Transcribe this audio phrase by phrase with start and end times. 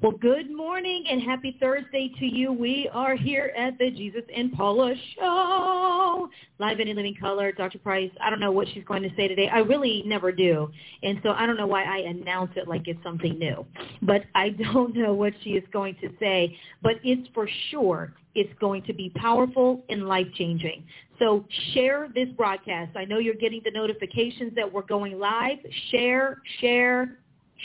[0.00, 2.52] Well, good morning and happy Thursday to you.
[2.52, 6.28] We are here at the Jesus and Paula Show,
[6.60, 7.50] live and in living color.
[7.50, 7.80] Dr.
[7.80, 9.48] Price, I don't know what she's going to say today.
[9.52, 10.70] I really never do.
[11.02, 13.66] And so I don't know why I announce it like it's something new.
[14.02, 16.56] But I don't know what she is going to say.
[16.80, 20.84] But it's for sure it's going to be powerful and life-changing.
[21.18, 21.44] So
[21.74, 22.96] share this broadcast.
[22.96, 25.58] I know you're getting the notifications that we're going live.
[25.90, 27.18] Share, share,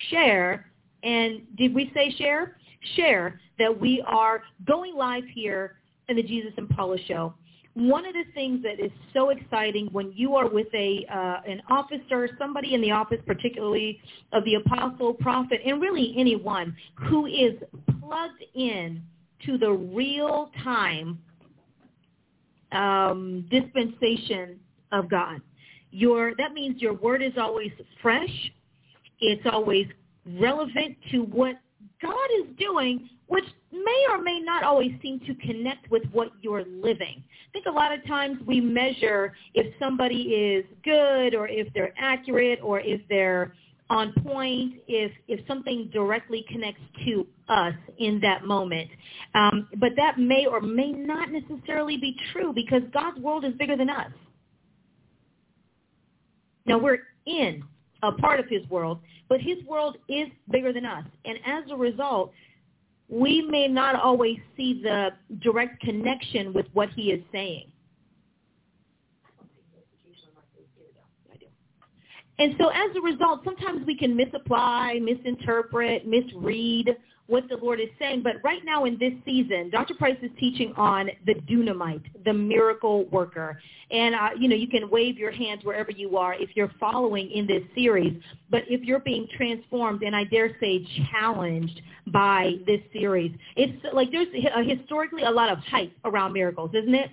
[0.09, 0.72] share
[1.03, 2.57] and did we say share?
[2.95, 5.75] Share that we are going live here
[6.09, 7.33] in the Jesus and Paula show.
[7.75, 11.61] One of the things that is so exciting when you are with a uh, an
[11.69, 13.99] officer, somebody in the office, particularly
[14.31, 17.53] of the apostle, prophet, and really anyone who is
[17.99, 19.01] plugged in
[19.45, 21.17] to the real time
[22.71, 24.59] um, dispensation
[24.91, 25.41] of God.
[25.91, 28.51] Your that means your word is always fresh.
[29.19, 29.87] It's always
[30.25, 31.55] relevant to what
[32.01, 36.65] God is doing, which may or may not always seem to connect with what you're
[36.65, 37.23] living.
[37.23, 41.93] I think a lot of times we measure if somebody is good or if they're
[41.97, 43.53] accurate or if they're
[43.89, 48.89] on point, if, if something directly connects to us in that moment.
[49.35, 53.77] Um, but that may or may not necessarily be true because God's world is bigger
[53.77, 54.11] than us.
[56.65, 57.63] Now we're in
[58.03, 61.05] a part of his world, but his world is bigger than us.
[61.25, 62.31] And as a result,
[63.09, 65.09] we may not always see the
[65.41, 67.71] direct connection with what he is saying.
[72.39, 76.97] And so as a result, sometimes we can misapply, misinterpret, misread
[77.27, 78.21] what the Lord is saying.
[78.23, 79.93] But right now in this season, Dr.
[79.95, 83.59] Price is teaching on the dunamite, the miracle worker.
[83.91, 87.31] And, uh, you know, you can wave your hands wherever you are if you're following
[87.31, 88.19] in this series.
[88.49, 94.11] But if you're being transformed and I dare say challenged by this series, it's like
[94.11, 97.09] there's a, historically a lot of hype around miracles, isn't it?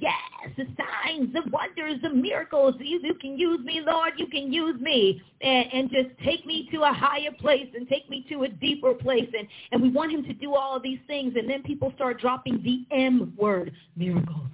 [0.00, 2.74] Yes, the signs, the wonders, the miracles.
[2.78, 4.14] You, you can use me, Lord.
[4.16, 5.22] You can use me.
[5.40, 8.94] And, and just take me to a higher place and take me to a deeper
[8.94, 9.28] place.
[9.36, 11.34] And, and we want him to do all of these things.
[11.36, 14.48] And then people start dropping the M word, miracles.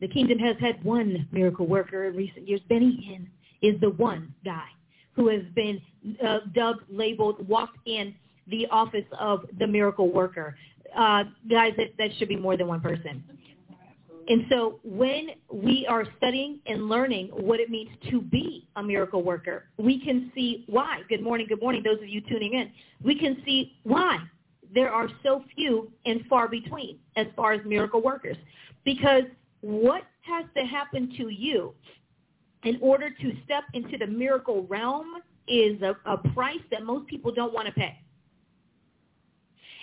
[0.00, 2.60] The kingdom has had one miracle worker in recent years.
[2.68, 3.26] Benny Hinn
[3.66, 4.66] is the one guy
[5.12, 5.80] who has been
[6.24, 8.14] uh, dubbed, labeled, walked in
[8.48, 10.54] the office of the miracle worker
[10.96, 13.22] uh, guys, that, that should be more than one person.
[14.26, 19.22] And so when we are studying and learning what it means to be a miracle
[19.22, 21.00] worker, we can see why.
[21.08, 22.70] Good morning, good morning, those of you tuning in.
[23.02, 24.18] We can see why
[24.74, 28.36] there are so few and far between as far as miracle workers.
[28.84, 29.24] Because
[29.60, 31.74] what has to happen to you
[32.64, 35.16] in order to step into the miracle realm
[35.46, 37.98] is a, a price that most people don't want to pay.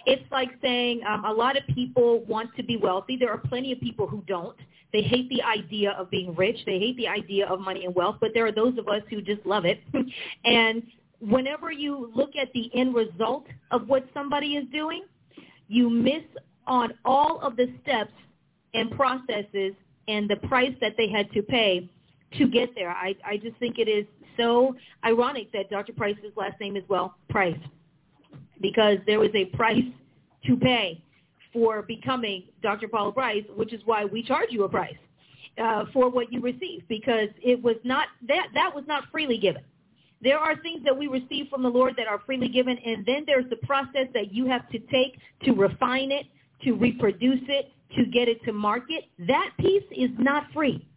[0.06, 3.17] It's like saying um, a lot of people want to be wealthy.
[3.17, 4.57] There are plenty of people who don't.
[4.94, 6.57] They hate the idea of being rich.
[6.66, 8.17] They hate the idea of money and wealth.
[8.19, 9.81] But there are those of us who just love it.
[10.45, 10.84] and
[11.19, 15.03] whenever you look at the end result of what somebody is doing,
[15.67, 16.23] you miss
[16.67, 18.11] on all of the steps
[18.73, 19.73] and processes
[20.07, 21.90] and the price that they had to pay
[22.38, 22.90] to get there.
[22.90, 24.06] I, I just think it is
[24.38, 24.75] so
[25.06, 25.94] ironic that Dr.
[25.94, 27.57] Price's last name is, well, Price
[28.61, 29.83] because there was a price
[30.45, 31.01] to pay
[31.53, 32.88] for becoming Dr.
[32.88, 34.95] Paula Price, which is why we charge you a price
[35.61, 39.61] uh, for what you receive because it was not that that was not freely given.
[40.22, 43.23] There are things that we receive from the Lord that are freely given, and then
[43.25, 46.28] there's the process that you have to take to refine it,
[46.63, 49.05] to reproduce it, to get it to market.
[49.28, 50.87] That piece is not free.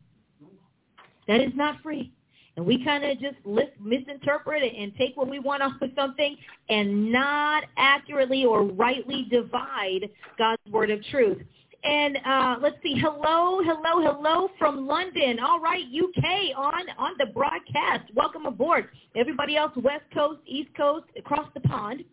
[1.26, 2.13] That is not free
[2.56, 3.36] and we kind of just
[3.80, 6.36] misinterpret it and take what we want off of something
[6.68, 10.08] and not accurately or rightly divide
[10.38, 11.42] God's word of truth.
[11.82, 15.38] And uh, let's see, hello, hello, hello from London.
[15.38, 18.10] All right, UK on on the broadcast.
[18.14, 18.88] Welcome aboard.
[19.14, 22.04] Everybody else, West Coast, East Coast, across the pond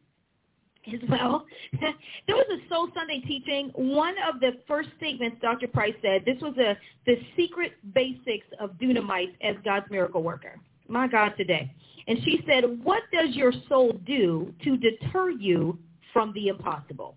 [0.87, 1.45] as well.
[2.27, 3.71] there was a Soul Sunday teaching.
[3.75, 5.67] One of the first statements Dr.
[5.67, 10.59] Price said, this was a the secret basics of Dunamite as God's miracle worker.
[10.87, 11.71] My God, today.
[12.07, 15.77] And she said, what does your soul do to deter you
[16.11, 17.15] from the impossible?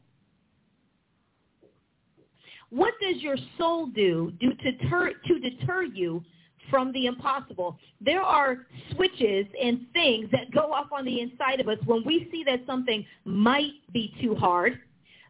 [2.70, 6.22] What does your soul do, do to, deter, to deter you
[6.74, 7.78] from the impossible?
[8.00, 12.28] There are switches and things that go off on the inside of us when we
[12.32, 14.80] see that something might be too hard,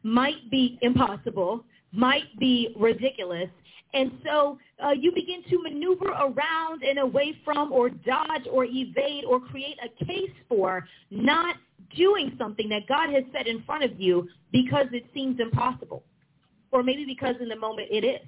[0.02, 1.62] might be impossible,
[1.93, 3.50] might be ridiculous.
[3.93, 9.25] And so uh, you begin to maneuver around and away from or dodge or evade
[9.29, 11.56] or create a case for not
[11.94, 16.05] doing something that God has set in front of you because it seems impossible.
[16.73, 18.26] Or maybe because in the moment it is.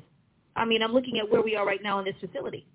[0.54, 2.66] I mean, I'm looking at where we are right now in this facility.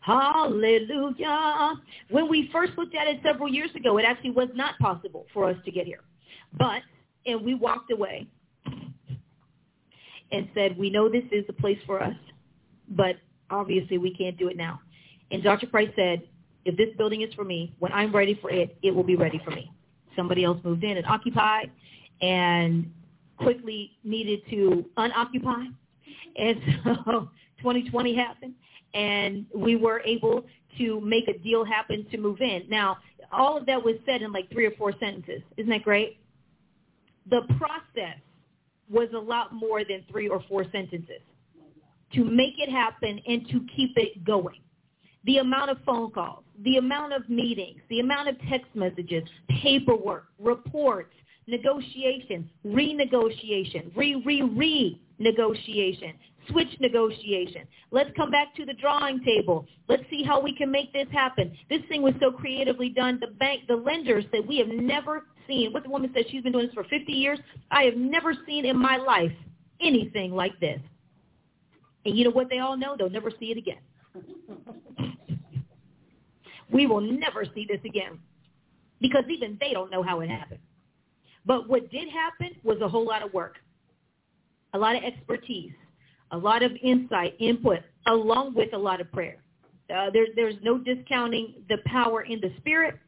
[0.00, 1.74] Hallelujah.
[2.10, 5.48] When we first looked at it several years ago, it actually was not possible for
[5.48, 6.00] us to get here.
[6.58, 6.82] But,
[7.26, 8.26] and we walked away
[10.32, 12.14] and said, we know this is the place for us,
[12.88, 13.16] but
[13.50, 14.80] obviously we can't do it now.
[15.30, 15.66] And Dr.
[15.66, 16.22] Price said,
[16.64, 19.40] if this building is for me, when I'm ready for it, it will be ready
[19.44, 19.70] for me.
[20.16, 21.70] Somebody else moved in and occupied
[22.20, 22.90] and
[23.38, 25.64] quickly needed to unoccupy.
[26.36, 28.54] And so 2020 happened
[28.94, 30.44] and we were able
[30.78, 32.64] to make a deal happen to move in.
[32.68, 32.98] Now,
[33.32, 35.42] all of that was said in like three or four sentences.
[35.56, 36.18] Isn't that great?
[37.28, 38.18] The process
[38.90, 41.20] was a lot more than three or four sentences
[42.14, 44.58] to make it happen and to keep it going.
[45.24, 49.22] The amount of phone calls, the amount of meetings, the amount of text messages,
[49.62, 51.14] paperwork, reports,
[51.50, 56.12] negotiation, renegotiation, re-re-re-negotiation,
[56.50, 57.62] switch negotiation.
[57.90, 59.66] Let's come back to the drawing table.
[59.88, 61.56] Let's see how we can make this happen.
[61.68, 63.18] This thing was so creatively done.
[63.20, 65.72] The bank, the lenders that we have never seen.
[65.72, 67.38] What the woman said, she's been doing this for 50 years.
[67.70, 69.32] I have never seen in my life
[69.80, 70.80] anything like this.
[72.04, 72.96] And you know what they all know?
[72.96, 73.78] They'll never see it again.
[76.72, 78.18] we will never see this again
[79.00, 80.60] because even they don't know how it happened.
[81.46, 83.56] But what did happen was a whole lot of work,
[84.74, 85.72] a lot of expertise,
[86.32, 89.42] a lot of insight, input, along with a lot of prayer.
[89.94, 92.98] Uh, there, there's no discounting the power in the spirit,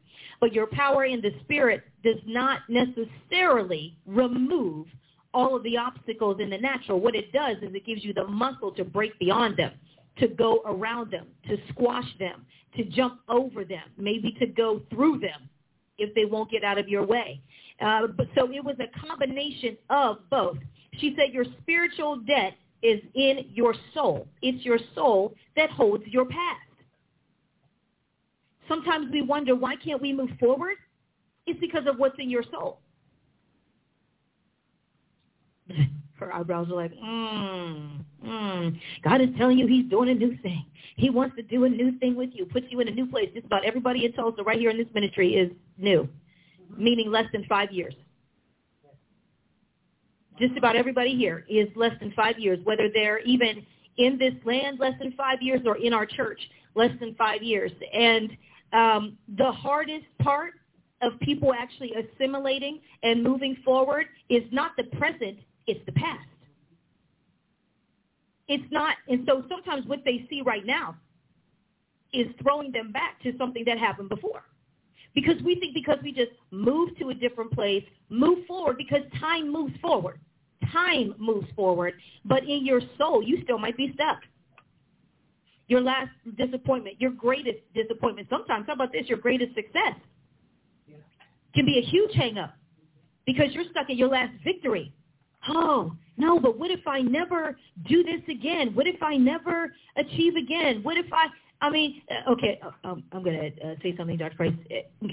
[0.41, 4.87] but your power in the spirit does not necessarily remove
[5.33, 6.99] all of the obstacles in the natural.
[6.99, 9.71] What it does is it gives you the muscle to break beyond them,
[10.19, 12.45] to go around them, to squash them,
[12.75, 15.49] to jump over them, maybe to go through them
[15.97, 17.41] if they won't get out of your way.
[17.83, 20.57] Uh, but so it was a combination of both.
[20.99, 24.27] She said your spiritual debt is in your soul.
[24.41, 26.59] It's your soul that holds your past.
[28.67, 30.75] Sometimes we wonder, why can't we move forward?
[31.45, 32.79] It's because of what's in your soul.
[36.15, 38.79] Her eyebrows are like, mm, mm.
[39.03, 40.65] God is telling you he's doing a new thing.
[40.95, 43.29] He wants to do a new thing with you, put you in a new place.
[43.33, 46.07] Just about everybody in Tulsa right here in this ministry is new,
[46.77, 47.93] meaning less than five years
[50.39, 53.65] just about everybody here is less than five years, whether they're even
[53.97, 56.39] in this land less than five years or in our church
[56.75, 57.71] less than five years.
[57.93, 58.31] And
[58.71, 60.53] um, the hardest part
[61.01, 65.37] of people actually assimilating and moving forward is not the present,
[65.67, 66.27] it's the past.
[68.47, 70.95] It's not, and so sometimes what they see right now
[72.11, 74.43] is throwing them back to something that happened before.
[75.15, 79.51] Because we think because we just move to a different place, move forward because time
[79.51, 80.19] moves forward.
[80.71, 81.93] Time moves forward,
[82.25, 84.19] but in your soul, you still might be stuck.
[85.67, 88.27] Your last disappointment, your greatest disappointment.
[88.29, 89.07] Sometimes, how about this?
[89.07, 89.93] Your greatest success
[91.53, 92.55] can be a huge hang-up
[93.25, 94.93] because you're stuck in your last victory.
[95.47, 98.73] Oh, no, but what if I never do this again?
[98.73, 100.81] What if I never achieve again?
[100.83, 101.27] What if I,
[101.63, 104.35] I mean, uh, okay, uh, um, I'm going to uh, say something, Dr.
[104.35, 104.53] Price,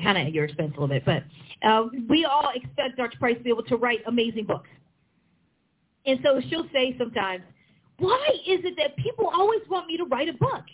[0.02, 1.22] kind of at your expense a little bit, but
[1.62, 3.16] uh, we all expect Dr.
[3.18, 4.68] Price to be able to write amazing books.
[6.06, 7.44] And so she'll say sometimes,
[7.98, 10.64] why is it that people always want me to write a book?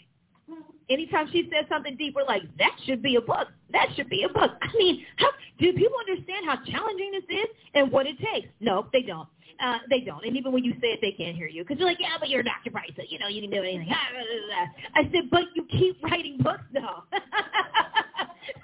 [0.88, 3.49] Anytime she says something deep, we're like, that should be a book.
[3.73, 4.53] That should be a book.
[4.62, 8.49] I mean, how, do people understand how challenging this is and what it takes?
[8.61, 9.29] No, they don't.
[9.59, 10.25] Uh, they don't.
[10.25, 12.29] And even when you say it, they can't hear you because you're like, yeah, but
[12.29, 12.71] you're Dr.
[12.71, 12.91] Price.
[12.95, 13.88] So, you know, you didn't do anything.
[14.95, 17.03] I said, but you keep writing books, though.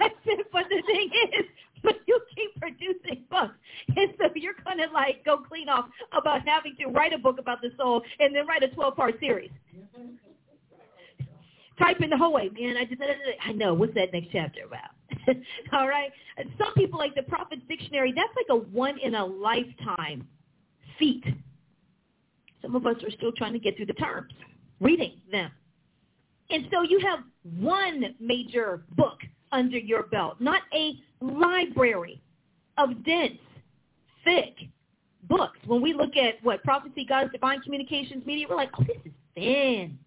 [0.00, 1.46] I said, but the thing is,
[1.82, 3.54] but you keep producing books.
[3.96, 7.38] And so you're going to like go clean off about having to write a book
[7.38, 9.50] about the soul and then write a 12-part series.
[11.82, 12.76] Type in the hallway, man.
[12.76, 13.00] I just,
[13.44, 13.74] I know.
[13.74, 15.36] What's that next chapter about?
[15.72, 16.10] All right.
[16.58, 18.12] Some people like the Prophet's Dictionary.
[18.14, 20.26] That's like a one in a lifetime
[20.98, 21.24] feat.
[22.60, 24.32] Some of us are still trying to get through the terms,
[24.80, 25.50] reading them.
[26.50, 27.20] And so you have
[27.58, 29.18] one major book
[29.50, 32.22] under your belt, not a library
[32.78, 33.38] of dense,
[34.24, 34.54] thick
[35.28, 35.58] books.
[35.66, 39.12] When we look at what prophecy, God's divine communications, media, we're like, oh, this is
[39.34, 39.98] thin.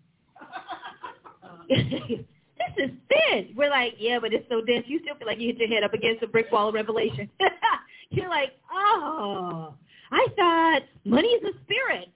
[1.70, 3.54] this is thin.
[3.56, 4.86] We're like, yeah, but it's so dense.
[4.88, 7.30] You still feel like you hit your head up against a brick wall of revelation.
[8.10, 9.74] You're like, oh,
[10.12, 12.10] I thought money is a spirit.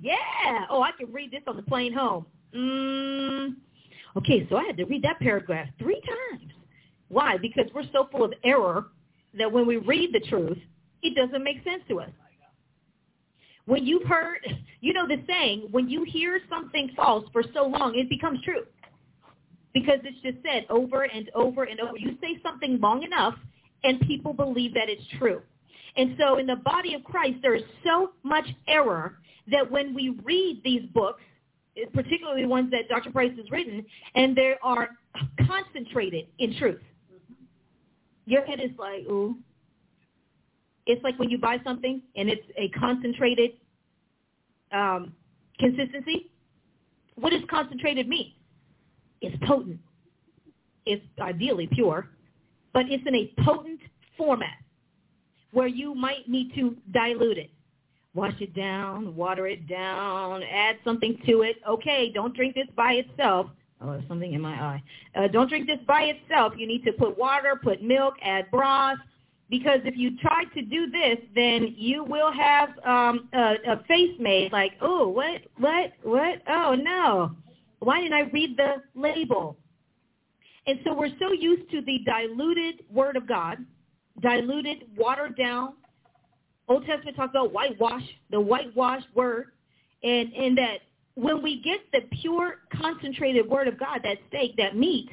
[0.00, 0.66] Yeah.
[0.70, 2.26] Oh, I can read this on the plane home.
[2.54, 3.56] Mm.
[4.16, 6.52] Okay, so I had to read that paragraph three times.
[7.08, 7.36] Why?
[7.36, 8.86] Because we're so full of error
[9.38, 10.58] that when we read the truth,
[11.02, 12.10] it doesn't make sense to us.
[13.66, 14.40] When you've heard,
[14.80, 18.62] you know the saying, when you hear something false for so long, it becomes true.
[19.76, 21.98] Because it's just said over and over and over.
[21.98, 23.34] You say something long enough,
[23.84, 25.42] and people believe that it's true.
[25.96, 29.18] And so in the body of Christ, there is so much error
[29.50, 31.20] that when we read these books,
[31.92, 33.10] particularly the ones that Dr.
[33.10, 34.88] Price has written, and they are
[35.46, 36.80] concentrated in truth.
[38.24, 39.36] Your head is like, ooh.
[40.86, 43.50] It's like when you buy something and it's a concentrated
[44.72, 45.12] um,
[45.58, 46.30] consistency.
[47.16, 48.32] What does concentrated mean?
[49.20, 49.80] It's potent.
[50.84, 52.08] It's ideally pure,
[52.72, 53.80] but it's in a potent
[54.16, 54.58] format
[55.52, 57.50] where you might need to dilute it
[58.16, 61.56] wash it down, water it down, add something to it.
[61.68, 63.48] Okay, don't drink this by itself.
[63.80, 64.82] Oh, there's something in my eye.
[65.14, 66.54] Uh, don't drink this by itself.
[66.56, 68.96] You need to put water, put milk, add broth,
[69.50, 74.16] because if you try to do this, then you will have um, a, a face
[74.18, 76.40] made like, oh, what, what, what?
[76.48, 77.36] Oh, no.
[77.80, 79.56] Why didn't I read the label?
[80.66, 83.58] And so we're so used to the diluted word of God,
[84.20, 85.74] diluted, watered down
[86.68, 89.52] Old Testament talks about whitewash, the whitewashed word,
[90.02, 90.78] and, and that
[91.14, 95.10] when we get the pure, concentrated word of God, that steak, that meat,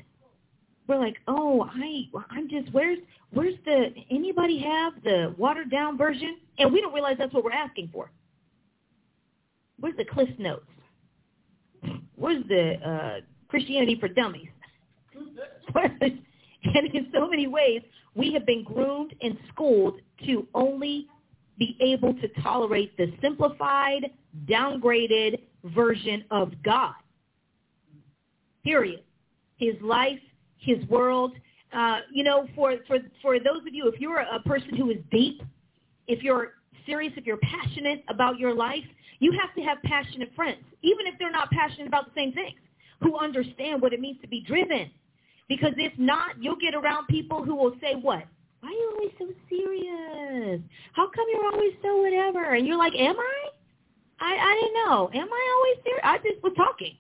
[0.87, 2.97] we're like, oh, I, I'm just, where's,
[3.31, 6.37] where's the, anybody have the watered down version?
[6.57, 8.11] And we don't realize that's what we're asking for.
[9.79, 10.65] Where's the Cliff Notes?
[12.15, 14.49] Where's the uh, Christianity for Dummies?
[15.75, 17.81] and in so many ways,
[18.15, 21.07] we have been groomed and schooled to only
[21.57, 24.09] be able to tolerate the simplified,
[24.47, 26.95] downgraded version of God.
[28.63, 29.03] Period.
[29.57, 30.19] His life,
[30.57, 31.33] his world.
[31.71, 34.97] Uh, you know, for, for, for those of you, if you're a person who is
[35.11, 35.41] deep,
[36.07, 36.53] if you're
[36.85, 38.83] serious, if you're passionate about your life,
[39.23, 42.59] you have to have passionate friends, even if they're not passionate about the same things,
[43.01, 44.89] who understand what it means to be driven.
[45.49, 48.23] Because if not, you'll get around people who will say what?
[48.63, 50.61] why are you always so serious?
[50.93, 52.55] How come you're always so whatever?
[52.55, 53.49] And you're like, am I?
[54.21, 55.09] I, I didn't know.
[55.13, 56.01] Am I always serious?
[56.03, 56.95] I just was talking.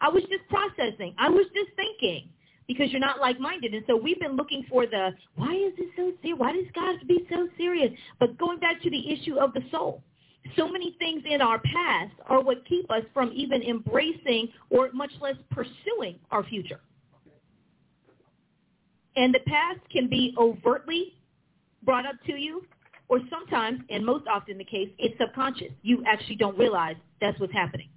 [0.00, 1.14] I was just processing.
[1.16, 2.28] I was just thinking
[2.66, 3.74] because you're not like-minded.
[3.74, 6.38] And so we've been looking for the, why is this so serious?
[6.38, 7.92] Why does God be so serious?
[8.18, 10.02] But going back to the issue of the soul,
[10.56, 15.12] so many things in our past are what keep us from even embracing or much
[15.20, 16.80] less pursuing our future.
[19.16, 21.14] And the past can be overtly
[21.82, 22.64] brought up to you,
[23.08, 25.72] or sometimes, and most often the case, it's subconscious.
[25.82, 27.88] You actually don't realize that's what's happening.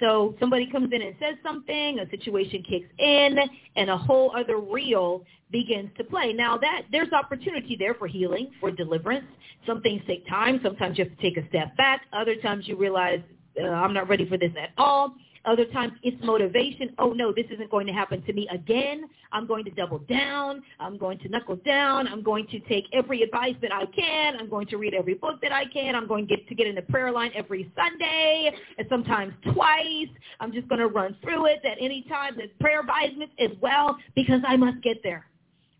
[0.00, 3.38] So somebody comes in and says something, a situation kicks in,
[3.76, 6.32] and a whole other reel begins to play.
[6.32, 9.26] Now that there's opportunity there for healing, for deliverance.
[9.66, 10.58] Some things take time.
[10.62, 12.02] Sometimes you have to take a step back.
[12.12, 13.20] Other times you realize
[13.60, 15.14] uh, I'm not ready for this at all.
[15.46, 16.94] Other times it's motivation.
[16.98, 19.04] Oh no, this isn't going to happen to me again.
[19.32, 20.62] I'm going to double down.
[20.78, 22.06] I'm going to knuckle down.
[22.08, 24.36] I'm going to take every advice that I can.
[24.36, 25.94] I'm going to read every book that I can.
[25.94, 30.08] I'm going to get to get in the prayer line every Sunday and sometimes twice.
[30.40, 32.36] I'm just going to run through it at any time.
[32.36, 35.26] The prayer advisement as well because I must get there.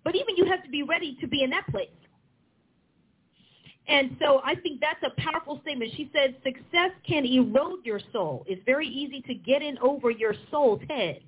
[0.04, 1.88] But even you have to be ready to be in that place.
[3.88, 5.92] And so I think that's a powerful statement.
[5.96, 8.44] She said, success can erode your soul.
[8.46, 11.20] It's very easy to get in over your soul's head.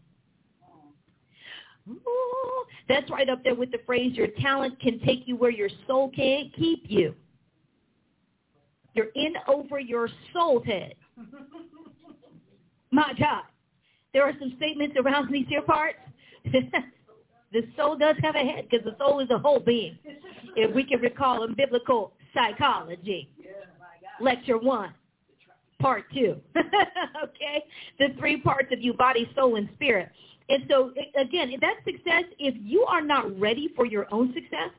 [1.91, 5.71] Ooh, that's right up there with the phrase, your talent can take you where your
[5.87, 7.15] soul can't keep you.
[8.95, 10.95] You're in over your soul's head.
[12.91, 13.45] My God.
[14.13, 15.99] There are some statements around these here parts.
[16.45, 19.99] the soul does have a head because the soul is a whole being.
[20.55, 23.31] If we can recall in biblical psychology.
[24.21, 24.95] Lecture one,
[25.81, 26.37] part two.
[26.57, 27.65] okay?
[27.99, 30.11] The three parts of you, body, soul, and spirit.
[30.49, 34.71] And so, again, that success, if you are not ready for your own success,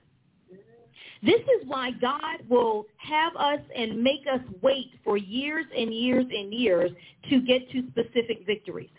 [1.24, 6.25] this is why God will have us and make us wait for years and years
[6.29, 6.91] and years
[7.29, 8.89] to get to specific victories.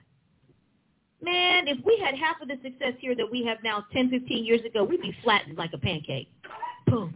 [1.21, 4.45] Man, if we had half of the success here that we have now 10, 15
[4.45, 6.29] years ago, we'd be flattened like a pancake.
[6.87, 7.15] Boom.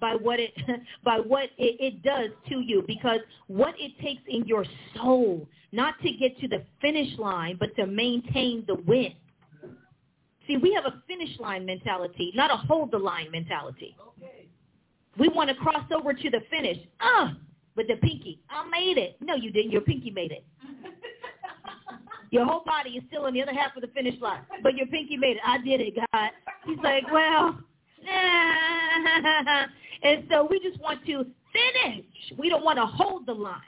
[0.00, 0.52] By what it
[1.04, 4.64] by what it, it does to you, because what it takes in your
[4.96, 9.12] soul, not to get to the finish line, but to maintain the win.
[10.46, 13.96] See, we have a finish line mentality, not a hold the line mentality.
[14.18, 14.48] Okay.
[15.18, 16.78] We want to cross over to the finish.
[17.00, 17.36] Ah,
[17.76, 18.40] with the pinky.
[18.50, 19.16] I made it.
[19.20, 19.70] No, you didn't.
[19.70, 20.44] Your pinky made it.
[22.30, 24.86] Your whole body is still on the other half of the finish line, but your
[24.86, 25.42] pinky made it.
[25.44, 26.30] I did it, God.
[26.64, 27.58] He's like, well,
[30.02, 32.04] and so we just want to finish.
[32.38, 33.60] We don't want to hold the line.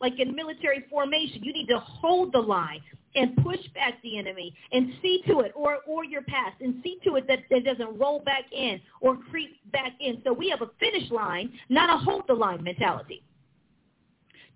[0.00, 2.80] Like in military formation, you need to hold the line
[3.14, 6.98] and push back the enemy and see to it or, or your past and see
[7.04, 10.20] to it that it doesn't roll back in or creep back in.
[10.22, 13.22] So we have a finish line, not a hold the line mentality.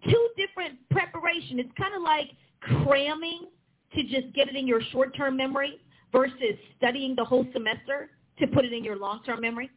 [0.05, 1.59] Two different preparation.
[1.59, 3.49] It's kind of like cramming
[3.95, 5.81] to just get it in your short-term memory
[6.12, 9.70] versus studying the whole semester to put it in your long-term memory.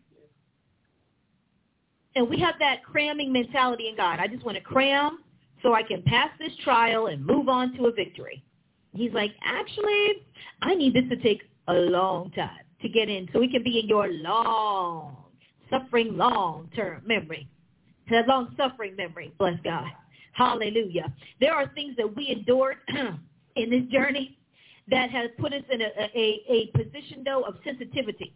[2.15, 4.20] And we have that cramming mentality in God.
[4.20, 5.20] I just want to cram
[5.63, 8.43] so I can pass this trial and move on to a victory.
[8.93, 10.25] He's like, actually,
[10.62, 13.79] I need this to take a long time to get in so it can be
[13.79, 15.15] in your long,
[15.70, 17.48] suffering long-term memory.
[18.12, 19.88] That long-suffering memory, bless God.
[20.34, 21.12] Hallelujah.
[21.39, 22.77] There are things that we endured
[23.55, 24.38] in this journey
[24.89, 28.34] that has put us in a, a, a position, though, of sensitivity.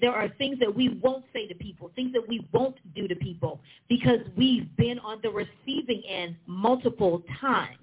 [0.00, 3.14] There are things that we won't say to people, things that we won't do to
[3.16, 7.76] people because we've been on the receiving end multiple times.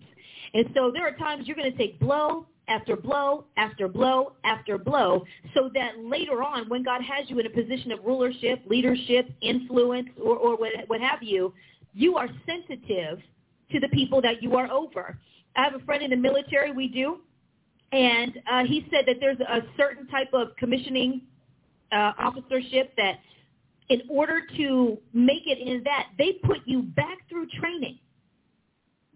[0.53, 4.77] And so there are times you're going to take blow after blow after blow after
[4.77, 9.29] blow so that later on when God has you in a position of rulership, leadership,
[9.41, 11.53] influence, or, or what, what have you,
[11.93, 13.19] you are sensitive
[13.71, 15.17] to the people that you are over.
[15.55, 17.19] I have a friend in the military, we do,
[17.91, 21.21] and uh, he said that there's a certain type of commissioning
[21.91, 23.20] uh, officership that
[23.89, 28.00] in order to make it in that, they put you back through training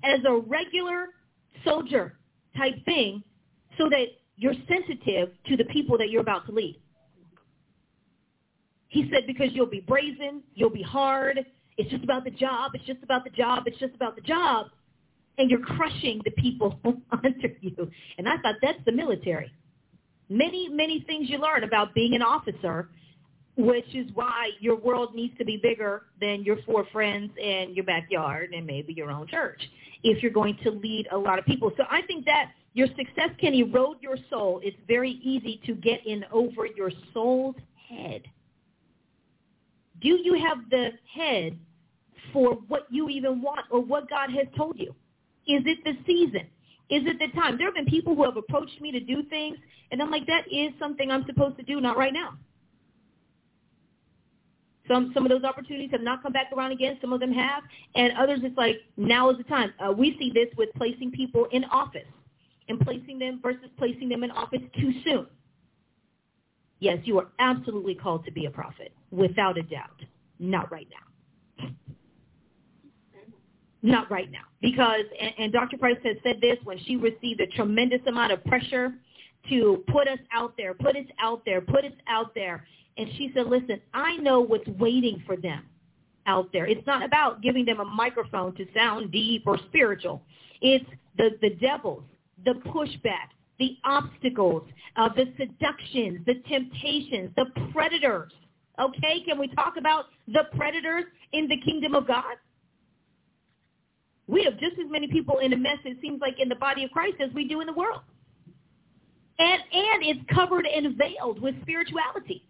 [0.03, 1.07] as a regular
[1.63, 2.17] soldier
[2.57, 3.23] type thing
[3.77, 4.05] so that
[4.37, 6.79] you're sensitive to the people that you're about to lead.
[8.87, 11.45] He said because you'll be brazen, you'll be hard,
[11.77, 14.67] it's just about the job, it's just about the job, it's just about the job,
[15.37, 16.77] and you're crushing the people
[17.11, 17.29] under
[17.61, 17.89] you.
[18.17, 19.51] And I thought that's the military.
[20.31, 22.87] Many, many things you learn about being an officer,
[23.57, 27.83] which is why your world needs to be bigger than your four friends and your
[27.83, 29.61] backyard and maybe your own church
[30.03, 31.69] if you're going to lead a lot of people.
[31.75, 34.61] So I think that your success can erode your soul.
[34.63, 37.57] It's very easy to get in over your soul's
[37.89, 38.21] head.
[40.01, 41.59] Do you have the head
[42.31, 44.95] for what you even want or what God has told you?
[45.45, 46.47] Is it the season?
[46.91, 47.57] Is it the time?
[47.57, 49.57] There have been people who have approached me to do things,
[49.91, 52.37] and I'm like, that is something I'm supposed to do, not right now.
[54.89, 56.97] Some some of those opportunities have not come back around again.
[56.99, 57.63] Some of them have,
[57.95, 59.73] and others it's like now is the time.
[59.79, 62.01] Uh, we see this with placing people in office
[62.67, 65.27] and placing them versus placing them in office too soon.
[66.79, 70.01] Yes, you are absolutely called to be a prophet, without a doubt.
[70.39, 71.10] Not right now.
[73.81, 74.43] Not right now.
[74.61, 75.77] Because, and, and Dr.
[75.77, 78.93] Price has said this when she received a tremendous amount of pressure
[79.49, 82.65] to put us out there, put us out there, put us out there.
[82.97, 85.63] And she said, listen, I know what's waiting for them
[86.27, 86.67] out there.
[86.67, 90.21] It's not about giving them a microphone to sound deep or spiritual.
[90.61, 90.85] It's
[91.17, 92.03] the, the devils,
[92.45, 94.63] the pushback, the obstacles,
[94.95, 98.31] uh, the seductions, the temptations, the predators.
[98.79, 102.35] Okay, can we talk about the predators in the kingdom of God?
[104.27, 106.83] We have just as many people in a mess, it seems like, in the body
[106.83, 108.01] of Christ as we do in the world.
[109.39, 112.45] And, and it's covered and veiled with spirituality.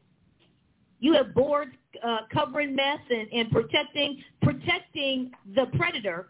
[1.00, 1.72] You have boards
[2.06, 6.28] uh, covering mess and, and protecting protecting the predator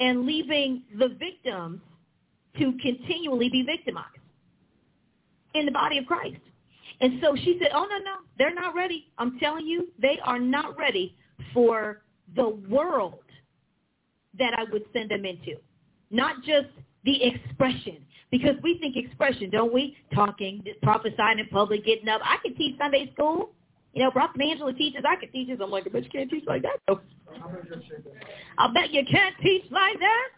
[0.00, 1.80] and leaving the victims
[2.58, 4.08] to continually be victimized
[5.54, 6.40] in the body of Christ.
[7.00, 9.06] And so she said, oh, no, no, they're not ready.
[9.18, 11.16] I'm telling you, they are not ready
[11.54, 12.02] for
[12.36, 13.20] the world
[14.38, 15.56] that I would send them into.
[16.10, 16.68] Not just
[17.04, 17.98] the expression.
[18.30, 19.96] Because we think expression, don't we?
[20.14, 22.20] Talking, prophesying in public, getting up.
[22.24, 23.50] I can teach Sunday school.
[23.92, 25.02] You know, Prophet Angela teaches.
[25.06, 25.58] I can teach this.
[25.62, 26.78] I'm like, but you can't teach like that.
[26.88, 27.00] So,
[28.58, 30.28] I bet you can't teach like that.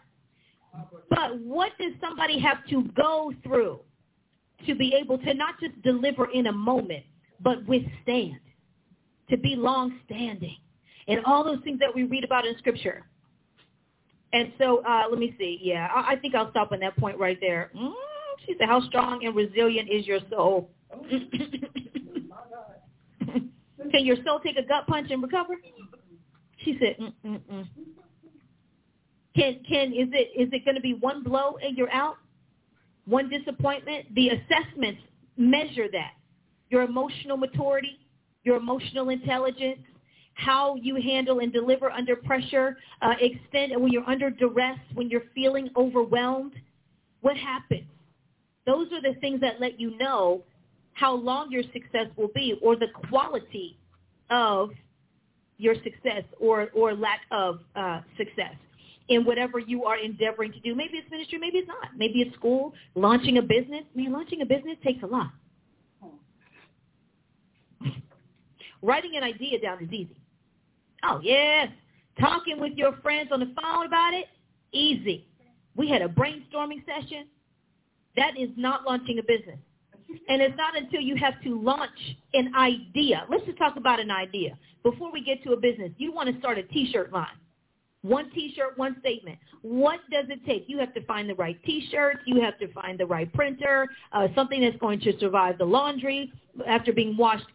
[1.09, 3.79] But what does somebody have to go through
[4.67, 7.05] to be able to not just deliver in a moment,
[7.39, 8.39] but withstand,
[9.29, 10.57] to be long-standing,
[11.07, 13.05] and all those things that we read about in Scripture?
[14.35, 15.59] And so uh, let me see.
[15.61, 17.71] Yeah, I, I think I'll stop on that point right there.
[17.73, 17.93] Mm,
[18.45, 20.69] She said, how strong and resilient is your soul?
[23.91, 25.53] Can your soul take a gut punch and recover?
[26.65, 27.67] She said, Mm-mm-mm.
[29.37, 32.17] Can can is it is it going to be one blow and you're out?
[33.05, 34.13] One disappointment?
[34.15, 35.01] The assessments
[35.37, 36.11] measure that.
[36.69, 37.99] Your emotional maturity,
[38.43, 39.79] your emotional intelligence,
[40.35, 45.23] how you handle and deliver under pressure, uh, extend when you're under duress, when you're
[45.33, 46.53] feeling overwhelmed.
[47.21, 47.87] What happens?
[48.65, 50.43] Those are the things that let you know
[50.93, 53.77] how long your success will be or the quality
[54.29, 54.71] of
[55.57, 58.55] your success or, or lack of uh, success
[59.07, 60.75] in whatever you are endeavoring to do.
[60.75, 61.91] Maybe it's ministry, maybe it's not.
[61.95, 63.83] Maybe it's school, launching a business.
[63.93, 65.31] Man, launching a business takes a lot.
[68.81, 70.15] Writing an idea down is easy.
[71.07, 71.69] Oh, yes.
[72.19, 74.25] Talking with your friends on the phone about it,
[74.71, 75.27] easy.
[75.75, 77.27] We had a brainstorming session.
[78.15, 79.59] That is not launching a business.
[80.29, 81.89] And it's not until you have to launch
[82.33, 83.25] an idea.
[83.29, 84.57] Let's just talk about an idea.
[84.83, 87.27] Before we get to a business, you want to start a T-shirt line.
[88.03, 89.39] One T-shirt, one statement.
[89.63, 90.65] What does it take?
[90.67, 92.19] You have to find the right T-shirts.
[92.25, 96.31] You have to find the right printer, uh, something that's going to survive the laundry
[96.67, 97.47] after being washed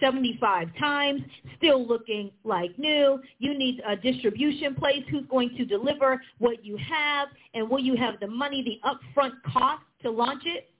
[0.00, 1.22] 75 times,
[1.56, 3.20] still looking like new.
[3.38, 7.96] You need a distribution place who's going to deliver what you have, and will you
[7.96, 10.70] have the money, the upfront cost to launch it,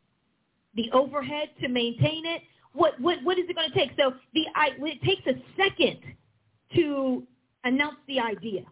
[0.74, 2.42] the overhead to maintain it?
[2.72, 3.90] What what what is it going to take?
[3.98, 5.98] So the I, it takes a second
[6.74, 7.22] to
[7.64, 8.64] announce the idea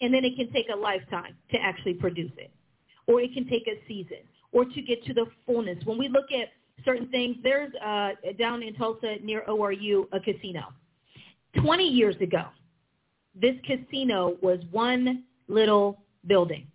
[0.00, 2.50] and then it can take a lifetime to actually produce it,
[3.06, 4.18] or it can take a season,
[4.52, 5.78] or to get to the fullness.
[5.84, 6.48] When we look at
[6.84, 10.72] certain things, there's uh, down in Tulsa near ORU a casino.
[11.62, 12.44] 20 years ago,
[13.34, 16.66] this casino was one little building.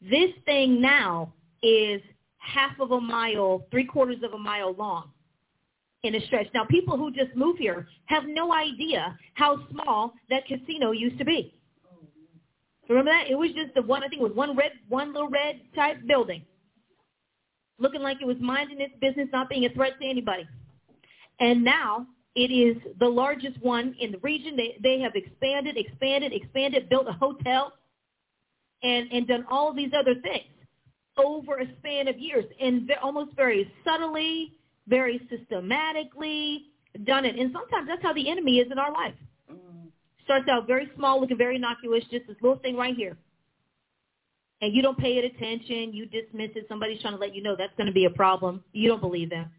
[0.00, 2.00] This thing now is
[2.38, 5.10] half of a mile, three quarters of a mile long
[6.02, 6.46] in a stretch.
[6.54, 11.24] Now, people who just move here have no idea how small that casino used to
[11.24, 11.54] be.
[12.88, 13.30] Remember that?
[13.30, 16.06] It was just the one, I think it was one red, one little red type
[16.06, 16.44] building.
[17.78, 20.46] Looking like it was minding its business, not being a threat to anybody.
[21.40, 24.56] And now it is the largest one in the region.
[24.56, 27.72] They, they have expanded, expanded, expanded, built a hotel,
[28.82, 30.44] and, and done all of these other things
[31.16, 32.44] over a span of years.
[32.60, 34.52] And almost very subtly,
[34.86, 36.66] very systematically
[37.04, 37.36] done it.
[37.36, 39.14] And sometimes that's how the enemy is in our life.
[39.50, 39.88] Mm-hmm.
[40.24, 43.16] Starts out very small, looking very innocuous, just this little thing right here.
[44.60, 45.92] And you don't pay it attention.
[45.92, 46.66] You dismiss it.
[46.68, 48.62] Somebody's trying to let you know that's going to be a problem.
[48.72, 49.50] You don't believe them.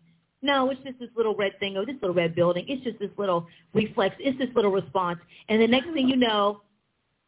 [0.41, 2.65] No, it's just this little red thing or this little red building.
[2.67, 4.15] It's just this little reflex.
[4.19, 5.19] It's this little response.
[5.49, 6.61] And the next thing you know,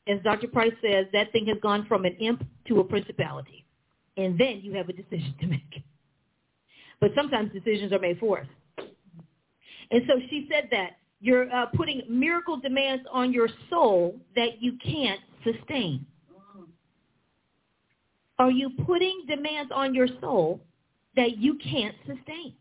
[0.08, 0.48] as Dr.
[0.48, 3.66] Price says, that thing has gone from an imp to a principality.
[4.18, 5.84] And then you have a decision to make.
[7.00, 8.48] But sometimes decisions are made for us.
[9.92, 14.74] And so she said that you're uh, putting miracle demands on your soul that you
[14.84, 16.06] can't sustain.
[18.40, 20.62] Are you putting demands on your soul
[21.16, 22.54] that you can't sustain?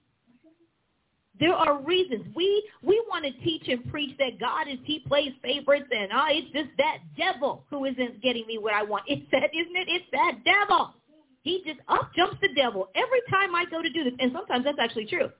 [1.39, 2.25] There are reasons.
[2.35, 6.27] We we want to teach and preach that God is He plays favorites and oh
[6.31, 9.05] it's just that devil who isn't getting me what I want.
[9.09, 9.89] It's that, isn't it?
[9.89, 10.95] It's that devil.
[11.43, 14.15] He just up jumps the devil every time I go to do this.
[14.19, 15.31] And sometimes that's actually true.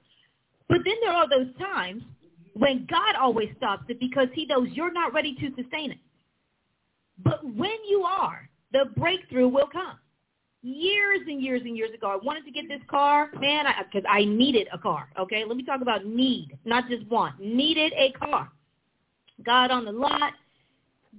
[0.69, 2.03] But then there are those times
[2.55, 5.99] when God always stops it because he knows you're not ready to sustain it.
[7.23, 9.99] But when you are, the breakthrough will come.
[10.67, 14.23] Years and years and years ago, I wanted to get this car, man, because I,
[14.23, 15.09] I needed a car.
[15.17, 17.39] Okay, let me talk about need, not just want.
[17.39, 18.51] Needed a car.
[19.45, 20.33] Got on the lot,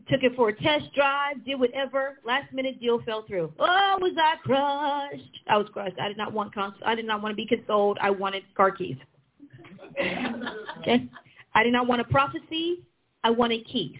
[0.10, 2.20] took it for a test drive, did whatever.
[2.26, 3.54] Last minute deal fell through.
[3.58, 5.40] Oh, was I crushed?
[5.48, 5.98] I was crushed.
[5.98, 7.98] I did not want cons- I did not want to be consoled.
[8.02, 8.98] I wanted car keys.
[10.82, 11.08] okay.
[11.56, 12.84] I did not want a prophecy.
[13.24, 13.96] I wanted keys.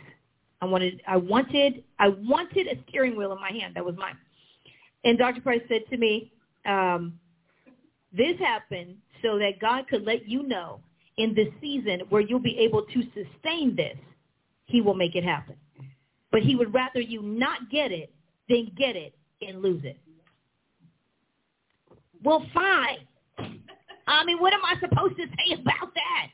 [0.62, 3.78] I wanted, I wanted, I wanted a steering wheel in my hand.
[3.78, 4.18] That was mine.
[5.04, 5.42] And Dr.
[5.42, 6.32] Price said to me,
[6.66, 7.20] um,
[8.12, 10.80] this happened so that God could let you know
[11.18, 13.98] in this season where you'll be able to sustain this,
[14.66, 15.56] he will make it happen.
[16.32, 18.12] But he would rather you not get it
[18.50, 19.98] than get it and lose it.
[22.24, 23.00] Well, fine.
[24.08, 26.28] I mean, what am I supposed to say about that?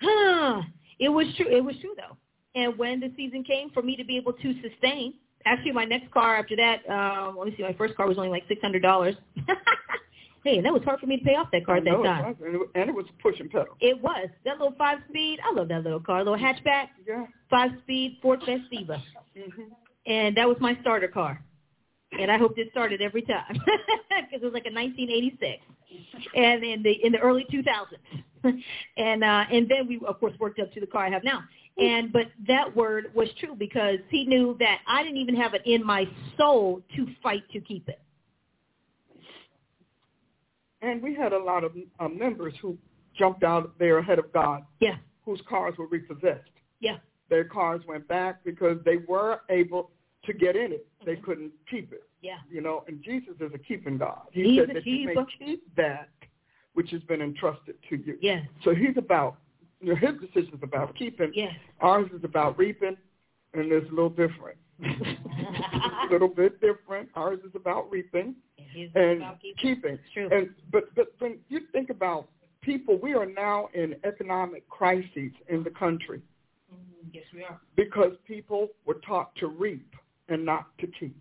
[0.00, 0.62] Huh.
[1.02, 1.46] It was true.
[1.48, 2.14] It was true though.
[2.54, 5.14] And when the season came for me to be able to sustain,
[5.46, 8.30] actually my next car after that, um, let me see, my first car was only
[8.30, 9.14] like six hundred dollars.
[10.44, 12.36] hey, that was hard for me to pay off that car at that time.
[12.74, 13.76] And it was push and pedal.
[13.80, 15.38] It was that little five speed.
[15.44, 16.88] I love that little car, little hatchback.
[17.06, 17.26] Yeah.
[17.48, 19.00] Five speed Ford Festiva.
[19.36, 19.62] Mm-hmm.
[20.06, 21.42] And that was my starter car.
[22.18, 25.62] and I hope it started every time because it was like a 1986,
[26.34, 28.62] and in the in the early 2000s,
[28.96, 31.42] and uh, and then we of course worked up to the car I have now.
[31.78, 35.62] And but that word was true because he knew that I didn't even have it
[35.64, 36.06] in my
[36.36, 38.00] soul to fight to keep it.
[40.82, 42.76] And we had a lot of uh, members who
[43.18, 44.62] jumped out there ahead of God.
[44.80, 44.96] Yeah.
[45.24, 46.50] Whose cars were repossessed.
[46.80, 46.98] Yeah.
[47.28, 49.90] Their cars went back because they were able
[50.24, 50.86] to get in it.
[51.04, 51.24] They mm-hmm.
[51.24, 52.04] couldn't keep it.
[52.22, 52.38] Yeah.
[52.50, 54.22] You know, and Jesus is a keeping God.
[54.32, 56.08] He he's said that you may keep that
[56.74, 58.16] which has been entrusted to you.
[58.20, 58.46] Yes.
[58.64, 59.36] So he's about,
[59.80, 61.32] you know, his decision is about keeping.
[61.34, 61.52] Yes.
[61.80, 62.96] Ours is about reaping,
[63.54, 64.58] and it's a little different.
[64.82, 67.08] a little bit different.
[67.14, 68.34] Ours is about reaping
[68.74, 69.74] and, and about keeping.
[69.74, 69.98] keeping.
[70.12, 70.28] True.
[70.30, 72.28] And but but when you think about
[72.60, 76.20] people, we are now in economic crises in the country.
[76.72, 77.08] Mm-hmm.
[77.12, 77.60] Yes, we are.
[77.76, 79.94] Because people were taught to reap
[80.28, 81.20] and not to keep.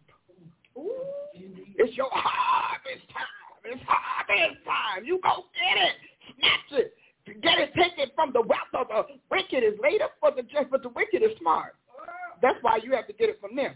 [0.77, 0.91] Ooh.
[1.33, 3.25] It's your harvest time.
[3.63, 5.05] It's harvest time.
[5.05, 5.95] You go get it.
[6.37, 6.93] Snatch it.
[7.41, 10.69] Get it, taken from the wealth of the wicked is laid up for the just,
[10.71, 11.75] but the wicked is smart.
[12.41, 13.73] That's why you have to get it from them.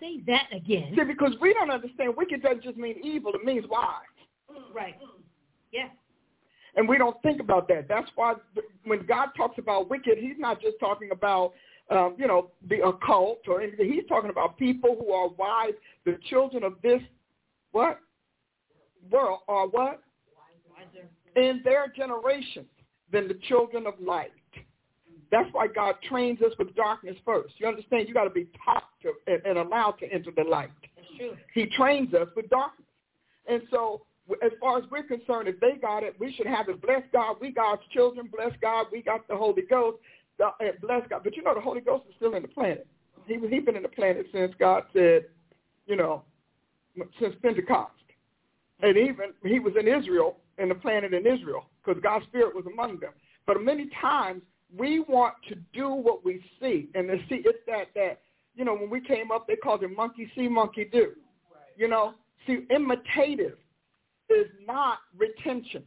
[0.00, 0.94] Say that again.
[0.96, 3.88] See, because we don't understand wicked doesn't just mean evil, it means wise.
[4.74, 4.96] Right.
[5.72, 5.88] Yeah.
[6.76, 7.86] And we don't think about that.
[7.88, 8.34] That's why
[8.84, 11.52] when God talks about wicked, he's not just talking about,
[11.90, 13.92] um, you know, the occult or anything.
[13.92, 15.74] He's talking about people who are wise.
[16.04, 17.00] The children of this,
[17.72, 18.00] what?
[19.10, 20.02] World are what?
[21.36, 22.66] In their generation
[23.12, 24.30] than the children of light.
[25.30, 27.54] That's why God trains us with darkness first.
[27.58, 28.06] You understand?
[28.08, 30.70] You got to be taught to, and, and allowed to enter the light.
[30.96, 31.36] That's true.
[31.54, 32.86] He trains us with darkness.
[33.48, 34.02] And so
[34.42, 36.80] as far as we're concerned, if they got it, we should have it.
[36.80, 38.28] Bless God, we God's children.
[38.34, 39.98] Bless God, we got the Holy Ghost.
[40.38, 41.22] The, bless God.
[41.24, 42.86] But you know the Holy Ghost is still in the planet.
[43.26, 45.26] He he been in the planet since God said,
[45.86, 46.22] you know,
[47.20, 47.92] since Pentecost.
[48.80, 52.64] And even he was in Israel, in the planet in Israel, because God's Spirit was
[52.66, 53.12] among them.
[53.46, 54.42] But many times
[54.76, 58.20] we want to do what we see, and to see it's that that
[58.54, 61.12] you know when we came up they called it monkey see, monkey do.
[61.52, 61.62] Right.
[61.76, 62.14] You know,
[62.46, 63.58] see imitative
[64.30, 65.84] is not retention.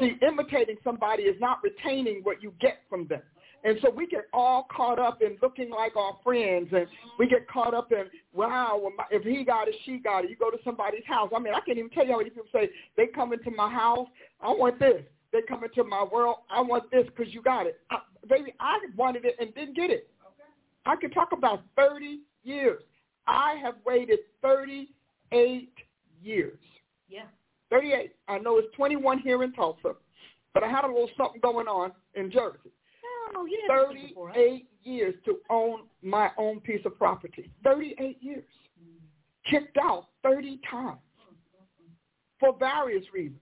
[0.00, 3.20] See, imitating somebody is not retaining what you get from them.
[3.64, 6.86] And so we get all caught up in looking like our friends, and
[7.18, 10.30] we get caught up in, wow, if he got it, she got it.
[10.30, 11.30] You go to somebody's house.
[11.34, 13.70] I mean, I can't even tell you how many people say, they come into my
[13.70, 14.08] house,
[14.40, 15.02] I want this.
[15.32, 17.80] They come into my world, I want this because you got it.
[17.90, 17.98] I,
[18.28, 20.10] baby, I wanted it and didn't get it.
[20.26, 20.48] Okay.
[20.84, 22.82] I could talk about 30 years.
[23.26, 25.72] I have waited 38
[26.22, 26.58] years.
[27.08, 27.22] Yeah.
[27.70, 28.12] 38.
[28.28, 29.94] I know it's 21 here in Tulsa,
[30.52, 32.72] but I had a little something going on in Jersey.
[33.36, 37.50] Oh, you 38 years to own my own piece of property.
[37.64, 38.44] 38 years.
[39.48, 40.98] Kicked out 30 times
[42.38, 43.40] for various reasons.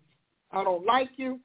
[0.53, 1.41] I don't like you.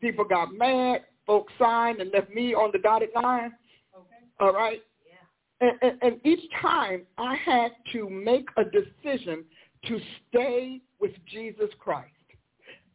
[0.00, 1.04] People got mad.
[1.26, 3.52] Folks signed and left me on the dotted line.
[3.96, 4.24] Okay.
[4.38, 4.80] All right.
[5.04, 5.68] Yeah.
[5.68, 9.44] And, and, and each time I had to make a decision
[9.86, 12.10] to stay with Jesus Christ.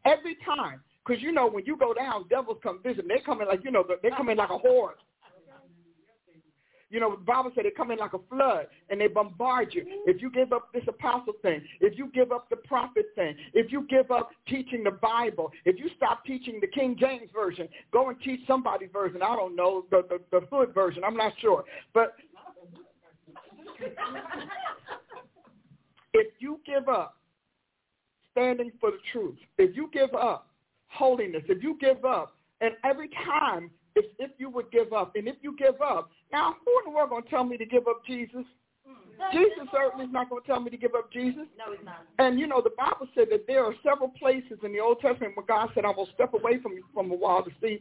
[0.06, 0.82] Every time.
[1.06, 3.06] Because, you know, when you go down, devils come visit.
[3.08, 4.96] They come in like, you know, they come in like a horde.
[6.92, 9.86] You know, the Bible said they come in like a flood and they bombard you.
[10.06, 13.72] If you give up this apostle thing, if you give up the prophet thing, if
[13.72, 18.10] you give up teaching the Bible, if you stop teaching the King James version, go
[18.10, 19.22] and teach somebody's version.
[19.22, 21.06] I don't know, the, the, the hood version.
[21.06, 21.64] I'm not sure.
[21.94, 22.16] But
[26.14, 27.16] if you give up
[28.34, 30.51] standing for the truth, if you give up
[30.94, 35.28] holiness, if you give up, and every time if, if you would give up, and
[35.28, 37.88] if you give up, now who in the world going to tell me to give
[37.88, 38.46] up Jesus?
[38.88, 39.32] Mm.
[39.32, 41.46] Jesus certainly is not going to tell me to give up Jesus.
[41.58, 42.06] No, he's not.
[42.20, 45.36] And you know, the Bible said that there are several places in the Old Testament
[45.36, 47.80] where God said, "I will step away from you from a while to see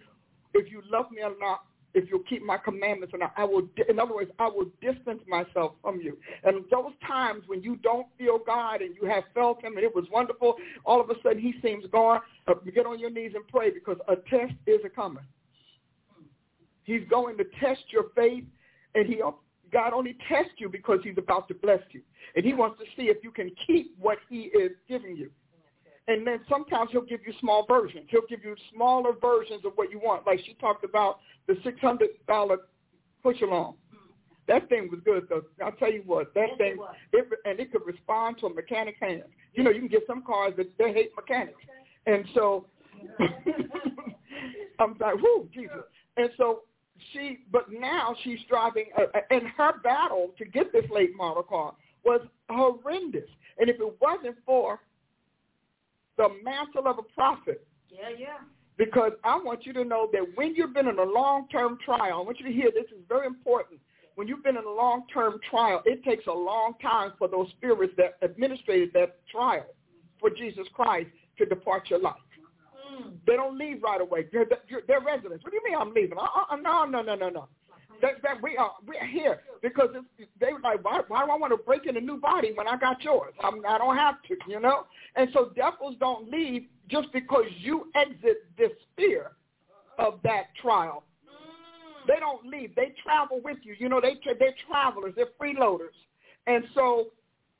[0.55, 3.99] if you love me or not if you'll keep my commandments and I will, in
[3.99, 6.17] other words, I will distance myself from you.
[6.45, 9.95] And those times when you don't feel God and you have felt him and it
[9.95, 13.47] was wonderful, all of a sudden he seems gone, uh, get on your knees and
[13.49, 15.25] pray because a test is a coming.
[16.85, 18.45] He's going to test your faith
[18.95, 19.21] and he,
[19.73, 22.03] God only tests you because he's about to bless you.
[22.37, 25.31] And he wants to see if you can keep what he is giving you.
[26.09, 28.07] And then sometimes he'll give you small versions.
[28.09, 30.27] He'll give you smaller versions of what you want.
[30.27, 32.57] Like she talked about the $600
[33.23, 33.75] push along.
[34.49, 35.43] That thing was good though.
[35.65, 36.77] I'll tell you what, that yes, thing,
[37.13, 39.23] it, it, and it could respond to a mechanic's hand.
[39.55, 41.61] You know, you can get some cars that they hate mechanics.
[42.07, 42.67] And so,
[44.81, 45.85] I'm like, whoo, Jesus.
[46.17, 46.63] And so
[47.13, 51.75] she, but now she's driving, uh, and her battle to get this late model car
[52.05, 53.29] was horrendous.
[53.59, 54.81] And if it wasn't for
[56.21, 58.27] the mantle of a prophet, yeah, yeah.
[58.77, 62.21] Because I want you to know that when you've been in a long-term trial, I
[62.21, 63.81] want you to hear this is very important.
[64.17, 67.95] When you've been in a long-term trial, it takes a long time for those spirits
[67.97, 69.65] that administrated that trial
[70.19, 72.17] for Jesus Christ to depart your life.
[72.93, 73.13] Mm.
[73.27, 74.27] They don't leave right away.
[74.31, 75.43] They're, they're, they're residents.
[75.43, 76.19] What do you mean I'm leaving?
[76.19, 77.49] Uh, uh, no, no, no, no, no
[78.03, 81.37] that, that we are we're here because it's, they were like, why, why do I
[81.37, 83.35] want to break in a new body when I got yours?
[83.43, 84.87] I'm, I don't have to, you know.
[85.17, 89.33] And so devils don't leave just because you exit this sphere
[89.99, 91.05] of that trial.
[92.07, 92.75] They don't leave.
[92.75, 93.75] They travel with you.
[93.79, 95.15] You know, they they're travelers.
[95.17, 95.95] They're freeloaders.
[96.47, 97.09] And so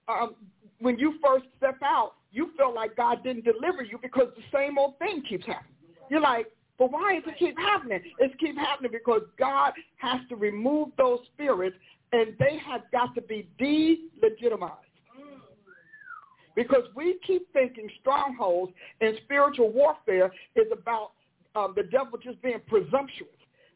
[0.09, 0.35] um,
[0.81, 4.79] when you first step out, you feel like God didn't deliver you because the same
[4.79, 5.75] old thing keeps happening.
[6.09, 6.47] You're like,
[6.81, 8.01] but why does it keep happening?
[8.19, 11.77] It's keep happening because God has to remove those spirits
[12.13, 14.79] and they have got to be delegitimized.
[16.57, 21.13] Because we keep thinking strongholds and spiritual warfare is about
[21.55, 23.29] um, the devil just being presumptuous.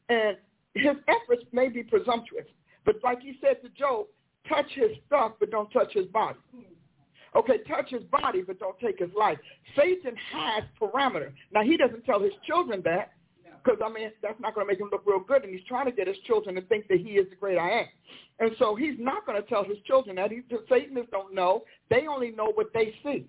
[0.09, 0.39] And
[0.75, 2.47] his efforts may be presumptuous.
[2.87, 4.07] But like he said to Job,
[4.49, 6.39] touch his stuff, but don't touch his body.
[7.37, 9.39] Okay, touch his body, but don't take his life.
[9.77, 11.33] Satan has parameter.
[11.53, 13.13] Now, he doesn't tell his children that
[13.65, 15.87] because, I mean, that's not going to make him look real good, and he's trying
[15.87, 17.87] to get his children to think that he is the great I am.
[18.39, 20.31] And so he's not going to tell his children that.
[20.31, 21.65] He, Satanists don't know.
[21.91, 23.27] They only know what they see.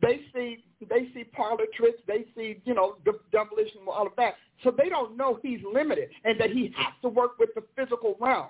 [0.00, 2.00] They see they see parlor tricks.
[2.06, 4.34] They see you know the devilish and all of that.
[4.62, 8.16] So they don't know he's limited and that he has to work with the physical
[8.20, 8.48] realm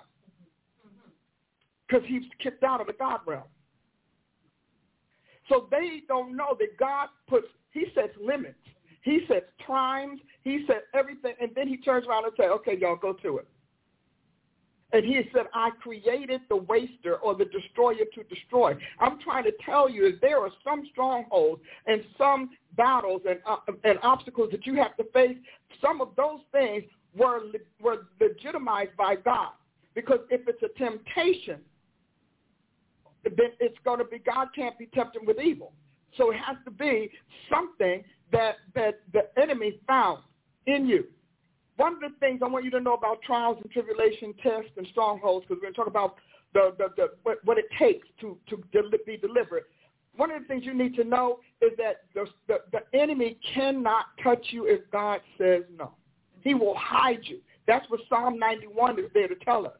[1.87, 3.43] because he's kicked out of the God realm.
[5.49, 8.55] So they don't know that God puts, he sets limits.
[9.01, 10.21] He sets times.
[10.43, 11.33] He sets everything.
[11.41, 13.47] And then he turns around and says, okay, y'all go to it.
[14.91, 18.75] And he said, I created the waster or the destroyer to destroy.
[18.99, 23.57] I'm trying to tell you that there are some strongholds and some battles and, uh,
[23.83, 25.37] and obstacles that you have to face.
[25.79, 26.83] Some of those things
[27.15, 27.41] were,
[27.79, 29.51] were legitimized by God.
[29.93, 31.59] Because if it's a temptation,
[33.23, 35.73] then it's going to be God can't be tempted with evil.
[36.17, 37.11] So it has to be
[37.49, 40.19] something that that the enemy found
[40.65, 41.05] in you.
[41.77, 44.85] One of the things I want you to know about trials and tribulation, tests and
[44.91, 46.15] strongholds, because we're going to talk about
[46.53, 48.57] the, the, the what, what it takes to to
[49.05, 49.63] be delivered.
[50.15, 54.05] One of the things you need to know is that the, the, the enemy cannot
[54.21, 55.91] touch you if God says no.
[56.41, 57.39] He will hide you.
[57.67, 59.77] That's what Psalm 91 is there to tell us.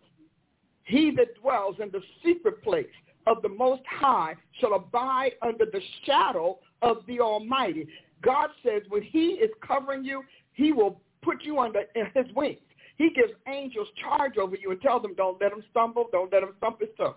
[0.84, 2.86] He that dwells in the secret place
[3.30, 7.88] of the Most High shall abide under the shadow of the Almighty.
[8.22, 12.58] God says when he is covering you, he will put you under his wings.
[12.98, 16.44] He gives angels charge over you and tells them, don't let him stumble, don't let
[16.44, 17.16] him stump his toe.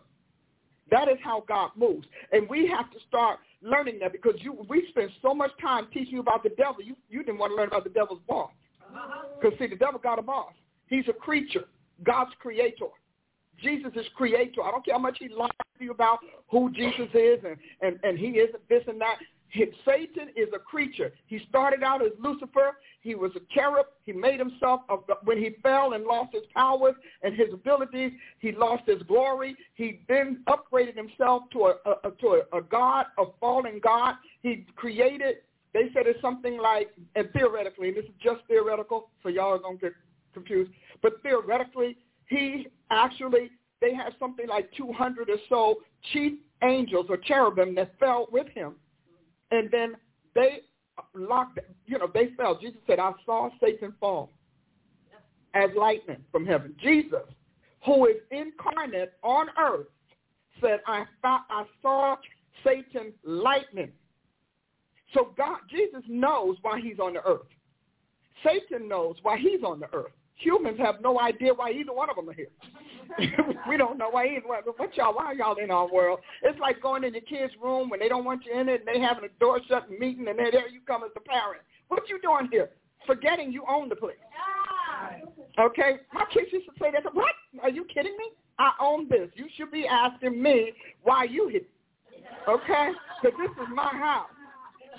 [0.91, 2.07] That is how God moves.
[2.31, 6.15] And we have to start learning that because you, we spend so much time teaching
[6.15, 8.51] you about the devil, you, you didn't want to learn about the devil's boss.
[8.83, 9.25] Uh-huh.
[9.41, 10.53] Because, see, the devil got a boss.
[10.89, 11.65] He's a creature,
[12.05, 12.87] God's creator.
[13.63, 14.63] Jesus is creator.
[14.63, 17.99] I don't care how much he lies to you about who Jesus is and, and,
[18.03, 19.17] and he isn't this and that.
[19.85, 21.13] Satan is a creature.
[21.27, 22.79] He started out as Lucifer.
[23.03, 23.85] He was a cherub.
[24.07, 28.53] He made himself, a, when he fell and lost his powers and his abilities, he
[28.53, 29.55] lost his glory.
[29.75, 34.15] He then upgraded himself to a, a to a, a God, a fallen God.
[34.43, 35.37] He created,
[35.75, 39.59] they said it's something like, and theoretically, and this is just theoretical, so y'all are
[39.59, 39.93] going to get
[40.33, 40.71] confused,
[41.03, 41.99] but theoretically,
[42.33, 45.77] he actually, they had something like 200 or so
[46.13, 48.75] chief angels or cherubim that fell with him.
[49.51, 49.97] And then
[50.35, 50.61] they
[51.15, 52.59] locked, you know, they fell.
[52.59, 54.31] Jesus said, I saw Satan fall
[55.55, 56.75] as lightning from heaven.
[56.83, 57.29] Jesus,
[57.85, 59.87] who is incarnate on earth,
[60.61, 62.17] said, I, thought I saw
[62.65, 63.91] Satan lightning.
[65.13, 67.41] So God, Jesus knows why he's on the earth.
[68.45, 70.13] Satan knows why he's on the earth.
[70.43, 72.51] Humans have no idea why either one of them are here.
[73.69, 74.63] we don't know why either one.
[74.77, 75.15] What y'all?
[75.15, 76.21] Why are y'all in our world?
[76.43, 78.89] It's like going in your kid's room when they don't want you in it, and
[78.89, 81.63] they having a door shut meeting, and there you come as the parent.
[81.89, 82.71] What you doing here?
[83.07, 84.17] Forgetting you own the place.
[85.59, 87.15] Okay, my kids used to say that.
[87.15, 87.35] What?
[87.63, 88.31] Are you kidding me?
[88.59, 89.29] I own this.
[89.35, 90.73] You should be asking me
[91.03, 91.61] why you here.
[92.49, 92.91] Okay,
[93.23, 94.29] because this is my house.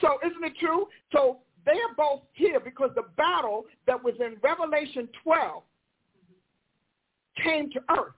[0.02, 0.88] So isn't it true?
[1.12, 5.64] So they're both here because the battle that was in Revelation 12
[7.44, 8.14] came to earth.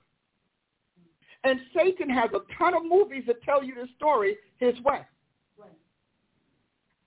[1.43, 5.01] And Satan has a ton of movies that tell you the story his way.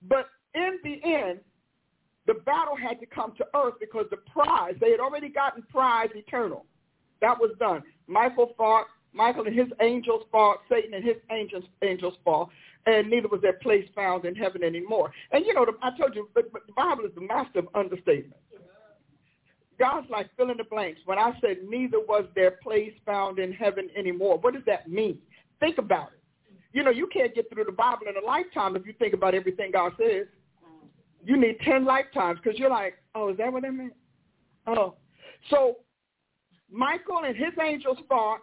[0.09, 1.41] But in the end,
[2.27, 6.11] the battle had to come to earth because the prize, they had already gotten prize
[6.15, 6.67] eternal.
[7.21, 7.83] That was done.
[8.07, 12.51] Michael fought Michael and his angels fought, Satan and his angels angels fall,
[12.89, 15.13] and neither was their place found in heaven anymore.
[15.31, 17.69] And you know, the, I told you, but, but the Bible is the master of
[17.75, 18.41] understatement.
[19.79, 21.01] God's like fill in the blanks.
[21.05, 25.19] When I said neither was their place found in heaven anymore, what does that mean?
[25.61, 26.21] Think about it.
[26.73, 29.35] You know, you can't get through the Bible in a lifetime if you think about
[29.35, 30.27] everything God says.
[31.25, 33.93] You need 10 lifetimes because you're like, oh, is that what that meant?
[34.67, 34.95] Oh.
[35.51, 35.77] So
[36.71, 38.41] Michael and his angels fought.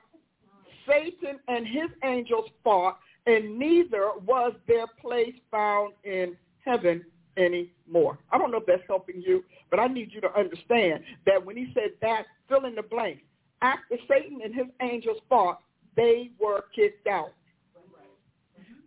[0.88, 7.04] Satan and his angels fought, and neither was their place found in heaven
[7.38, 8.18] anymore.
[8.32, 11.58] I don't know if that's helping you, but I need you to understand that when
[11.58, 13.20] he said that, fill in the blank.
[13.62, 15.60] After Satan and his angels fought,
[15.96, 17.34] they were kicked out.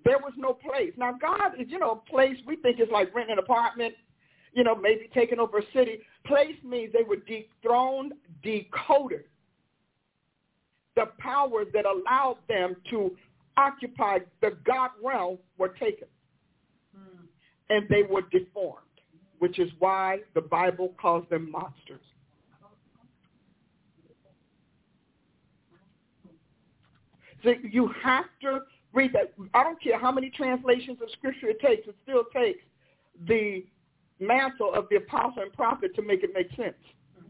[0.05, 0.93] There was no place.
[0.97, 3.95] Now God is, you know, a place we think is like renting an apartment,
[4.55, 5.99] you know, maybe taking over a city.
[6.25, 9.25] Place means they were dethroned, decoded.
[10.97, 13.17] The powers that allowed them to
[13.59, 16.09] occupy the God realm were taken.
[16.97, 17.25] Hmm.
[17.69, 18.79] And they were deformed,
[19.41, 22.01] which is why the Bible calls them monsters.
[27.45, 28.61] So you have to
[28.93, 29.33] read that.
[29.55, 31.87] I don't care how many translations of Scripture it takes.
[31.87, 32.65] It still takes
[33.29, 33.65] the
[34.19, 36.75] mantle of the apostle and prophet to make it make sense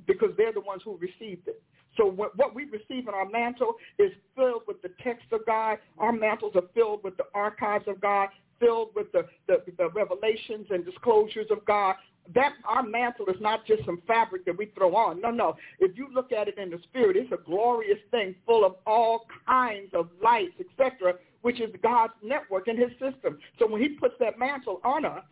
[0.07, 1.62] because they're the ones who received it.
[1.99, 5.78] So what, we receive in our mantle is filled with the text of God.
[5.99, 8.28] Our mantles are filled with the archives of God,
[8.61, 11.96] filled with the, the, the revelations and disclosures of God
[12.34, 15.18] that our mantle is not just some fabric that we throw on.
[15.20, 15.57] No, no.
[15.80, 19.24] If you look at it in the spirit, it's a glorious thing full of all
[19.46, 23.38] kinds of lights, etc., which is God's network and his system.
[23.59, 25.22] So when he puts that mantle on us,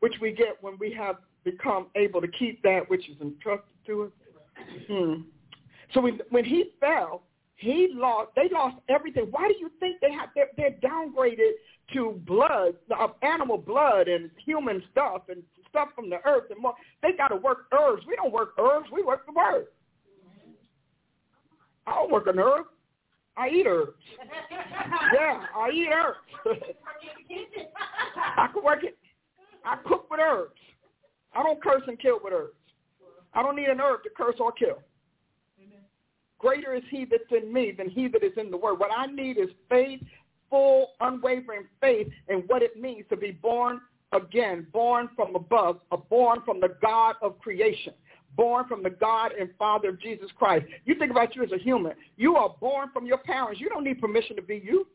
[0.00, 4.04] which we get when we have become able to keep that which is entrusted to
[4.04, 4.10] us.
[4.88, 5.14] Hmm.
[5.94, 7.22] So when, when he fell,
[7.56, 8.30] he lost.
[8.36, 9.26] They lost everything.
[9.30, 10.28] Why do you think they have?
[10.34, 11.52] They're, they're downgraded
[11.94, 16.74] to blood, of animal blood and human stuff and stuff from the earth and more.
[17.02, 18.02] They got to work herbs.
[18.06, 18.88] We don't work herbs.
[18.92, 19.66] We work the word.
[21.86, 22.66] I don't work an herb.
[23.36, 23.92] I eat herbs.
[25.14, 26.18] yeah, I eat herbs.
[28.36, 28.98] I can work it.
[29.64, 30.54] I cook with herbs.
[31.34, 32.57] I don't curse and kill with herbs.
[33.34, 34.78] I don't need an herb to curse or kill.
[36.38, 38.78] Greater is he that's in me than he that is in the world.
[38.78, 40.00] What I need is faith
[40.50, 43.80] full, unwavering faith in what it means to be born
[44.12, 47.92] again, born from above, born from the God of creation,
[48.36, 50.66] born from the God and Father of Jesus Christ.
[50.84, 51.92] You think about you as a human.
[52.16, 53.60] You are born from your parents.
[53.60, 54.86] You don't need permission to be you.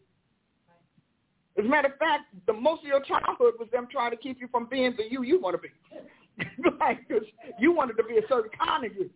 [1.57, 4.41] As a matter of fact, the most of your childhood was them trying to keep
[4.41, 5.69] you from being the you you want to be.
[6.79, 7.23] like, cause
[7.59, 9.09] you wanted to be a certain kind of you.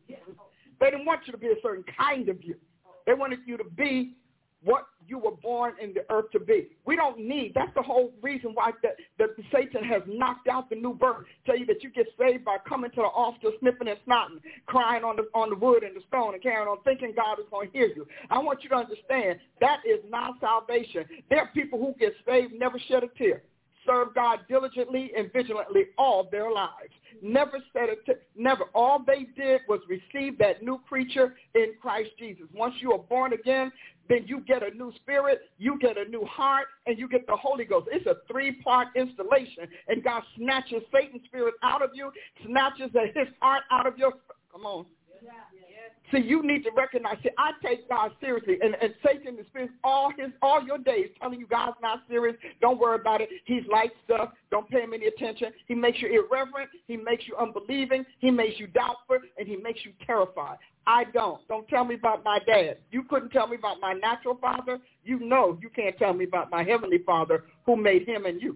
[0.80, 2.56] They didn't want you to be a certain kind of you.
[3.06, 4.16] They wanted you to be
[4.64, 6.68] what you were born in the earth to be.
[6.86, 10.76] We don't need, that's the whole reason why the, the Satan has knocked out the
[10.76, 11.26] new birth.
[11.46, 15.04] Tell you that you get saved by coming to the altar, sniffing and snotting, crying
[15.04, 17.72] on the, on the wood and the stone and carrying on, thinking God is going
[17.72, 18.06] to hear you.
[18.30, 21.06] I want you to understand that is not salvation.
[21.30, 23.44] There are people who get saved, never shed a tear
[23.88, 26.94] serve God diligently and vigilantly all their lives.
[27.24, 28.66] Never said it, to, never.
[28.76, 32.46] All they did was receive that new creature in Christ Jesus.
[32.54, 33.72] Once you are born again,
[34.10, 37.36] then you get a new spirit, you get a new heart, and you get the
[37.36, 37.88] Holy Ghost.
[37.92, 42.12] It's a three-part installation, and God snatches Satan's spirit out of you,
[42.46, 44.14] snatches his heart out of your.
[44.52, 44.86] Come on.
[46.12, 47.18] See, you need to recognize.
[47.22, 51.40] See, I take God seriously, and, and Satan spends all his all your days telling
[51.40, 52.38] you God's not serious.
[52.62, 53.30] Don't worry about it.
[53.44, 54.30] He's light stuff.
[54.50, 55.52] Don't pay him any attention.
[55.68, 56.70] He makes you irreverent.
[56.88, 58.06] He makes you unbelieving.
[58.20, 60.58] He makes you doubtful, and he makes you terrified.
[60.86, 61.46] I don't.
[61.50, 62.78] Don't tell me about my dad.
[62.92, 64.80] You couldn't tell me about my natural father.
[65.04, 68.56] You know you can't tell me about my heavenly father who made him and you.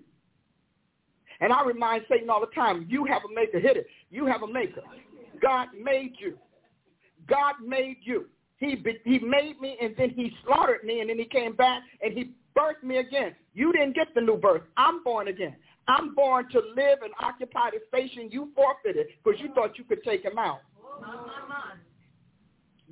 [1.42, 3.60] And I remind Satan all the time, you have a maker.
[3.60, 3.88] Hit it.
[4.10, 4.82] You have a maker.
[5.42, 6.38] God made you.
[7.32, 8.26] God made you.
[8.58, 8.76] He,
[9.06, 12.32] he made me and then he slaughtered me and then he came back and he
[12.56, 13.34] birthed me again.
[13.56, 14.64] You didn't get the new birth.
[14.78, 15.56] I'm born again.
[15.88, 20.04] I'm born to live and occupy the station you forfeited because you thought you could
[20.04, 20.60] take him out.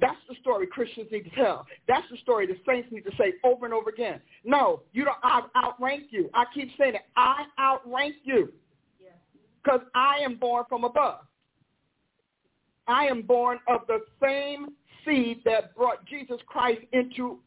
[0.01, 1.67] That's the story Christians need to tell.
[1.87, 4.21] That's the story the saints need to say over and over again.
[4.45, 5.17] No, you don't.
[5.21, 6.29] I outrank you.
[6.33, 7.01] I keep saying it.
[7.17, 8.53] I outrank you
[9.61, 11.19] because I am born from above.
[12.89, 14.69] I am born of the same
[15.05, 17.39] seed that brought Jesus Christ into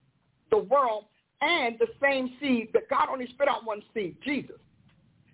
[0.51, 1.07] the world
[1.40, 4.57] and the same seed that God only spit out one seed, Jesus.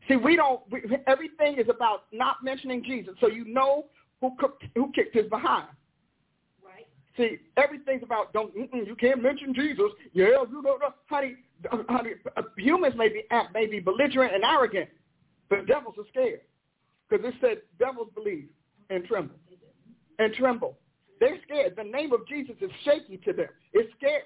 [0.08, 3.14] See, we don't, we, everything is about not mentioning Jesus.
[3.20, 3.86] So you know
[4.20, 5.68] who, cooked, who kicked his behind.
[6.64, 6.86] Right.
[7.16, 9.90] See, everything's about don't you can't mention Jesus.
[10.14, 10.78] Yeah, you know,
[11.10, 11.36] honey,
[11.88, 12.10] honey.
[12.36, 14.88] Uh, humans may be may be belligerent and arrogant,
[15.50, 16.40] but devils are scared
[17.08, 18.48] because it said devils believe
[18.88, 19.34] and tremble
[20.18, 20.76] and tremble.
[21.20, 21.74] They're scared.
[21.76, 23.48] The name of Jesus is shaky to them.
[23.72, 24.22] It's scared.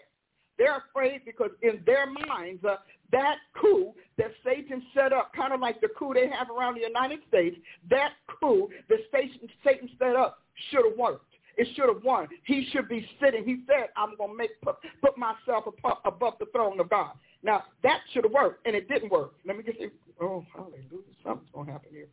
[0.58, 2.76] They're afraid because in their minds, uh,
[3.10, 6.82] that coup that Satan set up, kind of like the coup they have around the
[6.82, 7.56] United States,
[7.90, 10.40] that coup that Satan, Satan set up
[10.70, 11.26] should have worked.
[11.56, 12.28] It should have won.
[12.44, 13.44] He should be sitting.
[13.44, 15.64] He said, I'm going to make put, put myself
[16.04, 17.12] above the throne of God.
[17.42, 19.32] Now, that should have worked, and it didn't work.
[19.44, 19.90] Let me just say,
[20.20, 20.80] oh, hallelujah.
[21.24, 22.08] Something's going to happen here.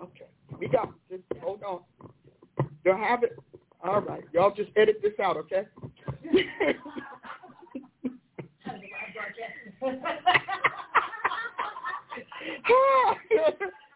[0.00, 0.28] Okay.
[0.58, 1.22] We got it.
[1.28, 1.80] Just hold on.
[2.84, 3.36] You'll have it.
[3.82, 4.24] All right.
[4.32, 5.64] Y'all just edit this out, okay?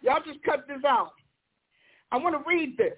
[0.03, 1.12] Y'all just cut this out.
[2.12, 2.93] I want to read this.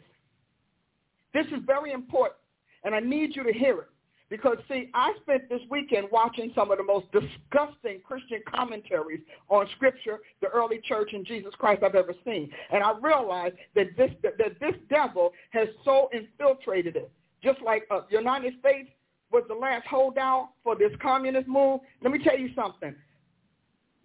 [1.33, 2.39] This is very important,
[2.85, 3.89] and I need you to hear it.
[4.29, 9.69] Because, see, I spent this weekend watching some of the most disgusting Christian commentaries on
[9.77, 12.51] Scripture, the early church, and Jesus Christ I've ever seen.
[12.73, 17.11] And I realized that this, that, this devil has so infiltrated it.
[17.43, 18.89] Just like uh, the United States
[19.31, 21.81] was the last holdout for this communist move.
[22.03, 22.95] Let me tell you something.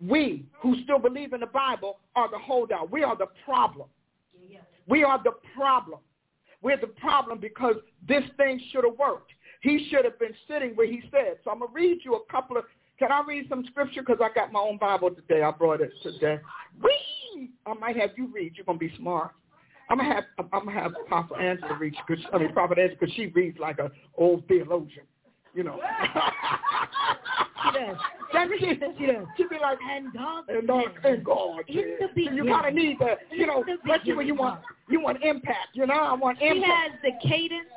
[0.08, 2.92] We who still believe in the Bible are the holdout.
[2.92, 3.88] We are the problem.
[4.88, 6.00] We are the problem.
[6.62, 7.76] We're the problem because
[8.08, 9.32] this thing should have worked.
[9.62, 11.38] He should have been sitting where he said.
[11.44, 12.66] So I'm going to read you a couple of,
[13.00, 14.02] can I read some scripture?
[14.02, 15.44] Because I got my own Bible today.
[15.44, 16.40] I brought it today.
[16.80, 17.50] Read!
[17.66, 18.54] I might have you read.
[18.56, 19.32] You're going to be smart.
[19.92, 21.94] I'm gonna have I'm gonna have Prophet Angela read
[22.32, 25.04] I mean Prophet Angela because she reads like an old theologian,
[25.54, 25.82] you know.
[27.64, 27.98] she does.
[28.58, 29.26] She, she does.
[29.36, 31.64] She'd be like, and God, and God, and God.
[31.68, 35.02] In the so you kind of need that, you know, especially when you want you
[35.02, 35.70] want impact.
[35.74, 36.56] You know, I want impact.
[36.56, 37.68] She has the cadence,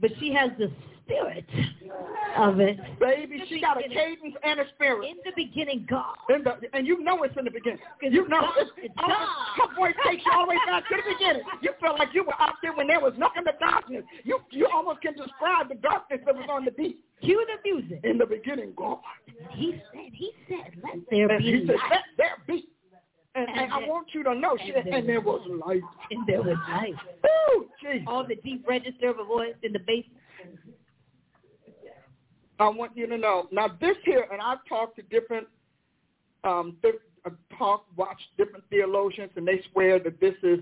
[0.00, 0.70] but she has the
[1.04, 1.44] spirit
[2.36, 2.78] of it.
[3.00, 5.08] Baby, she got a cadence and a spirit.
[5.08, 6.16] In the beginning, God.
[6.28, 7.80] The, and you know it's in the beginning.
[8.02, 9.28] You know God, it's, God.
[9.56, 11.42] Her voice takes you all the way back to the beginning.
[11.62, 14.04] You felt like you were out there when there was nothing but darkness.
[14.24, 17.04] You you almost can describe the darkness that was on the beat.
[17.22, 18.00] Cue the music.
[18.04, 18.98] In the beginning, God.
[19.50, 21.90] He said, he said, let there and be he said, light.
[21.90, 22.68] let there be.
[23.34, 25.82] And, and, And I want you to know, she, and and, there there was light.
[26.10, 26.94] And there was light.
[27.54, 28.04] Ooh, Jesus.
[28.06, 30.04] All the deep register of a voice in the bass.
[32.58, 33.48] I want you to know.
[33.52, 35.46] Now this here, and I've talked to different,
[36.44, 36.96] um, th-
[37.56, 40.58] talk, watched different theologians, and they swear that this is,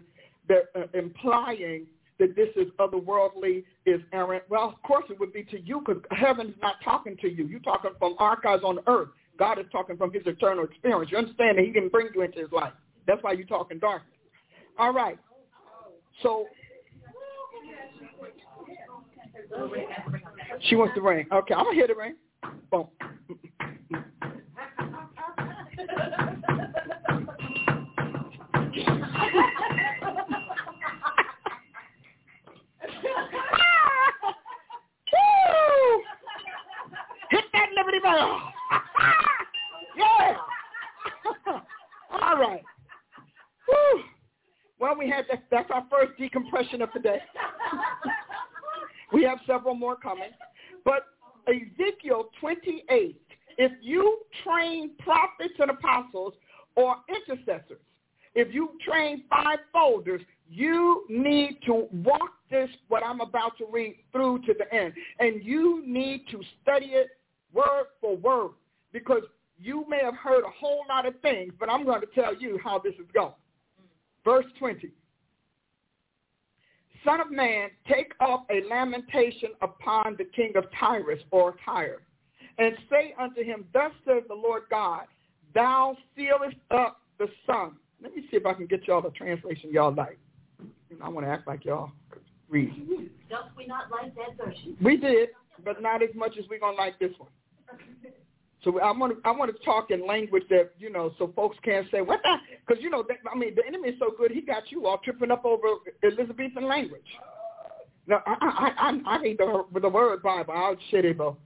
[0.46, 1.86] they're uh, implying
[2.18, 4.42] that this is otherworldly, is errant.
[4.48, 7.46] Well, of course it would be to you because heaven's not talking to you.
[7.46, 9.08] You're talking from archives on earth.
[9.38, 11.10] God is talking from his eternal experience.
[11.10, 12.72] You understand that he can bring you into his life.
[13.06, 14.12] That's why you're talking darkness.
[14.78, 15.18] All right.
[16.22, 16.46] So
[20.62, 21.26] she wants the ring.
[21.32, 22.16] Okay, I'm gonna hit the ring.
[22.70, 22.88] Boom.
[37.30, 38.40] Hit that Liberty Bell.
[39.96, 40.34] yeah.
[42.38, 42.62] Right.
[43.66, 44.02] Woo.
[44.78, 45.44] Well, we had that.
[45.50, 47.18] That's our first decompression of the day.
[49.12, 50.30] we have several more coming.
[50.84, 51.06] But
[51.48, 53.20] Ezekiel 28,
[53.58, 56.34] if you train prophets and apostles
[56.76, 57.80] or intercessors,
[58.34, 63.96] if you train five folders, you need to walk this, what I'm about to read,
[64.12, 64.92] through to the end.
[65.18, 67.08] And you need to study it
[67.52, 68.52] word for word
[68.92, 69.22] because
[69.60, 72.58] you may have heard a whole lot of things, but I'm going to tell you
[72.62, 73.32] how this is going.
[74.24, 74.90] Verse 20.
[77.04, 82.02] Son of man, take up a lamentation upon the king of Tyrus or Tyre,
[82.58, 85.02] and say unto him, Thus says the Lord God,
[85.54, 87.76] Thou sealest up the sun.
[88.02, 90.18] Let me see if I can get y'all the translation y'all like.
[91.02, 91.92] I want to act like y'all
[92.48, 92.72] read.
[93.30, 94.76] Don't we not like that version?
[94.82, 95.30] We did,
[95.64, 97.30] but not as much as we're gonna like this one.
[98.64, 101.56] So I want to I want to talk in language that you know, so folks
[101.62, 104.30] can't say what that because you know that, I mean the enemy is so good
[104.32, 105.66] he got you all tripping up over
[106.02, 107.06] Elizabethan language.
[108.06, 110.54] Now I I I, I hate the the word Bible.
[110.56, 111.36] I'll shit it though.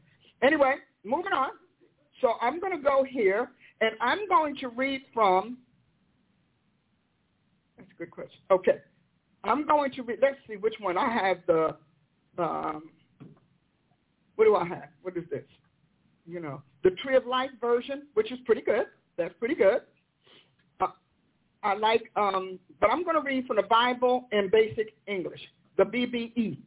[0.43, 1.51] Anyway, moving on.
[2.23, 3.51] So I'm going to go here
[3.81, 5.59] and I'm going to read from.
[7.77, 8.39] That's a good question.
[8.51, 8.79] Okay,
[9.45, 10.21] I'm going to read.
[10.23, 11.39] Let's see which one I have.
[11.47, 11.77] The
[12.39, 12.85] um,
[14.37, 14.89] what do I have?
[15.03, 15.45] What is this?
[16.27, 18.87] You know, the Tree of Life version, which is pretty good.
[19.17, 19.83] That's pretty good.
[20.81, 20.89] Uh,
[21.63, 25.41] I like, um, but I'm going to read from the Bible in basic English,
[25.77, 26.59] the BBE.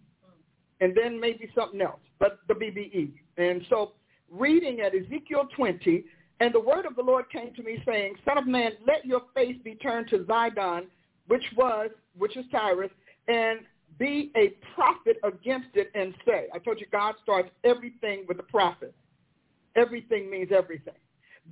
[0.82, 3.12] and then maybe something else, but the BBE.
[3.38, 3.94] And so
[4.30, 6.04] reading at Ezekiel 20,
[6.42, 9.22] and the word of the Lord came to me saying, Son of man, let your
[9.34, 10.88] face be turned to Zidon,
[11.28, 12.92] which was, which is Tyrus,
[13.28, 13.62] and
[13.98, 18.44] be a prophet against it and say, I told you God starts everything with a
[18.44, 18.94] prophet.
[19.76, 20.94] Everything means everything.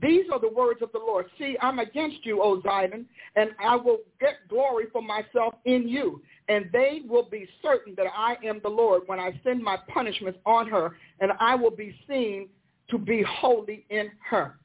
[0.01, 1.27] These are the words of the Lord.
[1.37, 3.05] See, I'm against you, O Zion,
[3.35, 6.21] and I will get glory for myself in you.
[6.49, 10.39] And they will be certain that I am the Lord when I send my punishments
[10.45, 12.49] on her, and I will be seen
[12.89, 14.59] to be holy in her.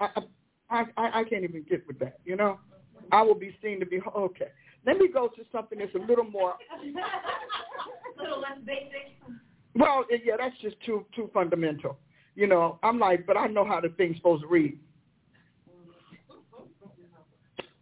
[0.00, 0.08] I,
[0.68, 2.58] I, I, I can't even get with that, you know.
[3.12, 4.48] I will be seen to be okay.
[4.84, 6.54] Let me go to something that's a little more.
[8.18, 9.16] a little less basic.
[9.74, 11.98] Well, yeah, that's just too too fundamental.
[12.34, 14.78] You know, I'm like, but I know how the thing's supposed to read.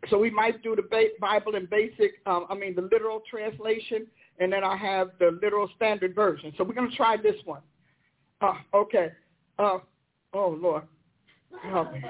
[0.08, 0.82] So we might do the
[1.20, 4.06] Bible in basic, um, I mean the literal translation,
[4.40, 6.52] and then I have the literal standard version.
[6.58, 7.60] So we're going to try this one.
[8.40, 9.12] Uh, okay.
[9.58, 9.78] Uh,
[10.32, 10.82] oh, Lord.
[11.62, 12.02] Help me.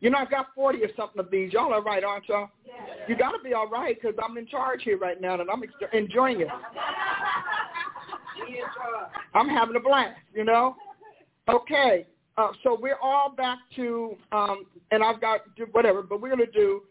[0.00, 1.52] You know, I've got 40 or something of these.
[1.52, 2.50] Y'all are right, aren't y'all?
[2.64, 2.74] Yeah.
[3.08, 5.62] You got to be all right because I'm in charge here right now and I'm
[5.92, 6.48] enjoying it.
[9.34, 10.76] I'm having a blast, you know?
[11.48, 15.40] Okay, uh, so we're all back to, um, and I've got
[15.72, 16.82] whatever, but we're going to do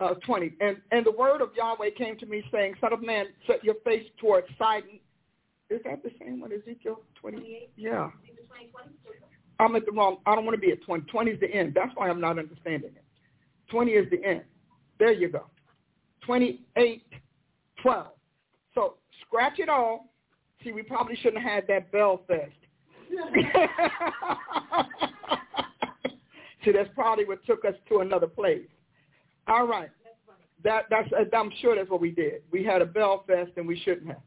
[0.00, 0.54] uh, 20.
[0.60, 3.74] And, and the word of Yahweh came to me saying, son of man, set your
[3.84, 4.98] face towards Sidon.
[5.68, 7.68] Is that the same one, Ezekiel 20?
[7.76, 8.10] Yeah.
[9.60, 10.16] I'm at the wrong.
[10.26, 11.04] I don't want to be at 20.
[11.04, 11.74] 20 is the end.
[11.74, 13.04] That's why I'm not understanding it.
[13.70, 14.42] 20 is the end.
[14.98, 15.46] There you go.
[16.26, 17.02] 28,
[17.82, 18.06] 12.
[18.74, 18.94] So
[19.26, 20.12] scratch it all.
[20.64, 22.52] See, we probably shouldn't have had that bell fest.
[26.64, 28.66] See, that's probably what took us to another place.
[29.46, 29.88] All right.
[30.62, 32.42] That that's I'm sure that's what we did.
[32.50, 34.20] We had a bell fest and we shouldn't have.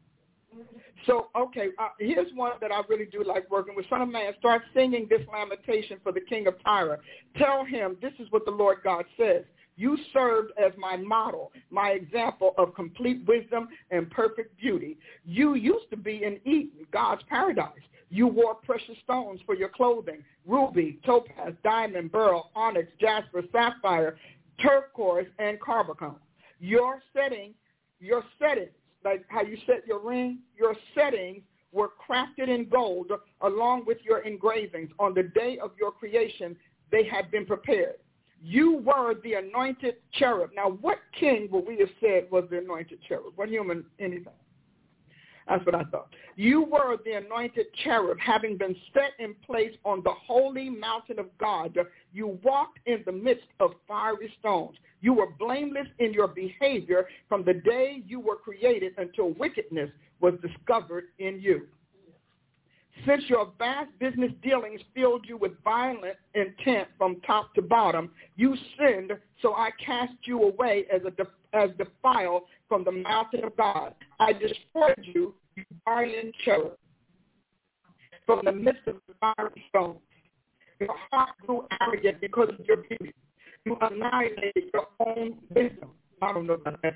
[1.06, 3.86] So, okay, uh, here's one that I really do like working with.
[3.90, 6.98] Son of man, start singing this lamentation for the king of Tyre.
[7.36, 9.44] Tell him this is what the Lord God says.
[9.76, 14.98] You served as my model, my example of complete wisdom and perfect beauty.
[15.24, 17.72] You used to be in Eden, God's paradise.
[18.10, 24.16] You wore precious stones for your clothing, ruby, topaz, diamond, beryl, onyx, jasper, sapphire,
[24.62, 26.18] turquoise, and carbuncle.
[26.60, 27.54] Your setting,
[27.98, 28.70] your settings
[29.04, 33.10] like how you set your ring, your settings were crafted in gold
[33.42, 34.90] along with your engravings.
[34.98, 36.56] On the day of your creation,
[36.90, 37.96] they had been prepared.
[38.46, 40.50] You were the anointed cherub.
[40.54, 43.32] Now, what king would we have said was the anointed cherub?
[43.36, 44.34] What human, anything?
[45.48, 46.08] That's what I thought.
[46.36, 51.26] You were the anointed cherub, having been set in place on the holy mountain of
[51.38, 51.74] God.
[52.12, 54.76] You walked in the midst of fiery stones.
[55.00, 59.90] You were blameless in your behavior from the day you were created until wickedness
[60.20, 61.66] was discovered in you.
[63.06, 68.56] Since your vast business dealings filled you with violent intent from top to bottom, you
[68.78, 71.26] sinned, so I cast you away as a
[71.56, 73.94] as defiled from the mountain of God.
[74.18, 76.76] I destroyed you, you violent cherub,
[78.26, 79.98] from the midst of the fiery stones.
[80.80, 83.14] Your heart grew arrogant because of your beauty
[83.64, 85.90] you annihilated your own wisdom.
[86.22, 86.94] I don't know about that.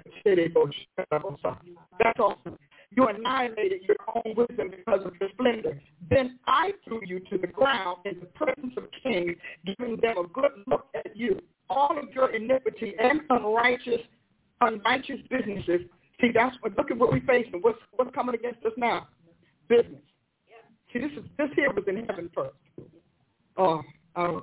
[2.03, 2.59] That's awesome.
[2.97, 5.81] You annihilated your own wisdom because of your splendor.
[6.09, 10.27] Then I threw you to the ground in the presence of kings, giving them a
[10.29, 11.39] good look at you.
[11.69, 14.01] All of your iniquity and unrighteous,
[14.63, 15.83] unrighteous businesses.
[16.21, 16.77] See, that's what.
[16.77, 17.61] Look at what we're facing.
[17.61, 19.07] What's what's coming against us now?
[19.69, 20.01] Business.
[20.93, 22.57] See, this is this here was in heaven first.
[23.59, 23.83] Oh,
[24.17, 24.41] uh,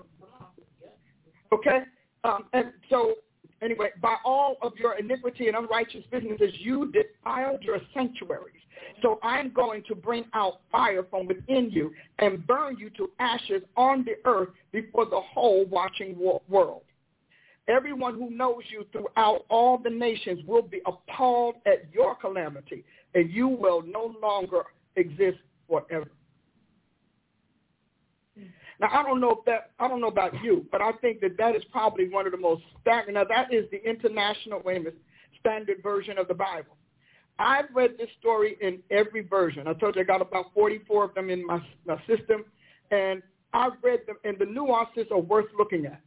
[1.51, 1.79] okay.
[2.23, 3.15] Um, and so,
[3.61, 8.53] anyway, by all of your iniquity and unrighteous businesses, you defiled your sanctuaries.
[9.01, 13.61] So I'm going to bring out fire from within you and burn you to ashes
[13.75, 16.83] on the earth before the whole watching world.
[17.67, 22.85] Everyone who knows you throughout all the nations will be appalled at your calamity,
[23.15, 24.63] and you will no longer
[24.95, 26.09] exist forever.
[28.79, 31.37] Now I don't know if that I don't know about you, but I think that
[31.37, 33.15] that is probably one of the most staggering.
[33.15, 34.97] Now that is the international minute,
[35.39, 36.75] standard version of the Bible.
[37.37, 39.67] I've read this story in every version.
[39.67, 42.45] I told you I got about 44 of them in my, my system,
[42.91, 43.21] and
[43.53, 46.01] I've read them, and the nuances are worth looking at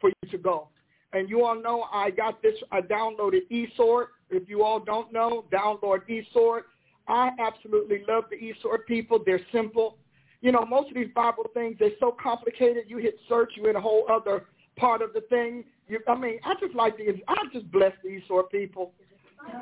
[0.00, 0.68] for you to go.
[1.12, 2.54] And you all know I got this.
[2.70, 4.06] I downloaded eSword.
[4.30, 6.62] If you all don't know, download eSword.
[7.08, 9.20] I absolutely love the eSword people.
[9.24, 9.98] They're simple
[10.42, 12.84] you know, most of these Bible things, they're so complicated.
[12.88, 14.44] You hit search, you're in a whole other
[14.76, 15.64] part of the thing.
[15.88, 17.14] You, I mean, I just like these.
[17.28, 18.92] I just bless these sort of people.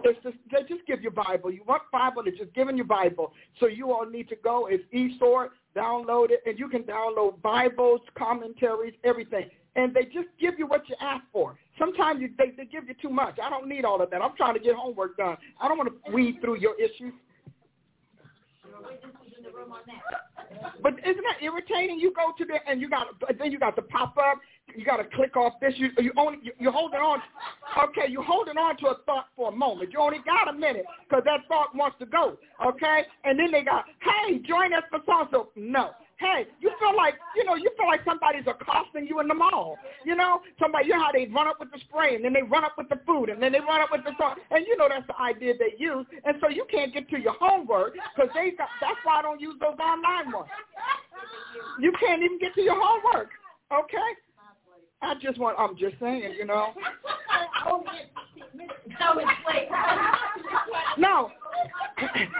[0.05, 1.51] It's just, they just give you Bible.
[1.51, 3.33] You want Bible, they're just giving you Bible.
[3.59, 4.69] So you all need to go.
[4.71, 9.49] It's eSword, download it, and you can download Bibles, commentaries, everything.
[9.77, 11.57] And they just give you what you ask for.
[11.79, 13.39] Sometimes you, they, they give you too much.
[13.43, 14.21] I don't need all of that.
[14.21, 15.37] I'm trying to get homework done.
[15.61, 17.15] I don't want to weed through your issues.
[20.83, 21.99] But isn't that irritating?
[21.99, 23.07] You go to there and you got
[23.39, 24.39] then you got to pop up.
[24.75, 25.75] You got to click off this.
[25.77, 27.21] You you only you, you're holding on.
[27.85, 29.93] Okay, you're holding on to a thought for a moment.
[29.93, 32.37] You only got a minute because that thought wants to go.
[32.65, 35.91] Okay, and then they got, hey, join us for so No,
[36.21, 39.79] hey, you feel like, you know, you feel like somebody's accosting you in the mall.
[40.05, 42.43] You know, somebody, you know how they run up with the spray and then they
[42.43, 44.37] run up with the food and then they run up with the song.
[44.51, 46.05] And you know that's the idea they use.
[46.25, 49.41] And so you can't get to your homework because they got, that's why I don't
[49.41, 50.53] use those online ones.
[51.81, 53.31] You can't even get to your homework.
[53.73, 54.11] Okay?
[55.03, 56.69] I just want, I'm just saying, you know.
[60.99, 61.31] no.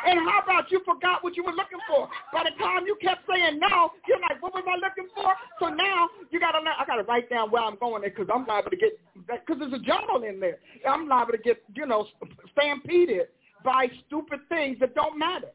[0.07, 2.09] And how about you forgot what you were looking for?
[2.33, 5.33] By the time you kept saying no, you're like, what was I looking for?
[5.59, 8.47] So now you got to, I got to write down where I'm going because I'm
[8.47, 10.59] liable to get, because there's a jungle in there.
[10.89, 12.07] I'm liable to get, you know,
[12.53, 13.29] stampeded
[13.65, 15.49] by stupid things that don't matter.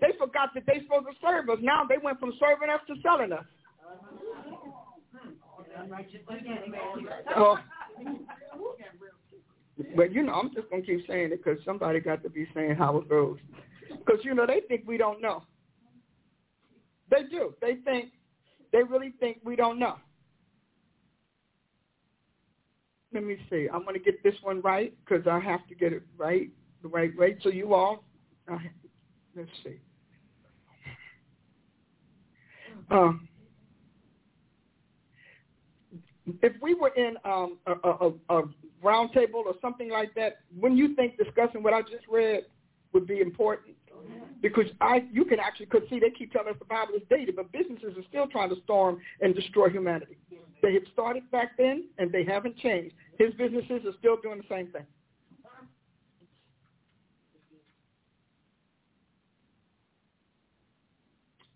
[0.00, 1.58] They forgot that they're supposed to serve us.
[1.62, 3.44] Now they went from serving us to selling us.
[7.36, 7.58] Oh.
[9.94, 12.76] But you know, I'm just gonna keep saying it because somebody got to be saying
[12.76, 13.38] how it goes.
[13.90, 15.42] Because you know they think we don't know.
[17.10, 17.54] They do.
[17.60, 18.12] They think
[18.72, 19.96] they really think we don't know.
[23.12, 23.68] Let me see.
[23.72, 26.50] I'm gonna get this one right because I have to get it right
[26.82, 27.36] the right way.
[27.42, 28.04] So you all,
[28.50, 28.58] uh,
[29.36, 29.80] let's see.
[32.90, 33.25] Um,
[36.42, 38.42] if we were in um, a, a, a
[38.82, 42.44] round table or something like that, when you think discussing what I just read
[42.92, 43.76] would be important?
[44.42, 47.36] Because I, you can actually, could see they keep telling us the Bible is dated,
[47.36, 50.18] but businesses are still trying to storm and destroy humanity.
[50.62, 52.94] They had started back then, and they haven't changed.
[53.18, 54.86] His businesses are still doing the same thing.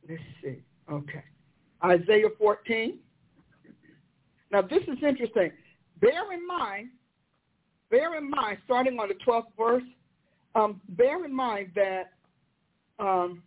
[0.08, 0.62] Let's see.
[0.90, 1.24] Okay.
[1.84, 2.98] Isaiah 14.
[4.50, 5.52] Now, this is interesting.
[6.00, 6.88] Bear in mind,
[7.90, 9.82] bear in mind, starting on the 12th verse,
[10.54, 12.12] um, bear in mind that
[12.98, 13.42] um,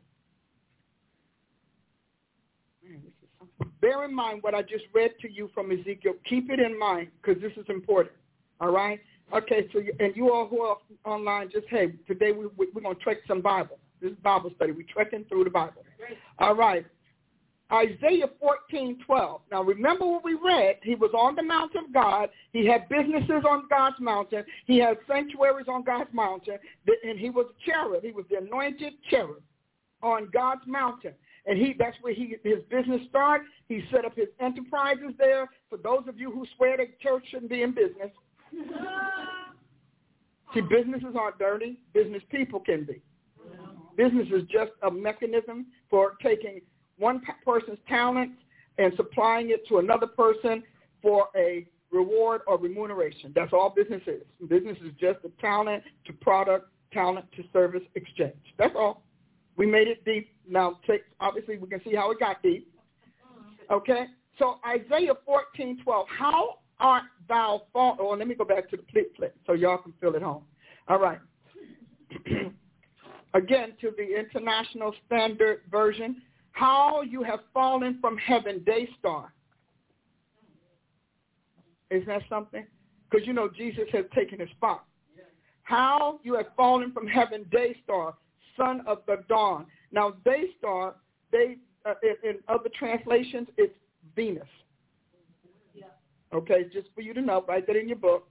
[3.81, 6.13] bear in mind what I just read to you from Ezekiel.
[6.29, 8.15] Keep it in mind because this is important.
[8.61, 8.99] All right?
[9.33, 12.81] Okay, so you, and you all who are online, just hey, today we, we, we're
[12.81, 13.79] going to trek some Bible.
[14.01, 14.71] This is Bible study.
[14.71, 15.83] We're trekking through the Bible.
[16.39, 16.85] All right.
[17.71, 19.41] Isaiah 14, 12.
[19.51, 20.75] Now remember what we read.
[20.83, 22.29] He was on the mountain of God.
[22.51, 24.43] He had businesses on God's mountain.
[24.65, 26.57] He had sanctuaries on God's mountain.
[27.03, 28.03] And he was a cherub.
[28.03, 29.41] He was the anointed cherub
[30.01, 31.13] on God's mountain.
[31.45, 33.47] And he that's where he his business started.
[33.67, 35.49] He set up his enterprises there.
[35.69, 38.11] For those of you who swear that church shouldn't be in business.
[40.53, 41.79] See, businesses aren't dirty.
[41.93, 43.01] Business people can be.
[43.97, 46.61] Business is just a mechanism for taking
[47.03, 48.31] one person's talent
[48.77, 50.63] and supplying it to another person
[51.01, 53.31] for a reward or remuneration.
[53.35, 54.23] That's all business is.
[54.49, 58.33] Business is just a talent to product, talent to service exchange.
[58.57, 59.03] That's all.
[59.57, 60.29] We made it deep.
[60.49, 60.79] Now,
[61.19, 62.67] obviously, we can see how it got deep.
[63.69, 64.05] Okay?
[64.39, 66.07] So Isaiah 14, 12.
[66.07, 67.97] How art thou fallen?
[68.01, 70.43] Oh, let me go back to the flip flip so y'all can feel it home.
[70.87, 71.19] All right.
[73.35, 76.21] Again, to the International Standard Version,
[76.53, 79.33] how you have fallen from heaven, day star.
[81.91, 82.65] Is that something?
[83.09, 84.85] Because you know Jesus has taken his spot.
[85.63, 88.15] How you have fallen from heaven, day star,
[88.57, 89.65] son of the dawn.
[89.91, 90.95] Now, day star,
[91.31, 91.93] they uh,
[92.23, 93.73] in, other translations, it's
[94.15, 94.47] Venus.
[96.33, 98.27] Okay, just for you to know, write that in your book.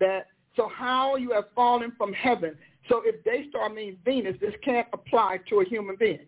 [0.00, 2.56] That so how you have fallen from heaven.
[2.88, 6.26] So if day star means Venus, this can't apply to a human being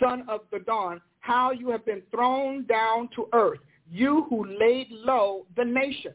[0.00, 4.88] son of the dawn, how you have been thrown down to earth, you who laid
[4.90, 6.14] low the nations.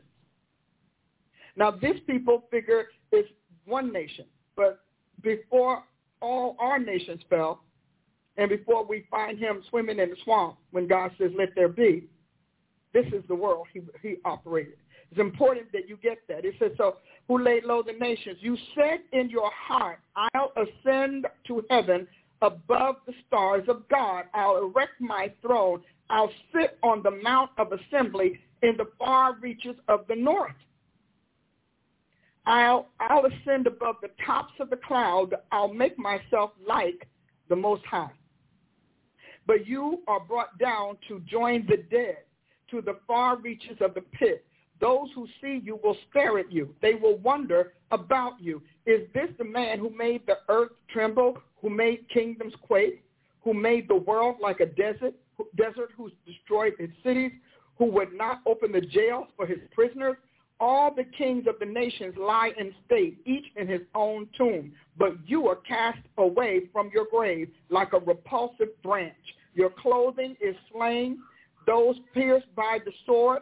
[1.55, 3.25] Now, this people figure is
[3.65, 4.25] one nation,
[4.55, 4.79] but
[5.21, 5.83] before
[6.21, 7.63] all our nations fell,
[8.37, 12.05] and before we find him swimming in the swamp when God says, let there be,
[12.93, 14.75] this is the world he, he operated.
[15.11, 16.45] It's important that you get that.
[16.45, 18.37] It says, so who laid low the nations?
[18.39, 22.07] You said in your heart, I'll ascend to heaven
[22.41, 24.25] above the stars of God.
[24.33, 25.81] I'll erect my throne.
[26.09, 30.55] I'll sit on the mount of assembly in the far reaches of the north.
[32.45, 35.35] I'll, I'll ascend above the tops of the cloud.
[35.51, 37.07] I'll make myself like
[37.47, 38.11] the Most High.
[39.45, 42.17] But you are brought down to join the dead
[42.71, 44.45] to the far reaches of the pit.
[44.79, 46.73] Those who see you will stare at you.
[46.81, 48.61] They will wonder about you.
[48.85, 53.03] Is this the man who made the earth tremble, who made kingdoms quake,
[53.43, 55.13] who made the world like a desert,
[55.55, 57.31] desert who destroyed its cities,
[57.77, 60.17] who would not open the jails for his prisoners?
[60.59, 64.73] All the kings of the nations lie in state, each in his own tomb.
[64.97, 69.15] But you are cast away from your grave like a repulsive branch.
[69.53, 71.19] Your clothing is slain.
[71.65, 73.41] Those pierced by the sword,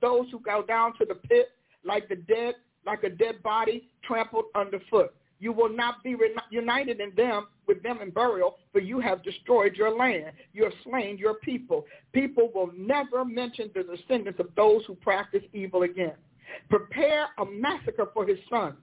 [0.00, 1.50] those who go down to the pit
[1.84, 5.14] like the dead, like a dead body trampled underfoot.
[5.40, 9.22] You will not be re- united in them with them in burial, for you have
[9.22, 10.32] destroyed your land.
[10.52, 11.86] You have slain your people.
[12.12, 16.14] People will never mention the descendants of those who practice evil again.
[16.68, 18.76] Prepare a massacre for his sons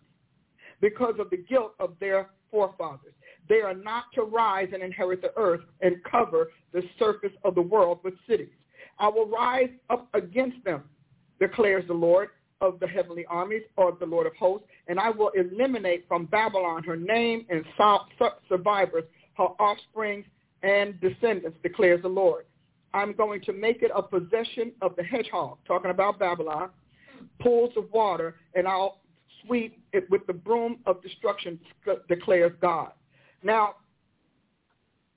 [0.81, 3.13] because of the guilt of their forefathers.
[3.47, 7.61] They are not to rise and inherit the earth and cover the surface of the
[7.61, 8.49] world with cities.
[8.99, 10.83] I will rise up against them,
[11.39, 12.29] declares the Lord
[12.61, 16.83] of the heavenly armies or the Lord of hosts, and I will eliminate from Babylon
[16.83, 17.65] her name and
[18.47, 19.03] survivors,
[19.37, 20.23] her offspring
[20.63, 22.45] and descendants, declares the Lord.
[22.93, 26.69] I'm going to make it a possession of the hedgehog, talking about Babylon,
[27.41, 28.99] pools of water, and I'll
[29.45, 31.59] sweep it with the broom of destruction,
[32.07, 32.91] declares God.
[33.43, 33.75] Now,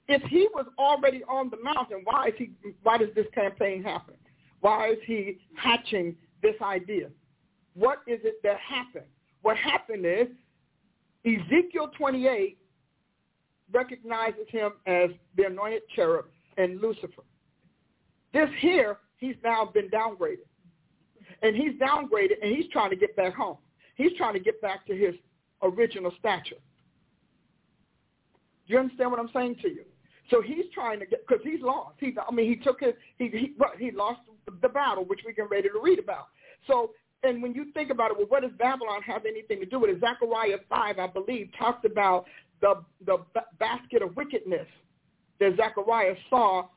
[0.09, 2.51] if he was already on the mountain, why is he?
[2.82, 4.14] Why does this campaign happen?
[4.61, 7.09] Why is he hatching this idea?
[7.75, 9.07] What is it that happened?
[9.43, 10.29] What happened is
[11.25, 12.59] Ezekiel 28
[13.72, 17.22] recognizes him as the anointed cherub and Lucifer.
[18.33, 20.47] This here, he's now been downgraded.
[21.43, 23.57] And he's downgraded and he's trying to get back home.
[23.97, 25.14] He's trying to get back to his
[25.62, 26.57] original stature.
[28.66, 29.85] Do you understand what I'm saying to you?
[30.31, 31.97] So he's trying to get because he's lost.
[32.01, 34.20] He, I mean, he took his he he he lost
[34.62, 36.29] the battle, which we can ready to read about.
[36.66, 36.93] So,
[37.25, 39.91] and when you think about it, well, what does Babylon have anything to do with
[39.91, 40.01] it?
[40.01, 42.27] Zechariah five, I believe, talks about
[42.61, 43.18] the the
[43.59, 44.66] basket of wickedness
[45.41, 46.68] that Zechariah saw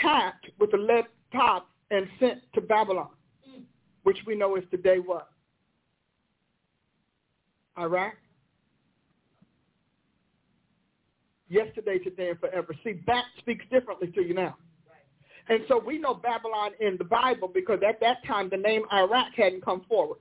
[0.00, 3.10] capped with a lead top and sent to Babylon,
[4.02, 5.28] which we know is today what
[7.78, 8.14] Iraq.
[11.48, 12.74] yesterday, today, and forever.
[12.84, 14.56] See, that speaks differently to you now.
[15.48, 19.32] And so we know Babylon in the Bible because at that time the name Iraq
[19.36, 20.18] hadn't come forward.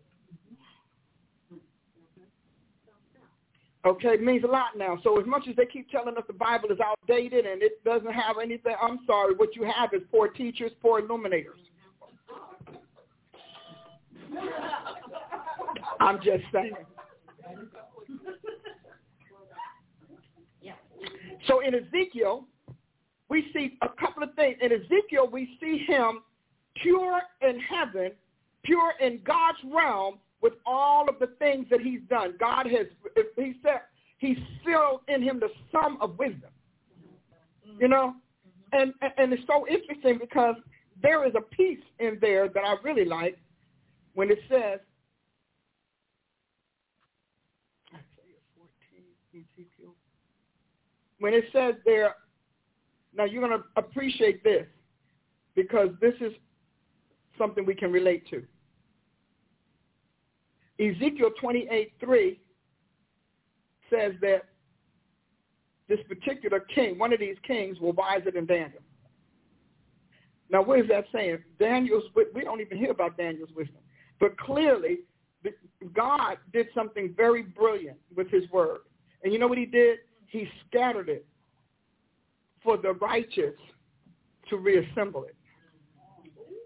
[3.86, 4.97] Okay, it means a lot now.
[5.03, 8.11] So as much as they keep telling us the Bible is outdated and it doesn't
[8.11, 11.59] have anything, I'm sorry, what you have is poor teachers, poor illuminators.
[15.99, 16.73] I'm just saying.
[21.47, 22.45] So in Ezekiel,
[23.30, 24.57] we see a couple of things.
[24.61, 26.21] In Ezekiel, we see him
[26.76, 28.11] pure in heaven,
[28.63, 32.36] pure in God's realm with all of the things that he's done.
[32.39, 32.88] God has,
[33.36, 33.82] he said,
[34.17, 36.51] he's filled in him the sum of wisdom.
[37.80, 38.13] You know?
[38.73, 40.55] And, and it's so interesting because
[41.01, 43.38] there is a piece in there that I really like
[44.13, 44.80] when it says,
[51.19, 52.15] when it says there,
[53.18, 54.66] now you're going to appreciate this
[55.55, 56.34] because this is
[57.38, 58.43] something we can relate to.
[60.80, 62.38] Ezekiel 28:3
[63.89, 64.45] says that
[65.88, 68.82] this particular king, one of these kings, will wiser than Daniel.
[70.49, 71.39] Now, what is that saying?
[71.59, 72.03] Daniel's,
[72.34, 73.78] we don't even hear about Daniel's wisdom.
[74.20, 74.99] But clearly,
[75.93, 78.80] God did something very brilliant with his word.
[79.24, 79.99] And you know what he did?
[80.36, 81.26] he scattered it
[82.66, 83.55] for the righteous
[84.49, 85.36] to reassemble it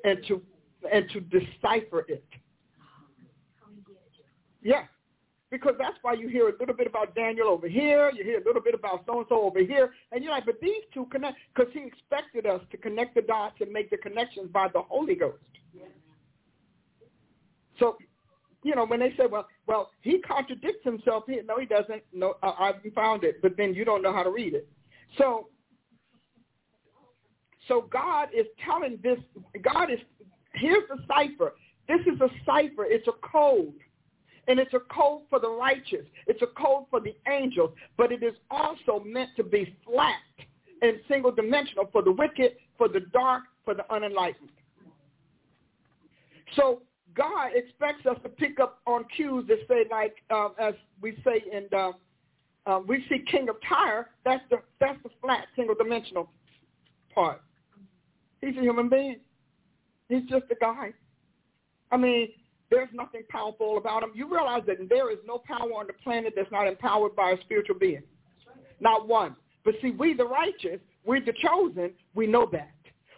[0.04, 0.42] and to
[0.92, 2.26] and to decipher it.
[4.64, 4.86] Yeah.
[5.52, 8.44] Because that's why you hear a little bit about Daniel over here, you hear a
[8.44, 11.80] little bit about so-and-so over here, and you're like, but these two connect, because he
[11.80, 15.44] expected us to connect the dots and make the connections by the Holy Ghost.
[17.80, 17.98] So
[18.64, 21.44] you know, when they say, well, well, he contradicts himself here.
[21.48, 22.04] No, he doesn't.
[22.14, 24.68] No, uh, I found it, but then you don't know how to read it.
[25.18, 25.48] So,
[27.70, 29.20] so God is telling this.
[29.64, 30.00] God is
[30.56, 31.54] here's the cipher.
[31.88, 32.84] This is a cipher.
[32.86, 33.74] It's a code.
[34.48, 36.06] And it's a code for the righteous.
[36.28, 37.70] It's a code for the angels.
[37.98, 40.16] But it is also meant to be flat
[40.82, 44.50] and single dimensional for the wicked, for the dark, for the unenlightened.
[46.56, 46.82] So
[47.16, 51.44] God expects us to pick up on cues that say, like um, as we say
[51.52, 51.92] in the,
[52.66, 54.10] um, we see King of Tyre.
[54.26, 56.32] That's the that's the flat single dimensional
[57.14, 57.42] part.
[58.42, 59.20] He's a human being.
[60.08, 60.94] He's just a guy.
[61.92, 62.30] I mean,
[62.70, 64.12] there's nothing powerful about him.
[64.14, 67.42] You realize that there is no power on the planet that's not empowered by a
[67.42, 68.04] spiritual being.
[68.80, 69.36] Not one.
[69.66, 72.72] But see, we the righteous, we're the chosen, we know that.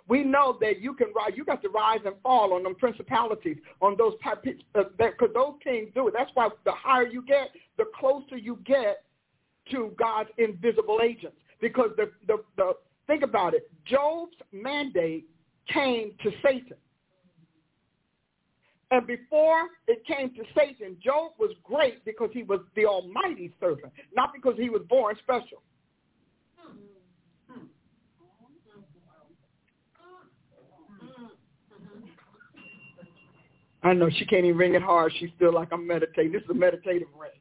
[0.07, 1.32] We know that you can rise.
[1.36, 5.89] You got to rise and fall on them principalities, on those because uh, those kings
[5.95, 6.13] do it.
[6.17, 9.05] That's why the higher you get, the closer you get
[9.72, 11.38] to God's invisible agents.
[11.61, 12.74] Because the the, the
[13.08, 15.26] think about it, Job's mandate
[15.68, 16.78] came to Satan.
[18.91, 23.93] And before it came to Satan, Job was great because he was the almighty servant,
[24.14, 25.62] not because he was born special.
[33.84, 35.12] I know she can't even ring it hard.
[35.20, 36.32] She's still like, I'm meditating.
[36.32, 37.32] This is a meditative ring.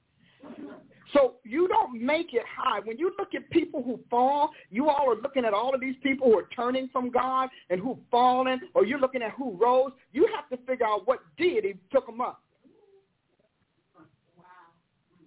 [1.13, 2.81] So you don't make it high.
[2.81, 5.97] When you look at people who fall, you all are looking at all of these
[6.03, 9.93] people who are turning from God and who've fallen, or you're looking at who rose.
[10.13, 12.43] You have to figure out what deity took them up.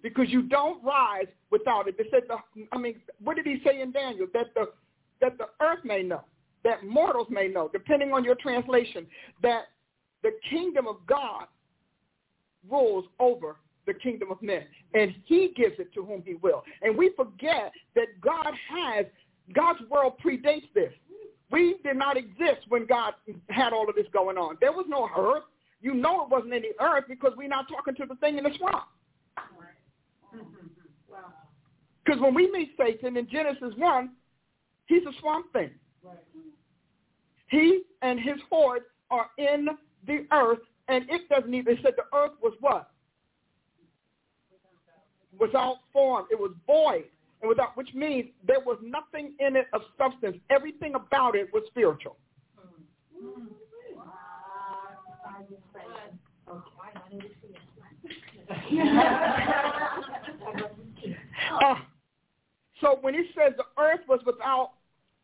[0.02, 1.96] Because you don't rise without it.
[1.96, 2.36] They said the,
[2.72, 4.26] I mean, what did he say in Daniel?
[4.34, 4.66] That the
[5.20, 6.22] that the earth may know,
[6.64, 9.06] that mortals may know, depending on your translation,
[9.42, 9.66] that
[10.22, 11.46] the kingdom of God
[12.68, 13.56] rules over
[13.86, 14.62] the kingdom of men.
[14.94, 16.62] And he gives it to whom he will.
[16.82, 19.06] And we forget that God has,
[19.52, 20.92] God's world predates this.
[21.50, 23.14] We did not exist when God
[23.50, 24.56] had all of this going on.
[24.60, 25.44] There was no earth.
[25.80, 28.50] You know it wasn't any earth because we're not talking to the thing in the
[28.58, 28.84] swamp.
[32.04, 34.10] Because when we meet Satan in Genesis 1,
[34.86, 35.70] he's a swamp thing.
[37.48, 39.68] He and his horde are in
[40.06, 40.58] the earth,
[40.88, 42.90] and it doesn't even, it said the earth was what?
[45.38, 46.26] Without form.
[46.30, 47.04] It was void,
[47.40, 50.36] and without, which means there was nothing in it of substance.
[50.50, 52.16] Everything about it was spiritual.
[61.64, 61.74] uh,
[62.80, 64.72] so when he says the earth was without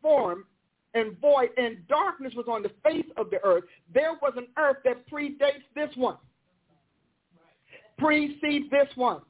[0.01, 0.45] form
[0.93, 4.77] and void and darkness was on the face of the earth, there was an earth
[4.83, 6.17] that predates this one,
[7.97, 9.21] precedes this one.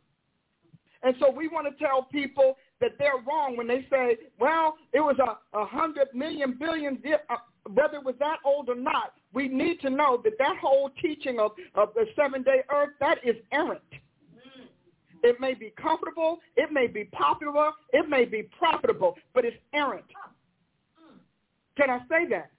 [1.03, 4.99] And so we want to tell people that they're wrong when they say, well, it
[4.99, 7.35] was a, a hundred million billion, uh,
[7.73, 11.39] whether it was that old or not, we need to know that that whole teaching
[11.39, 13.81] of, of the seven-day earth, that is errant.
[15.23, 20.05] It may be comfortable, it may be popular, it may be profitable, but it's errant.
[21.77, 22.51] Can I say that?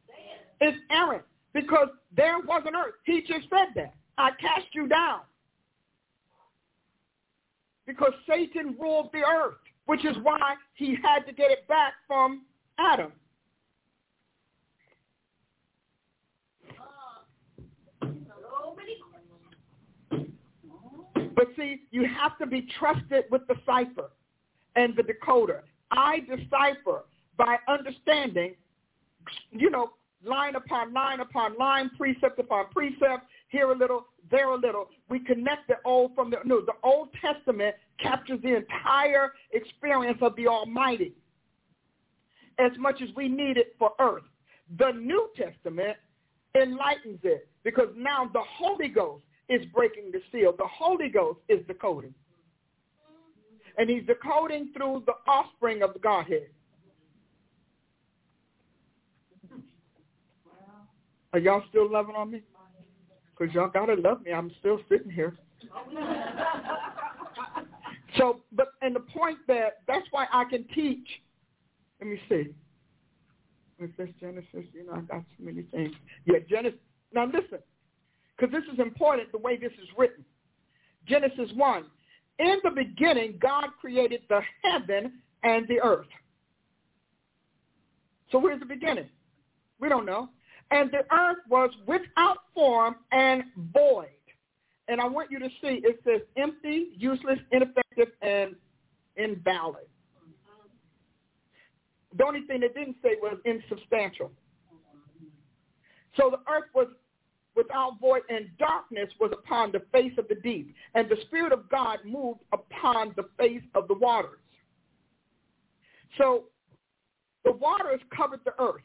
[0.61, 2.95] It's errant because there was an earth.
[3.05, 3.95] He just said that.
[4.17, 5.21] I cast you down
[7.87, 9.57] because Satan ruled the earth,
[9.87, 12.43] which is why he had to get it back from
[12.79, 13.13] Adam.
[21.35, 24.11] But see, you have to be trusted with the cipher
[24.77, 25.63] and the decoder.
[25.91, 27.05] I decipher
[27.37, 28.55] by understanding,
[29.51, 29.91] you know,
[30.25, 34.89] line upon line upon line, precept upon precept, here a little, there a little.
[35.09, 36.65] We connect the old from the new.
[36.67, 41.13] The Old Testament captures the entire experience of the Almighty
[42.59, 44.25] as much as we need it for earth.
[44.79, 45.97] The New Testament
[46.61, 50.55] enlightens it because now the Holy Ghost is breaking the seal.
[50.57, 52.15] The Holy Ghost is decoding.
[53.79, 56.49] And he's decoding through the offspring of the Godhead.
[61.33, 62.43] Are y'all still loving on me?
[63.37, 64.33] Because y'all got to love me.
[64.33, 65.37] I'm still sitting here.
[68.19, 71.07] so, but, and the point that, that's why I can teach.
[72.01, 72.49] Let me see.
[73.79, 75.93] If this Genesis, you know, I got so many things.
[76.25, 76.79] Yeah, Genesis.
[77.13, 77.59] Now listen,
[78.37, 80.25] because this is important the way this is written.
[81.07, 81.85] Genesis 1.
[82.39, 85.13] In the beginning, God created the heaven
[85.43, 86.07] and the earth.
[88.31, 89.09] So where's the beginning?
[89.81, 90.29] We don't know
[90.73, 94.09] and the earth was without form and void.
[94.89, 98.57] And I want you to see it says empty, useless, ineffective, and
[99.17, 99.87] invalid.
[102.17, 104.33] The only thing it didn't say was insubstantial.
[106.17, 106.89] So the earth was
[107.55, 110.75] without void and darkness was upon the face of the deep.
[110.95, 114.41] And the Spirit of God moved upon the face of the waters.
[116.19, 116.45] So
[117.45, 118.83] the waters covered the earth.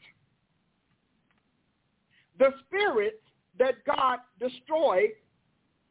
[2.38, 3.16] The spirits
[3.58, 5.10] that God destroyed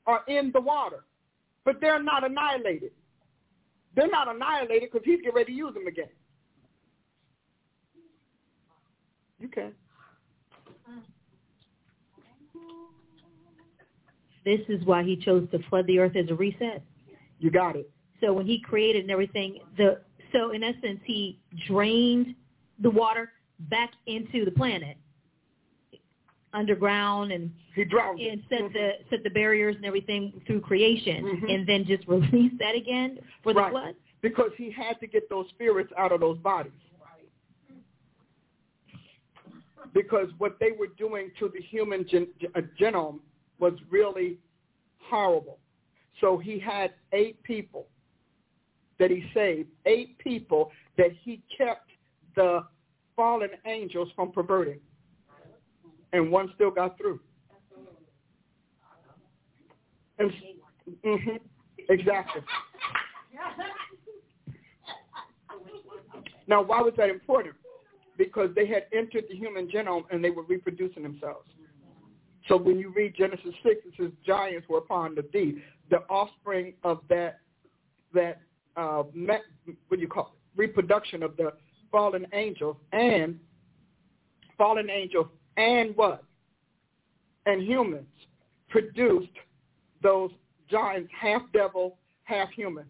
[0.05, 1.03] are in the water,
[1.65, 2.91] but they're not annihilated.
[3.95, 6.09] They're not annihilated because he's getting ready to use them again.
[9.39, 9.73] You can.
[14.45, 16.81] This is why he chose to flood the earth as a reset.
[17.39, 17.89] You got it.
[18.21, 19.99] So when he created and everything, the
[20.31, 22.33] so in essence he drained
[22.79, 24.97] the water back into the planet
[26.53, 28.73] underground and he drowned and set mm-hmm.
[28.73, 31.49] the set the barriers and everything through creation mm-hmm.
[31.49, 33.71] and then just release that again for the right.
[33.71, 36.71] flood because he had to get those spirits out of those bodies
[39.93, 43.19] because what they were doing to the human gen- uh, genome
[43.59, 44.37] was really
[44.99, 45.59] horrible
[46.21, 47.87] so he had eight people
[48.99, 51.89] that he saved eight people that he kept
[52.35, 52.63] the
[53.15, 54.79] fallen angels from perverting
[56.13, 57.19] and one still got through.
[60.19, 60.31] And,
[61.05, 61.35] mm-hmm,
[61.89, 62.41] exactly.
[66.47, 67.55] Now, why was that important?
[68.17, 71.47] Because they had entered the human genome and they were reproducing themselves.
[72.47, 75.61] So when you read Genesis 6, it says giants were upon the deep.
[75.89, 77.39] The offspring of that,
[78.13, 78.39] that
[78.77, 79.43] uh, what
[79.91, 80.37] do you call it?
[80.57, 81.53] reproduction of the
[81.91, 83.39] fallen angels and
[84.57, 85.27] fallen angels
[85.57, 86.23] and what?
[87.45, 88.07] And humans
[88.69, 89.31] produced
[90.01, 90.31] those
[90.69, 92.85] giants, half devil, half human.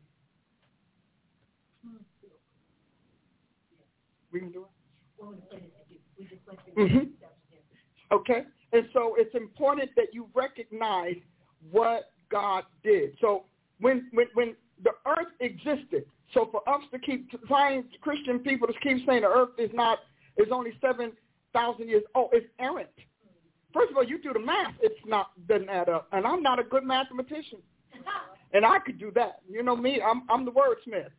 [4.31, 4.67] We can do it?
[6.77, 7.05] Mm-hmm.
[8.11, 8.43] Okay?
[8.73, 11.15] And so it's important that you recognize
[11.71, 13.11] what God did.
[13.21, 13.45] So
[13.79, 18.73] when, when, when the earth existed, so for us to keep trying Christian people to
[18.81, 19.99] keep saying the earth is not
[20.37, 21.13] is only seven
[21.57, 22.29] thousand years old.
[22.33, 22.89] It's errant.
[23.73, 24.73] First of all, you do the math.
[24.81, 27.59] It's not doesn't add up, and I'm not a good mathematician,
[28.53, 29.41] and I could do that.
[29.49, 30.01] You know me.
[30.01, 31.11] I'm I'm the wordsmith.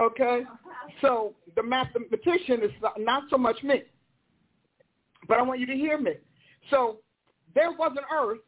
[0.00, 0.42] Okay,
[1.00, 3.82] so the mathematician is not so much me,
[5.28, 6.14] but I want you to hear me.
[6.70, 6.98] So
[7.54, 8.40] there was an earth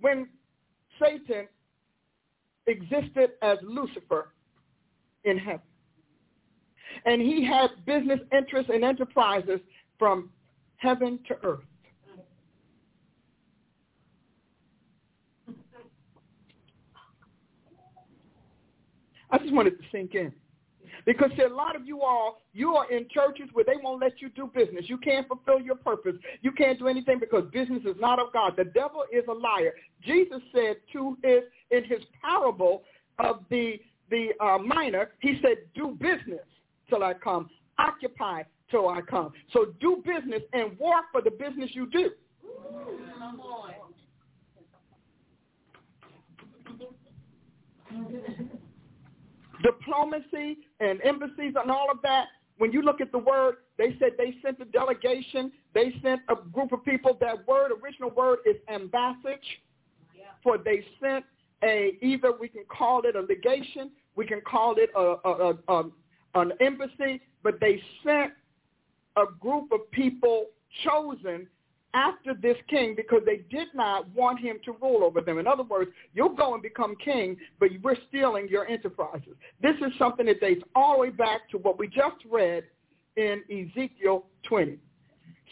[0.00, 0.28] when
[1.00, 1.48] Satan
[2.66, 4.28] existed as Lucifer
[5.24, 5.60] in heaven.
[7.04, 9.60] And he had business interests and enterprises
[9.98, 10.30] from
[10.78, 11.64] heaven to earth.
[19.30, 20.32] I just wanted to sink in.
[21.04, 24.20] Because see, a lot of you all, you are in churches where they won't let
[24.20, 24.84] you do business.
[24.88, 26.14] You can't fulfill your purpose.
[26.42, 28.54] You can't do anything because business is not of God.
[28.56, 29.72] The devil is a liar.
[30.04, 32.82] Jesus said to his in his parable
[33.18, 33.76] of the
[34.10, 36.44] the uh, mina, he said, "Do business
[36.88, 37.50] till I come.
[37.78, 39.32] Occupy till I come.
[39.52, 42.10] So do business and work for the business you do.
[49.62, 52.26] Diplomacy and embassies and all of that,
[52.58, 55.52] when you look at the word, they said they sent a delegation.
[55.74, 57.16] They sent a group of people.
[57.20, 59.36] That word, original word is ambassage.
[60.42, 61.24] For they sent
[61.62, 65.80] a, either we can call it a legation, we can call it a, a, a,
[65.80, 65.90] a
[66.42, 68.32] an embassy, but they sent
[69.16, 70.46] a group of people
[70.84, 71.46] chosen
[71.94, 75.38] after this king because they did not want him to rule over them.
[75.38, 79.34] In other words, you'll go and become king, but we're stealing your enterprises.
[79.62, 82.64] This is something that dates all the way back to what we just read
[83.16, 84.78] in Ezekiel 20.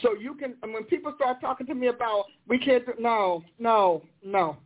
[0.03, 4.03] So you can, and when people start talking to me about we can't no, no,
[4.23, 4.57] no,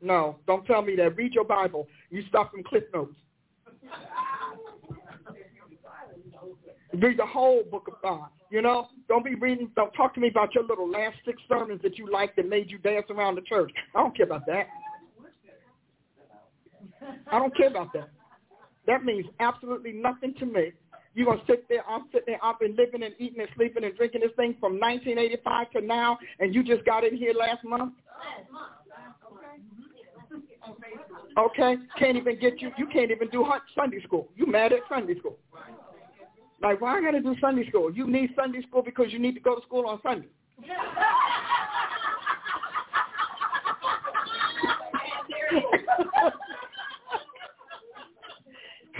[0.00, 1.16] no, don't tell me that.
[1.16, 1.86] Read your Bible.
[2.10, 3.14] You stop from cliff notes.
[6.94, 8.28] Read the whole book of God.
[8.50, 9.70] You know, don't be reading.
[9.74, 12.70] Don't talk to me about your little last six sermons that you liked that made
[12.70, 13.72] you dance around the church.
[13.94, 14.66] I don't care about that.
[17.30, 18.10] I don't care about that.
[18.86, 20.72] That means absolutely nothing to me.
[21.14, 21.82] You're gonna sit there.
[21.88, 22.44] I'm sitting there.
[22.44, 26.18] I've been living and eating and sleeping and drinking this thing from 1985 to now,
[26.40, 27.94] and you just got in here last month.
[31.38, 31.82] Okay, Okay.
[31.98, 32.70] can't even get you.
[32.76, 34.28] You can't even do Sunday school.
[34.36, 35.38] You mad at Sunday school?
[36.62, 37.92] Like, why I got to do Sunday school?
[37.92, 40.28] You need Sunday school because you need to go to school on Sunday.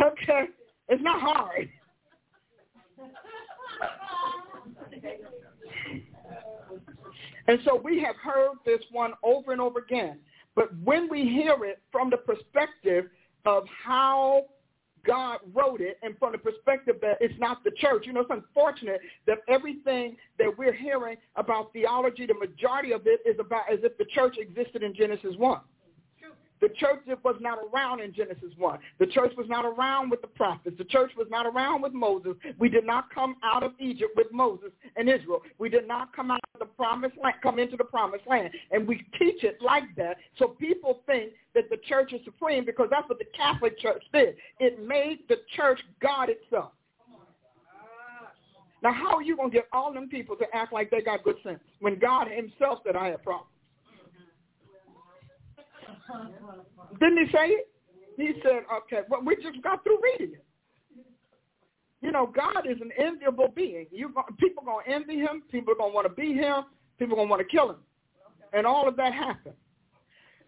[0.02, 0.47] okay,
[0.89, 1.68] it's not hard.
[7.47, 10.18] And so we have heard this one over and over again.
[10.56, 13.06] But when we hear it from the perspective
[13.47, 14.47] of how
[15.06, 18.04] God wrote it and from the perspective that it's not the church.
[18.06, 23.20] You know, it's unfortunate that everything that we're hearing about theology, the majority of it
[23.26, 25.60] is about as if the church existed in Genesis 1.
[26.62, 28.78] The church was not around in Genesis 1.
[29.01, 30.76] The church was not around with the prophets.
[30.78, 32.34] The church was not around with Moses.
[32.56, 35.43] We did not come out of Egypt with Moses and Israel.
[35.59, 38.51] We did not come out of the promised land, come into the promised land.
[38.70, 42.86] And we teach it like that so people think that the church is supreme because
[42.93, 44.36] that's what the Catholic Church did.
[44.60, 46.70] It made the church God itself.
[48.84, 51.24] Now, how are you going to get all them people to act like they got
[51.24, 53.51] good sense when God himself said I have problems?
[57.00, 57.68] Didn't he say it?
[58.16, 60.44] He said, okay, well, we just got through reading it.
[62.02, 63.86] You know, God is an enviable being.
[63.90, 65.42] You People going to envy him.
[65.50, 66.64] People are going to want to be him.
[66.98, 67.76] People are going to want to kill him.
[68.52, 69.54] And all of that happened.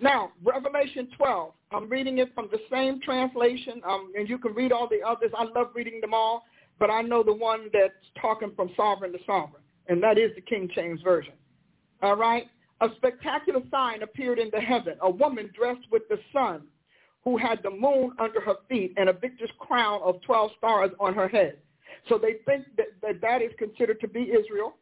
[0.01, 4.72] Now, Revelation 12, I'm reading it from the same translation, um, and you can read
[4.72, 5.31] all the others.
[5.36, 6.44] I love reading them all,
[6.78, 10.40] but I know the one that's talking from sovereign to sovereign, and that is the
[10.40, 11.35] King James Version.
[12.02, 12.48] All right?
[12.80, 16.62] A spectacular sign appeared in the heaven, a woman dressed with the sun
[17.22, 21.14] who had the moon under her feet and a victor's crown of 12 stars on
[21.14, 21.56] her head.
[22.09, 24.74] So they think that that, that is considered to be Israel.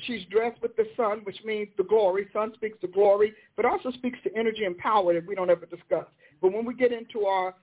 [0.00, 2.28] She's dressed with the sun, which means the glory.
[2.32, 5.66] Sun speaks to glory, but also speaks to energy and power that we don't ever
[5.66, 6.06] discuss.
[6.40, 7.54] But when we get into our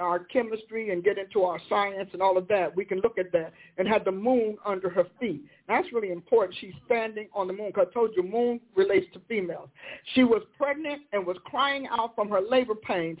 [0.00, 3.30] our chemistry and get into our science and all of that, we can look at
[3.32, 5.42] that and have the moon under her feet.
[5.68, 6.56] That's really important.
[6.60, 9.68] She's standing on the moon because I told you moon relates to females.
[10.14, 13.18] She was pregnant and was crying out from her labor pains,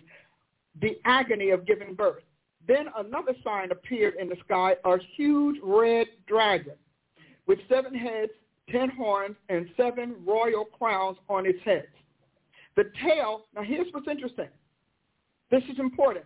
[0.80, 2.22] the agony of giving birth.
[2.66, 6.74] Then another sign appeared in the sky, a huge red dragon
[7.46, 8.32] with seven heads,
[8.70, 11.88] ten horns, and seven royal crowns on its heads.
[12.76, 14.48] The tail, now here's what's interesting.
[15.50, 16.24] This is important.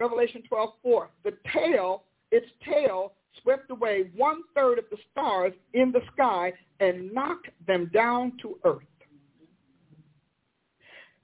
[0.00, 1.10] Revelation 12, 4.
[1.24, 3.12] The tail, its tail
[3.42, 8.58] swept away one third of the stars in the sky and knocked them down to
[8.64, 8.82] earth.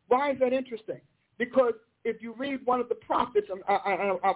[0.08, 1.00] Why is that interesting?
[1.38, 1.74] Because
[2.04, 4.34] if you read one of the prophets, I, I, I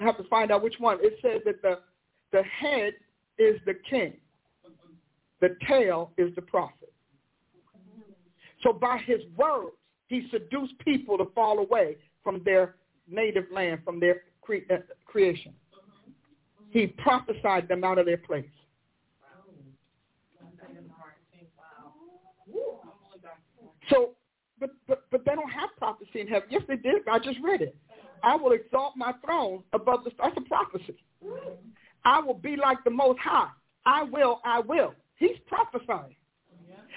[0.00, 1.78] have to find out which one, it says that the,
[2.32, 2.92] the head
[3.38, 4.14] is the king.
[5.40, 6.92] The tail is the prophet.
[8.62, 9.74] So by his words,
[10.08, 12.76] he seduced people to fall away from their
[13.10, 15.52] native land from their cre- uh, creation.
[16.70, 18.44] He prophesied them out of their place.
[23.90, 24.10] So,
[24.58, 26.48] but, but, but they don't have prophecy in heaven.
[26.50, 27.02] Yes, they did.
[27.10, 27.76] I just read it.
[28.22, 30.32] I will exalt my throne above the stars.
[30.34, 30.96] That's a prophecy.
[32.04, 33.48] I will be like the Most High.
[33.86, 34.94] I will, I will.
[35.16, 36.14] He's prophesying.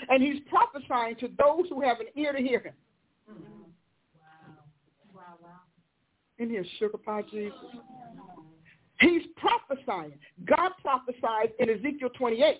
[0.09, 2.73] And he's prophesying to those who have an ear to hear him.
[6.43, 7.53] In his sugar pie Jesus.
[8.99, 10.13] He's prophesying.
[10.45, 12.57] God prophesied in Ezekiel 28,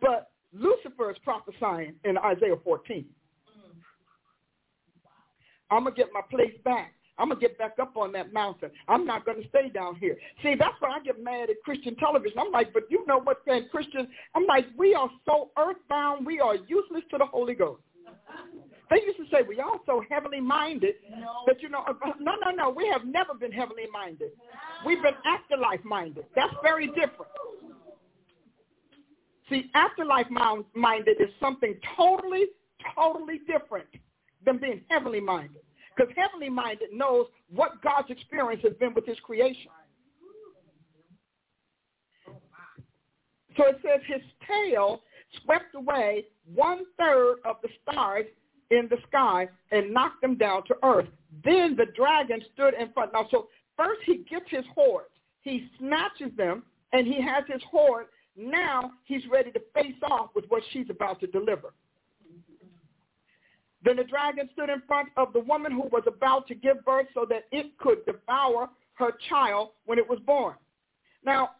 [0.00, 3.04] but Lucifer is prophesying in Isaiah 14.
[5.70, 6.92] I'm going to get my place back.
[7.18, 8.70] I'm going to get back up on that mountain.
[8.88, 10.16] I'm not going to stay down here.
[10.42, 12.38] See, that's why I get mad at Christian television.
[12.38, 14.06] I'm like, but you know what, saying Christian?
[14.34, 16.26] I'm like, we are so earthbound.
[16.26, 17.80] We are useless to the Holy Ghost.
[18.88, 21.42] They used to say, we all so heavenly minded no.
[21.46, 24.30] that, you know, uh, uh, no, no, no, we have never been heavenly minded.
[24.84, 26.24] We've been afterlife minded.
[26.36, 27.32] That's very different.
[29.48, 30.26] See, afterlife
[30.74, 32.46] minded is something totally,
[32.94, 33.88] totally different
[34.44, 35.62] than being heavenly minded.
[35.96, 39.70] Because heavenly minded knows what God's experience has been with his creation.
[43.56, 45.02] So it says his tail
[45.42, 48.26] swept away one third of the stars
[48.70, 51.08] in the sky and knocked them down to earth.
[51.44, 53.12] Then the dragon stood in front.
[53.12, 55.10] Now, so first he gets his hordes.
[55.42, 58.06] He snatches them, and he has his horde.
[58.36, 61.72] Now he's ready to face off with what she's about to deliver.
[63.84, 67.06] Then the dragon stood in front of the woman who was about to give birth
[67.14, 70.56] so that it could devour her child when it was born.
[71.24, 71.50] Now,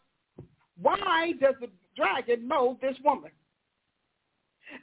[0.80, 3.30] why does the dragon know this woman?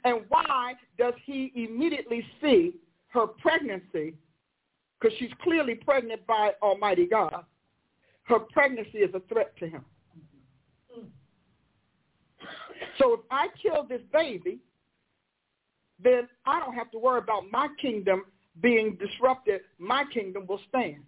[0.04, 2.74] And why does he immediately see
[3.08, 4.14] her pregnancy?
[5.00, 7.44] Because she's clearly pregnant by Almighty God.
[8.24, 9.84] Her pregnancy is a threat to him.
[12.98, 14.58] So if I kill this baby,
[16.02, 18.24] then I don't have to worry about my kingdom
[18.60, 19.62] being disrupted.
[19.78, 21.02] My kingdom will stand.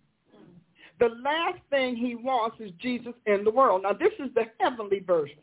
[0.99, 3.83] The last thing he wants is Jesus in the world.
[3.83, 5.39] Now, this is the heavenly version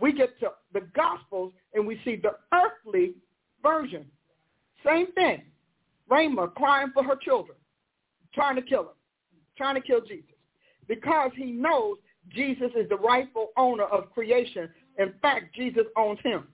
[0.00, 3.14] we get to the Gospels and we see the earthly
[3.62, 4.06] version.
[4.84, 5.42] Same thing.
[6.10, 7.56] Rama crying for her children,
[8.34, 8.96] trying to kill him,
[9.56, 10.34] trying to kill Jesus
[10.88, 11.96] because he knows
[12.28, 14.68] Jesus is the rightful owner of creation.
[14.98, 16.48] In fact, Jesus owns him.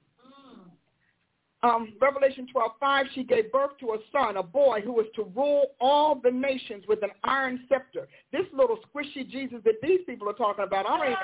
[1.62, 5.75] Um, Revelation 12:5, she gave birth to a son, a boy who was to rule
[5.79, 8.09] all the nations with an iron scepter.
[8.33, 11.19] This little squishy Jesus that these people are talking about, I don't even...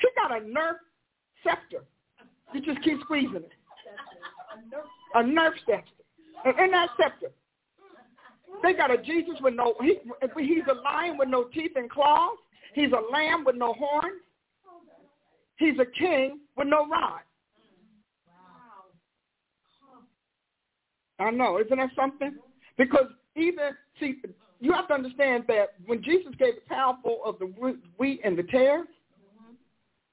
[0.00, 0.76] She got a nerve
[1.42, 1.84] scepter.
[2.54, 3.50] You just keep squeezing it.
[5.14, 5.90] A nerve scepter.
[6.44, 7.32] And in that scepter,
[8.62, 9.98] they got a Jesus with no, he,
[10.38, 12.36] he's a lion with no teeth and claws.
[12.74, 14.20] He's a lamb with no horns.
[15.58, 17.20] He's a king with no rod.
[21.18, 22.36] I know, isn't that something?
[22.76, 23.06] Because
[23.36, 24.16] even see,
[24.60, 27.46] you have to understand that when Jesus gave the parable of the
[27.98, 28.86] wheat and the tares,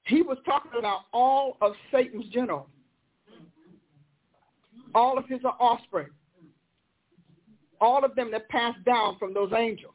[0.06, 2.68] he was talking about all of Satan's generals,
[4.94, 6.08] all of his offspring,
[7.80, 9.94] all of them that passed down from those angels.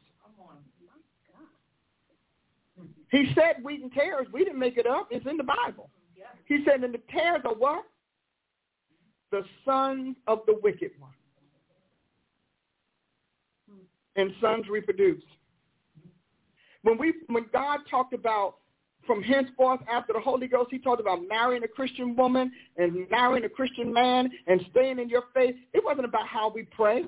[3.10, 4.26] He said wheat and tares.
[4.32, 5.08] We didn't make it up.
[5.10, 5.90] It's in the Bible.
[6.46, 7.84] He said, and the tares are what?
[9.30, 11.12] The sons of the wicked one.
[14.20, 15.22] And sons reproduce.
[16.82, 18.56] When we when God talked about
[19.06, 23.44] from henceforth after the Holy Ghost, he talked about marrying a Christian woman and marrying
[23.44, 25.54] a Christian man and staying in your faith.
[25.72, 27.04] It wasn't about how we pray.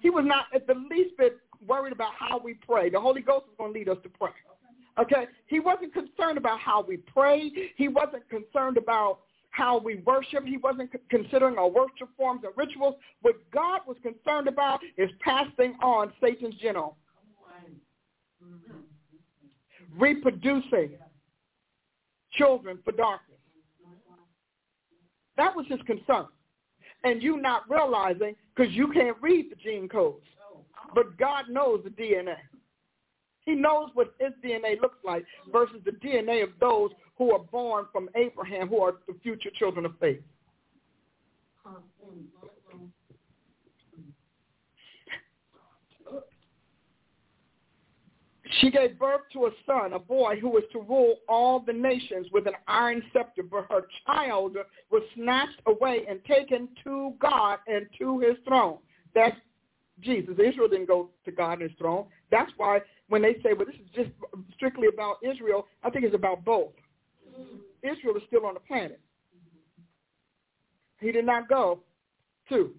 [0.00, 2.90] He was not at the least bit worried about how we pray.
[2.90, 4.32] The Holy Ghost is going to lead us to pray.
[4.98, 5.26] Okay?
[5.46, 7.50] He wasn't concerned about how we pray.
[7.76, 9.20] He wasn't concerned about
[9.54, 10.44] how we worship.
[10.44, 12.96] He wasn't considering our worship forms and rituals.
[13.22, 16.94] What God was concerned about is passing on Satan's genome.
[19.96, 20.90] Reproducing
[22.32, 23.38] children for darkness.
[25.36, 26.26] That was his concern.
[27.04, 30.26] And you not realizing, because you can't read the gene codes,
[30.94, 32.36] but God knows the DNA.
[33.46, 37.86] He knows what his DNA looks like versus the DNA of those who are born
[37.92, 40.22] from Abraham, who are the future children of faith.
[48.60, 52.28] She gave birth to a son, a boy who was to rule all the nations
[52.32, 54.56] with an iron scepter, but her child
[54.90, 58.78] was snatched away and taken to God and to his throne.
[59.14, 59.36] That's
[60.00, 60.34] Jesus.
[60.38, 62.06] Israel didn't go to God and his throne.
[62.30, 64.10] That's why when they say, well, this is just
[64.54, 66.72] strictly about Israel, I think it's about both.
[67.82, 69.00] Israel is still on the planet.
[71.00, 71.80] He did not go
[72.48, 72.72] to.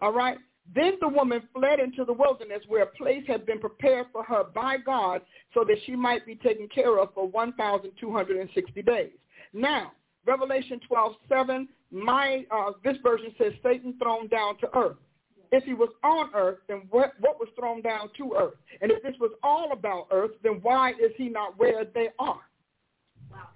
[0.00, 0.38] All right?
[0.74, 4.44] Then the woman fled into the wilderness where a place had been prepared for her
[4.44, 5.22] by God
[5.54, 9.10] so that she might be taken care of for 1,260 days.
[9.52, 9.92] Now,
[10.24, 14.96] Revelation 12, 7, my, uh, this version says Satan thrown down to earth.
[15.52, 18.54] If he was on earth, then what, what was thrown down to earth?
[18.80, 22.40] And if this was all about earth, then why is he not where they are?
[23.30, 23.48] Wow.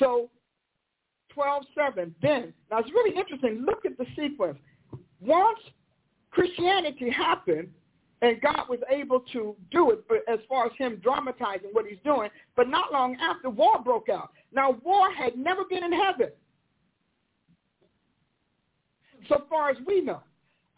[0.00, 0.28] So
[1.36, 3.64] 12.7, then, now it's really interesting.
[3.64, 4.58] Look at the sequence.
[5.20, 5.60] Once
[6.30, 7.68] Christianity happened,
[8.22, 12.30] and God was able to do it as far as him dramatizing what he's doing,
[12.56, 14.30] but not long after, war broke out.
[14.52, 16.30] Now, war had never been in heaven,
[19.28, 20.22] so far as we know.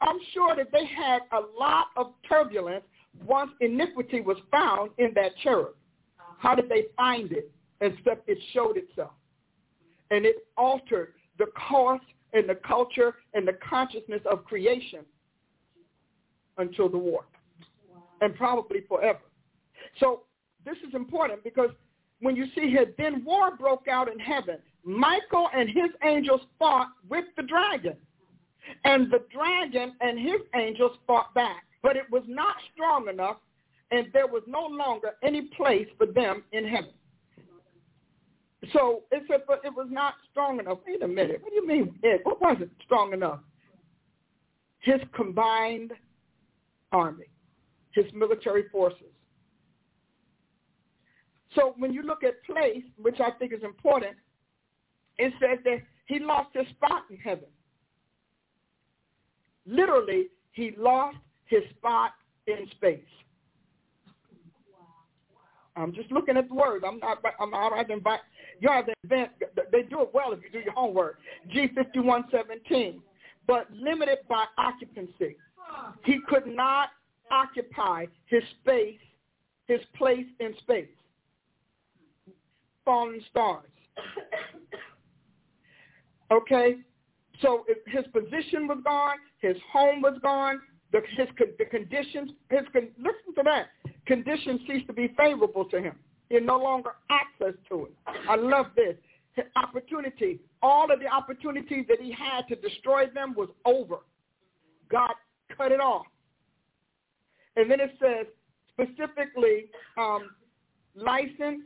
[0.01, 2.85] I'm sure that they had a lot of turbulence
[3.27, 5.75] once iniquity was found in that cherub.
[6.39, 7.51] How did they find it?
[7.81, 9.13] Except it showed itself.
[10.11, 12.01] And it altered the course
[12.33, 15.01] and the culture and the consciousness of creation
[16.59, 17.25] until the war.
[18.21, 19.21] And probably forever.
[20.01, 20.23] So
[20.65, 21.71] this is important because
[22.21, 24.59] when you see here, then war broke out in heaven.
[24.85, 27.97] Michael and his angels fought with the dragon.
[28.85, 33.37] And the dragon and his angels fought back, but it was not strong enough,
[33.91, 36.93] and there was no longer any place for them in heaven.
[38.73, 40.79] So it said, but it was not strong enough.
[40.87, 41.41] Wait a minute.
[41.43, 41.95] What do you mean?
[42.03, 43.41] It, what wasn't strong enough?
[44.81, 45.93] His combined
[46.93, 47.27] army,
[47.93, 49.13] his military forces.
[51.55, 54.17] So when you look at place, which I think is important,
[55.19, 57.49] it says that he lost his spot in heaven.
[59.69, 62.13] Literally, he lost his spot
[62.47, 63.01] in space.
[65.77, 66.85] I'm just looking at the words.
[66.87, 67.19] I'm not.
[67.39, 67.73] I'm not.
[67.73, 68.21] I invite
[68.61, 69.31] you have to invent.
[69.71, 71.19] They do it well if you do your homework.
[71.55, 73.01] G5117,
[73.47, 75.37] but limited by occupancy.
[76.05, 76.89] He could not
[77.31, 78.99] occupy his space,
[79.67, 80.89] his place in space.
[82.85, 83.67] Fallen stars.
[86.31, 86.77] Okay,
[87.41, 90.61] so his position was gone, his home was gone,
[90.93, 91.29] the, his,
[91.59, 93.69] the conditions, his, listen to that,
[94.07, 95.97] conditions cease to be favorable to him.
[96.29, 97.93] He no longer access to it.
[98.29, 98.97] I love this.
[99.35, 103.99] His opportunity, all of the opportunities that he had to destroy them was over.
[104.91, 105.13] God
[105.57, 106.07] cut it off.
[107.57, 108.27] And then it says
[108.73, 109.67] specifically
[109.97, 110.31] um,
[110.95, 111.63] license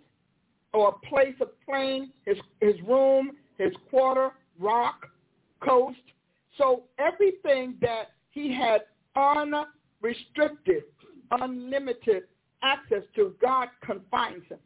[0.72, 5.06] or place of plane, his, his room, his quarter, rock,
[5.64, 5.98] coast.
[6.58, 8.82] So everything that he had
[9.16, 10.84] unrestricted,
[11.30, 12.24] unlimited
[12.62, 14.58] access to, God confines him.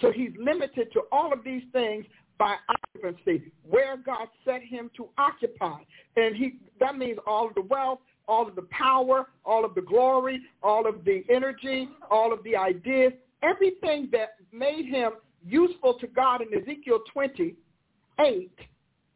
[0.00, 2.06] So he's limited to all of these things
[2.38, 5.78] by occupancy, where God set him to occupy.
[6.16, 7.98] And he that means all of the wealth,
[8.28, 12.54] all of the power, all of the glory, all of the energy, all of the
[12.56, 13.12] ideas,
[13.42, 15.12] everything that made him
[15.44, 18.50] useful to God in Ezekiel 28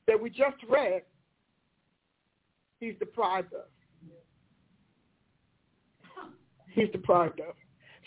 [0.07, 1.03] that we just read,
[2.81, 3.67] he's deprived of.
[6.69, 7.55] He's deprived of.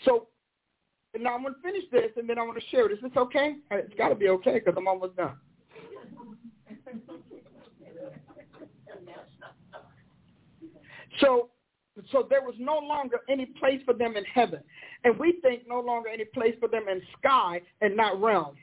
[0.04, 0.28] So
[1.18, 2.98] now I'm going to finish this, and then I want to share this.
[2.98, 3.56] Is this okay?
[3.70, 5.36] It's got to be okay because I'm almost done.
[11.20, 11.48] So,
[12.12, 14.60] so there was no longer any place for them in heaven,
[15.04, 18.56] and we think no longer any place for them in sky and not realm.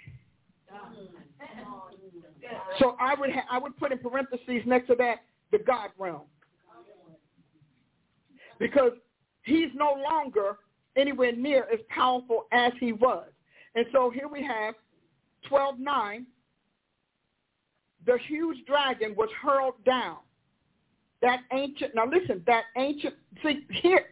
[2.79, 5.19] So I would ha- I would put in parentheses next to that
[5.51, 6.23] the God realm,
[8.59, 8.91] because
[9.43, 10.57] he's no longer
[10.95, 13.27] anywhere near as powerful as he was.
[13.75, 14.75] And so here we have
[15.49, 16.25] 12.9.
[18.05, 20.17] The huge dragon was hurled down.
[21.21, 24.07] That ancient, now listen, that ancient, see here,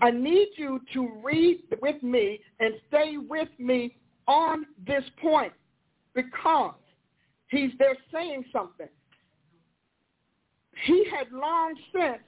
[0.00, 3.96] I need you to read with me and stay with me
[4.28, 5.52] on this point
[6.14, 6.74] because
[7.48, 8.88] he's there saying something.
[10.84, 12.18] He had long since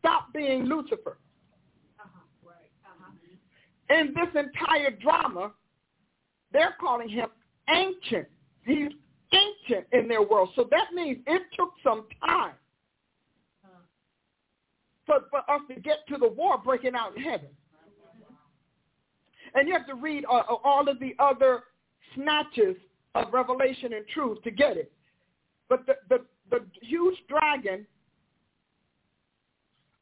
[0.00, 1.18] stopped being Lucifer.
[2.00, 3.94] Uh-huh, right, uh-huh.
[3.94, 5.52] In this entire drama,
[6.52, 7.28] they're calling him
[7.68, 8.26] ancient.
[8.64, 8.90] He's
[9.32, 10.48] ancient in their world.
[10.56, 12.54] So that means it took some time
[15.06, 17.48] for, for us to get to the war breaking out in heaven.
[19.54, 21.64] And you have to read uh, uh, all of the other
[22.14, 22.76] snatches
[23.14, 24.92] of revelation and truth to get it.
[25.68, 27.86] But the, the, the huge dragon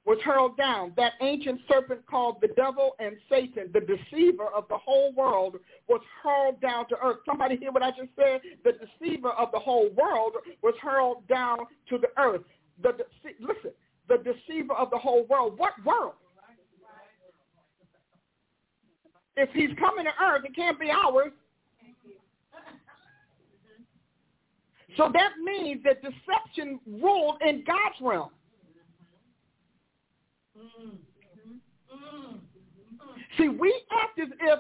[0.09, 0.95] was hurled down.
[0.97, 5.57] That ancient serpent called the devil and Satan, the deceiver of the whole world,
[5.87, 7.19] was hurled down to earth.
[7.27, 8.41] Somebody hear what I just said?
[8.65, 11.59] The deceiver of the whole world was hurled down
[11.91, 12.41] to the earth.
[12.83, 12.97] The
[13.39, 13.73] listen,
[14.09, 15.59] the deceiver of the whole world.
[15.59, 16.15] What world?
[19.39, 21.33] If he's coming to earth, it can't be ours.
[24.97, 28.31] So that means that deception ruled in God's realm.
[33.39, 34.59] See, we act as if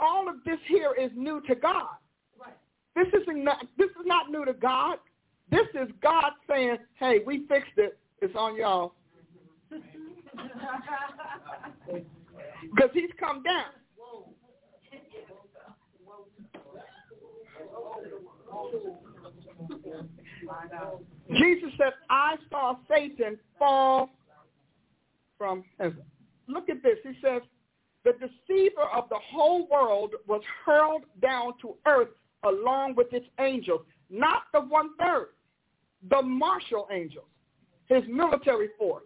[0.00, 1.86] all of this here is new to God.
[2.96, 4.98] This is not this is not new to God.
[5.48, 7.96] This is God saying, "Hey, we fixed it.
[8.20, 8.94] It's on y'all."
[12.74, 13.70] Because he's come down.
[21.30, 24.10] Jesus said, I saw Satan fall
[25.36, 26.02] from heaven.
[26.46, 26.98] Look at this.
[27.02, 27.42] He says,
[28.04, 32.08] the deceiver of the whole world was hurled down to earth
[32.44, 35.28] along with its angels, not the one-third,
[36.08, 37.26] the martial angels,
[37.86, 39.04] his military force.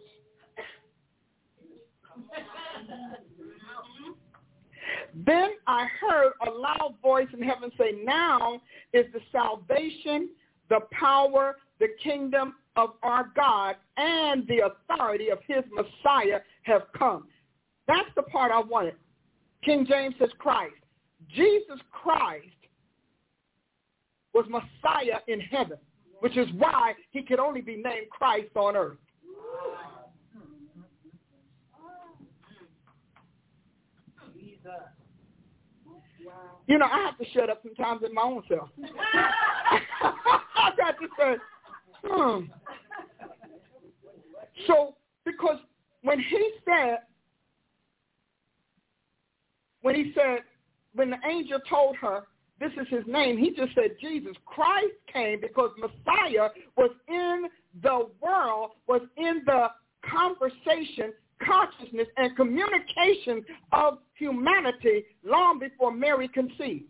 [5.13, 8.61] Then I heard a loud voice in heaven say, now
[8.93, 10.29] is the salvation,
[10.69, 17.27] the power, the kingdom of our God and the authority of his Messiah have come.
[17.87, 18.95] That's the part I wanted.
[19.63, 20.73] King James says Christ.
[21.35, 22.47] Jesus Christ
[24.33, 25.77] was Messiah in heaven,
[26.19, 28.97] which is why he could only be named Christ on earth.
[36.67, 38.69] You know, I have to shut up sometimes in my own self.
[40.03, 41.35] I got to say,
[42.05, 42.45] hmm.
[44.67, 44.95] So,
[45.25, 45.57] because
[46.03, 46.99] when he said,
[49.81, 50.39] when he said,
[50.95, 52.23] when the angel told her,
[52.59, 54.33] this is his name, he just said Jesus.
[54.45, 57.45] Christ came because Messiah was in
[57.81, 59.67] the world, was in the
[60.09, 61.13] conversation,
[61.45, 66.85] consciousness, and communication of humanity long before Mary conceived.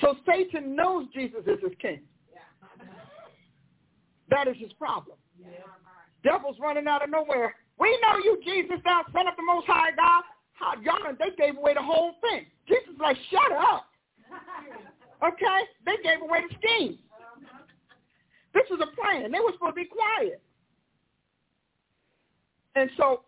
[0.00, 2.00] So Satan knows Jesus is his king.
[4.30, 5.16] That is his problem.
[6.22, 7.54] Devil's running out of nowhere.
[7.78, 10.22] We know you, Jesus, thou son of the Most High God.
[10.52, 12.46] How, y'all, they gave away the whole thing.
[12.66, 13.86] Jesus like, shut up.
[15.24, 15.60] Okay?
[15.86, 16.98] They gave away the scheme.
[18.58, 19.30] This was a plan.
[19.30, 20.42] They were supposed to be quiet.
[22.74, 23.22] And so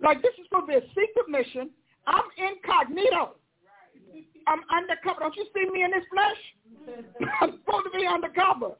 [0.00, 1.70] like this is supposed to be a secret mission.
[2.06, 3.36] I'm incognito.
[4.46, 5.20] I'm undercover.
[5.20, 6.42] Don't you see me in this flesh?
[7.40, 8.74] I'm supposed to be undercover.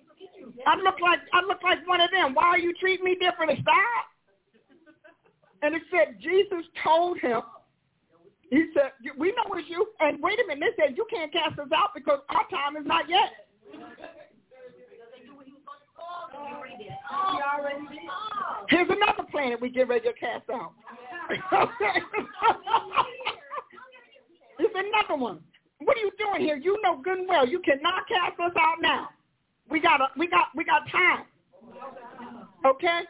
[0.66, 2.34] I look like I look like one of them.
[2.34, 3.58] Why are you treating me differently?
[3.62, 4.06] Stop.
[5.62, 7.42] And it said Jesus told him.
[8.50, 11.58] He said, "We know it's you." And wait a minute, they said you can't cast
[11.58, 13.32] us out because our time is not yet.
[18.68, 20.72] Here's another planet we get ready to cast out.
[24.58, 25.40] Here's another one.
[25.78, 26.56] What are you doing here?
[26.56, 29.08] You know good and well you cannot cast us out now.
[29.70, 31.24] We got a, we got we got time.
[32.64, 33.00] Okay?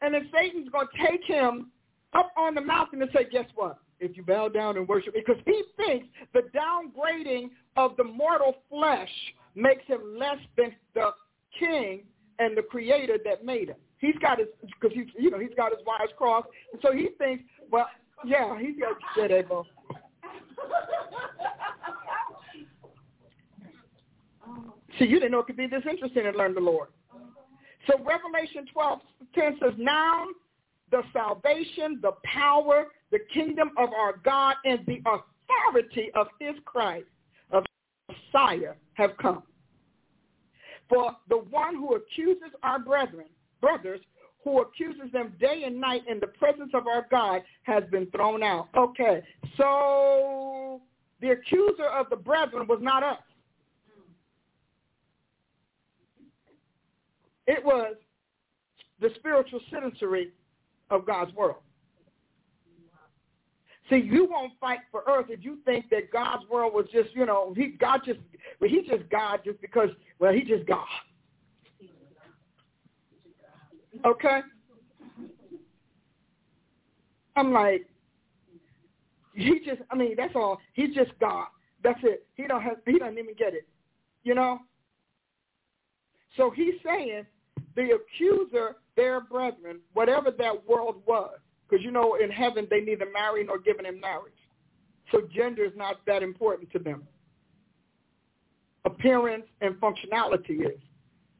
[0.00, 1.70] And then Satan's gonna take him
[2.12, 3.78] up on the mountain and say, Guess what?
[4.02, 9.08] If you bow down and worship because he thinks the downgrading of the mortal flesh
[9.54, 11.10] makes him less than the
[11.58, 12.02] king
[12.38, 13.76] and the creator that made him.
[13.98, 17.10] He's got his because he's you know he's got his wires crossed, and so he
[17.18, 17.86] thinks, well,
[18.24, 19.66] yeah, he's got shit able.
[24.98, 26.88] See, you didn't know it could be this interesting to learn the Lord.
[27.86, 29.00] So Revelation 12,
[29.34, 30.26] 10 says, now
[30.92, 37.06] the salvation, the power, the kingdom of our God, and the authority of his Christ,
[37.50, 37.64] of
[38.08, 39.42] Messiah, have come.
[40.88, 43.26] For the one who accuses our brethren,
[43.60, 44.00] brothers,
[44.44, 48.42] who accuses them day and night in the presence of our God has been thrown
[48.42, 48.68] out.
[48.76, 49.22] Okay,
[49.56, 50.82] so
[51.20, 53.18] the accuser of the brethren was not us.
[57.46, 57.94] It was
[59.00, 60.32] the spiritual citizenry
[60.92, 61.56] of God's world.
[63.90, 67.26] See, you won't fight for earth if you think that God's world was just, you
[67.26, 68.20] know, he God just
[68.60, 69.88] well, he's just God just because
[70.18, 70.86] well, he's just God.
[74.04, 74.40] Okay?
[77.34, 77.86] I'm like,
[79.34, 80.58] he just I mean, that's all.
[80.74, 81.46] He's just God.
[81.82, 82.26] That's it.
[82.34, 83.66] He don't have he doesn't even get it.
[84.22, 84.60] You know?
[86.36, 87.26] So he's saying
[87.74, 91.38] the accuser, their brethren, whatever that world was,
[91.68, 94.32] because you know in heaven they neither marry nor given in marriage.
[95.10, 97.02] So gender is not that important to them.
[98.84, 100.80] Appearance and functionality is.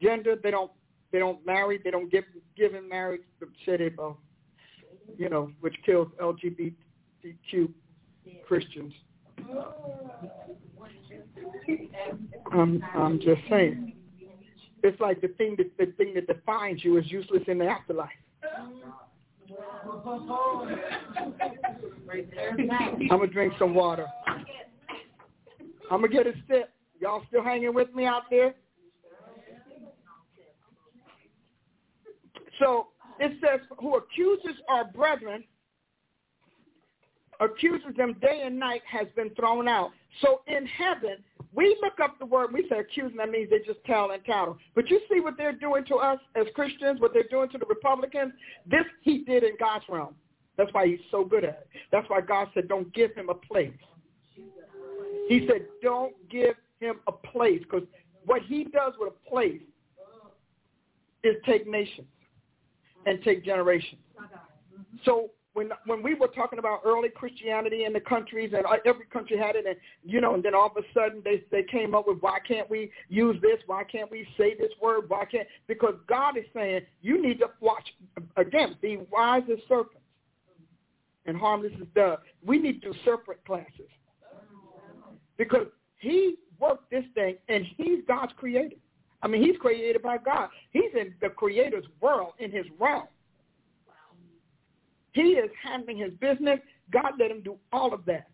[0.00, 0.70] Gender, they don't
[1.10, 2.24] they don't marry, they don't give
[2.56, 3.22] give in marriage,
[5.18, 7.68] you know, which kills LGBTQ
[8.46, 8.92] Christians.
[9.50, 9.74] Oh.
[12.52, 13.94] I'm I'm just saying.
[14.82, 18.10] It's like the thing that the thing that defines you is useless in the afterlife.
[22.10, 24.06] I'm gonna drink some water.
[25.90, 26.70] I'm gonna get a sip.
[27.00, 28.54] Y'all still hanging with me out there?
[32.58, 32.88] So
[33.18, 35.44] it says, who accuses our brethren,
[37.40, 39.90] accuses them day and night, has been thrown out.
[40.20, 41.16] So in heaven,
[41.54, 44.56] we look up the word, we say accusing, that means they just tell and tattle.
[44.74, 47.66] But you see what they're doing to us as Christians, what they're doing to the
[47.66, 48.32] Republicans?
[48.66, 50.14] This he did in God's realm.
[50.56, 51.68] That's why he's so good at it.
[51.90, 53.72] That's why God said, don't give him a place.
[55.28, 57.86] He said, don't give him a place because
[58.24, 59.60] what he does with a place
[61.24, 62.08] is take nations
[63.06, 64.00] and take generations.
[65.04, 69.36] So when when we were talking about early Christianity in the countries and every country
[69.36, 72.06] had it and you know and then all of a sudden they they came up
[72.06, 73.58] with why can't we use this?
[73.66, 75.04] Why can't we say this word?
[75.08, 77.86] Why can't because God is saying you need to watch
[78.36, 79.98] again be wise as serpents
[81.26, 82.22] and harmless as doves.
[82.44, 83.88] We need to do serpent classes.
[85.36, 85.66] Because
[85.98, 88.76] he worked this thing and he's God's creator.
[89.22, 90.48] I mean he's created by God.
[90.70, 93.06] He's in the creator's world in his realm
[95.12, 96.58] he is handling his business.
[96.90, 98.28] God let him do all of that.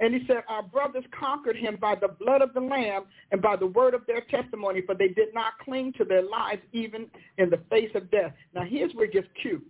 [0.00, 3.54] And he said, our brothers conquered him by the blood of the Lamb and by
[3.56, 7.06] the word of their testimony, for they did not cling to their lives even
[7.36, 8.32] in the face of death.
[8.54, 9.64] Now here's where it gets cute.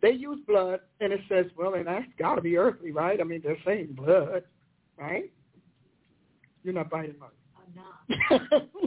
[0.00, 3.20] They use blood, and it says, well, and that's got to be earthly, right?
[3.20, 4.44] I mean, they're saying blood,
[4.96, 5.30] right?
[6.62, 7.30] You're not biting mine.
[7.56, 8.68] I'm not.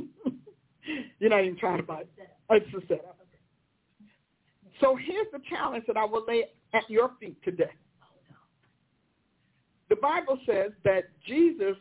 [1.19, 2.07] You're not even trying to bite.
[2.49, 3.20] It's a setup.
[4.81, 7.69] So here's the challenge that I will lay at your feet today.
[9.89, 11.75] The Bible says that Jesus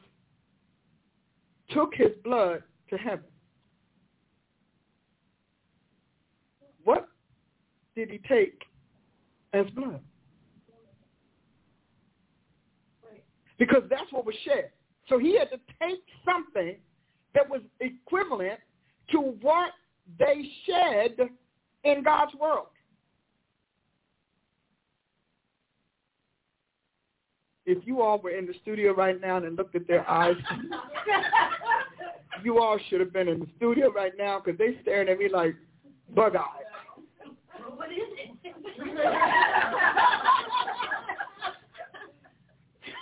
[1.70, 3.24] took his blood to heaven.
[6.84, 7.08] What
[7.96, 8.62] did he take
[9.54, 10.00] as blood?
[13.58, 14.70] Because that's what was shed.
[15.08, 16.76] So he had to take something
[17.34, 18.58] that was equivalent
[19.12, 19.70] to what
[20.18, 21.16] they shed
[21.84, 22.68] in God's world.
[27.70, 30.34] If you all were in the studio right now and looked at their eyes,
[32.42, 35.28] you all should have been in the studio right now because they staring at me
[35.32, 35.54] like
[36.12, 36.42] bug-eyed.
[37.76, 38.30] What is it?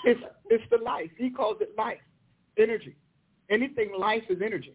[0.05, 0.21] it's
[0.51, 1.11] it's the life.
[1.17, 1.97] He calls it life,
[2.59, 2.95] energy.
[3.49, 4.75] Anything life is energy,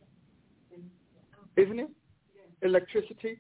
[1.55, 1.89] isn't it?
[2.63, 3.39] Electricity.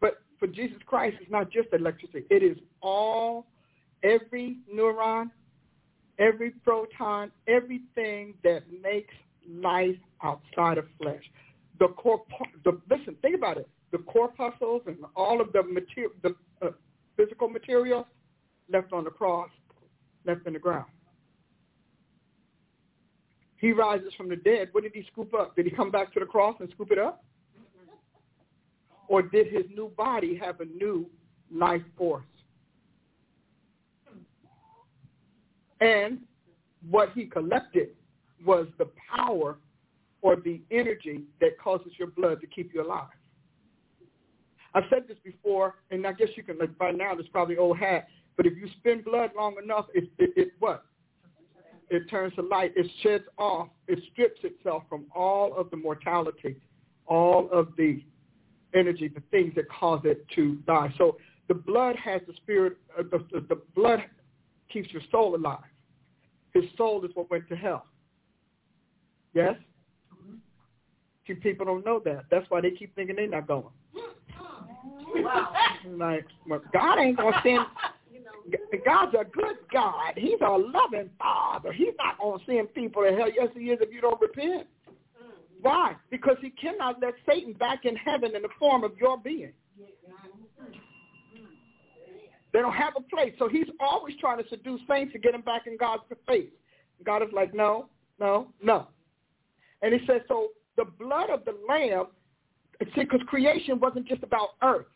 [0.00, 2.24] But for Jesus Christ, it's not just electricity.
[2.30, 3.46] It is all,
[4.04, 5.30] every neuron,
[6.18, 9.14] every proton, everything that makes
[9.48, 11.22] life outside of flesh.
[11.80, 12.22] The core,
[12.64, 13.68] the listen, think about it.
[13.90, 16.70] The corpuscles and all of the material, the uh,
[17.16, 18.06] physical material
[18.72, 19.50] left on the cross,
[20.24, 20.86] left in the ground.
[23.56, 24.68] He rises from the dead.
[24.72, 25.56] What did he scoop up?
[25.56, 27.24] Did he come back to the cross and scoop it up?
[29.08, 31.08] Or did his new body have a new
[31.50, 32.24] life force?
[35.84, 36.20] And
[36.88, 37.90] what he collected
[38.44, 39.58] was the power
[40.22, 43.08] or the energy that causes your blood to keep you alive.
[44.74, 47.78] I've said this before, and I guess you can, like, by now, it's probably old
[47.78, 50.84] hat, but if you spend blood long enough, it, it, it what?
[51.90, 52.72] It turns to light.
[52.74, 53.68] It sheds off.
[53.86, 56.56] It strips itself from all of the mortality,
[57.06, 58.02] all of the
[58.74, 60.92] energy, the things that cause it to die.
[60.96, 64.02] So the blood has the spirit, uh, the, the, the blood
[64.72, 65.58] keeps your soul alive.
[66.54, 67.86] His soul is what went to hell.
[69.34, 69.54] Yes?
[70.14, 70.36] Mm-hmm.
[71.26, 72.24] See, people don't know that.
[72.30, 73.64] That's why they keep thinking they're not going.
[75.16, 75.52] Wow.
[75.96, 77.66] Like, well, God ain't going to send
[78.84, 80.12] God's a good God.
[80.16, 81.72] He's a loving Father.
[81.72, 83.28] He's not going to send people to hell.
[83.34, 84.66] Yes, he is if you don't repent.
[84.86, 85.62] Mm-hmm.
[85.62, 85.96] Why?
[86.10, 89.52] Because he cannot let Satan back in heaven in the form of your being.
[92.54, 93.34] They don't have a place.
[93.40, 96.48] So he's always trying to seduce saints to get them back in God's face.
[97.04, 97.88] God is like, no,
[98.20, 98.86] no, no.
[99.82, 102.06] And he says, so the blood of the Lamb,
[102.94, 104.86] see, because creation wasn't just about earth.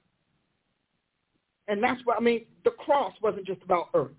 [1.66, 4.12] And that's what, I mean, the cross wasn't just about earth.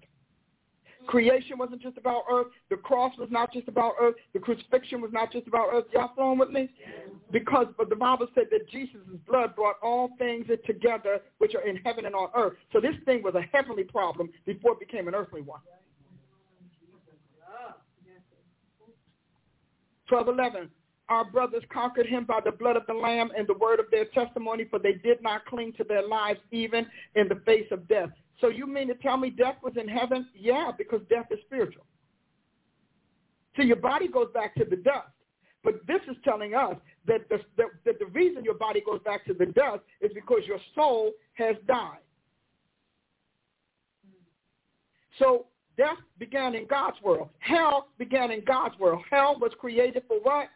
[1.10, 2.48] Creation wasn't just about earth.
[2.69, 4.14] The cross was not just about earth.
[4.34, 5.86] The crucifixion was not just about earth.
[5.91, 6.69] Y'all flowing with me?
[7.31, 11.77] Because but the Bible said that Jesus' blood brought all things together which are in
[11.77, 12.53] heaven and on earth.
[12.72, 15.61] So this thing was a heavenly problem before it became an earthly one.
[20.10, 20.69] 1211.
[21.10, 24.06] Our brothers conquered him by the blood of the Lamb and the word of their
[24.06, 28.10] testimony, for they did not cling to their lives even in the face of death.
[28.41, 30.28] So you mean to tell me death was in heaven?
[30.34, 31.84] Yeah, because death is spiritual.
[33.56, 35.10] So your body goes back to the dust.
[35.64, 36.76] But this is telling us
[37.06, 40.40] that the, that, that the reason your body goes back to the dust is because
[40.48, 41.99] your soul has died.
[45.18, 45.48] So
[45.78, 47.30] death began in God's world.
[47.40, 49.03] Hell began in God's world.
[49.10, 50.48] Hell was created for what?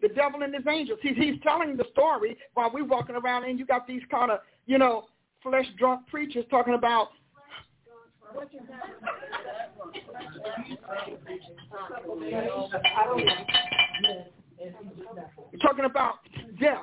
[0.00, 0.98] The devil and his angels.
[1.02, 4.38] He's, he's telling the story while we're walking around and you got these kind of,
[4.66, 5.04] you know,
[5.42, 7.08] flesh drunk preachers talking about
[15.62, 16.14] talking about
[16.60, 16.78] death.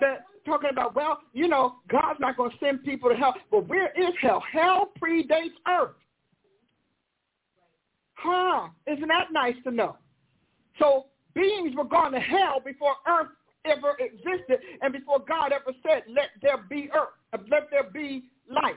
[0.00, 3.34] That talking about well, you know, God's not going to send people to hell.
[3.50, 4.42] But where is hell?
[4.52, 5.96] Hell predates earth.
[8.14, 8.68] Huh?
[8.86, 9.96] Isn't that nice to know?
[10.78, 13.28] So beings were going to hell before earth
[13.64, 17.08] ever existed and before God ever said, let there be earth,
[17.50, 18.76] let there be light.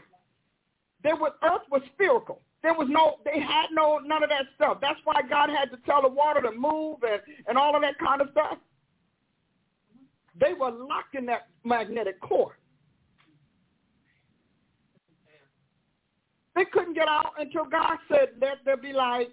[1.04, 2.42] There was, earth was spherical.
[2.62, 4.80] There was no, they had no, none of that stuff.
[4.82, 7.98] That's why God had to tell the water to move and, and all of that
[8.00, 8.58] kind of stuff.
[10.40, 12.58] They were locked in that magnetic core.
[16.56, 19.30] They couldn't get out until God said, let there be light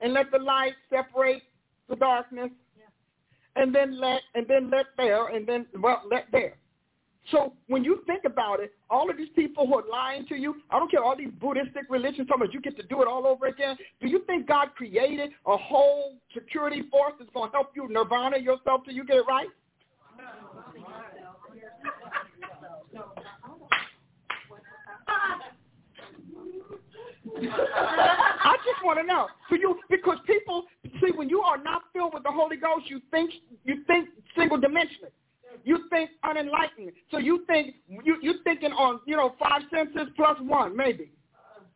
[0.00, 1.42] and let the light separate
[1.88, 2.50] the darkness
[3.56, 6.54] and then let and then let there and then well let there.
[7.30, 10.56] So when you think about it, all of these people who are lying to you,
[10.70, 13.26] I don't care all these Buddhistic religions talking about you get to do it all
[13.26, 13.76] over again.
[14.00, 18.38] Do you think God created a whole security force that's going to help you nirvana
[18.38, 19.48] yourself till you get it right?
[28.42, 29.28] I just want to know.
[29.48, 33.00] So you because people see when you are not filled with the Holy Ghost, you
[33.10, 33.30] think
[33.64, 35.12] you think single dimensionally.
[35.64, 36.92] You think unenlightened.
[37.10, 41.10] So you think you you thinking on you know five senses plus one maybe,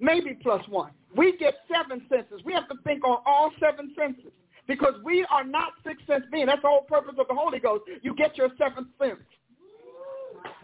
[0.01, 0.91] maybe plus one.
[1.17, 2.41] We get seven senses.
[2.45, 4.33] We have to think on all seven senses
[4.67, 6.47] because we are not six sense being.
[6.47, 7.85] That's the whole purpose of the Holy Ghost.
[8.03, 9.21] You get your seventh sense,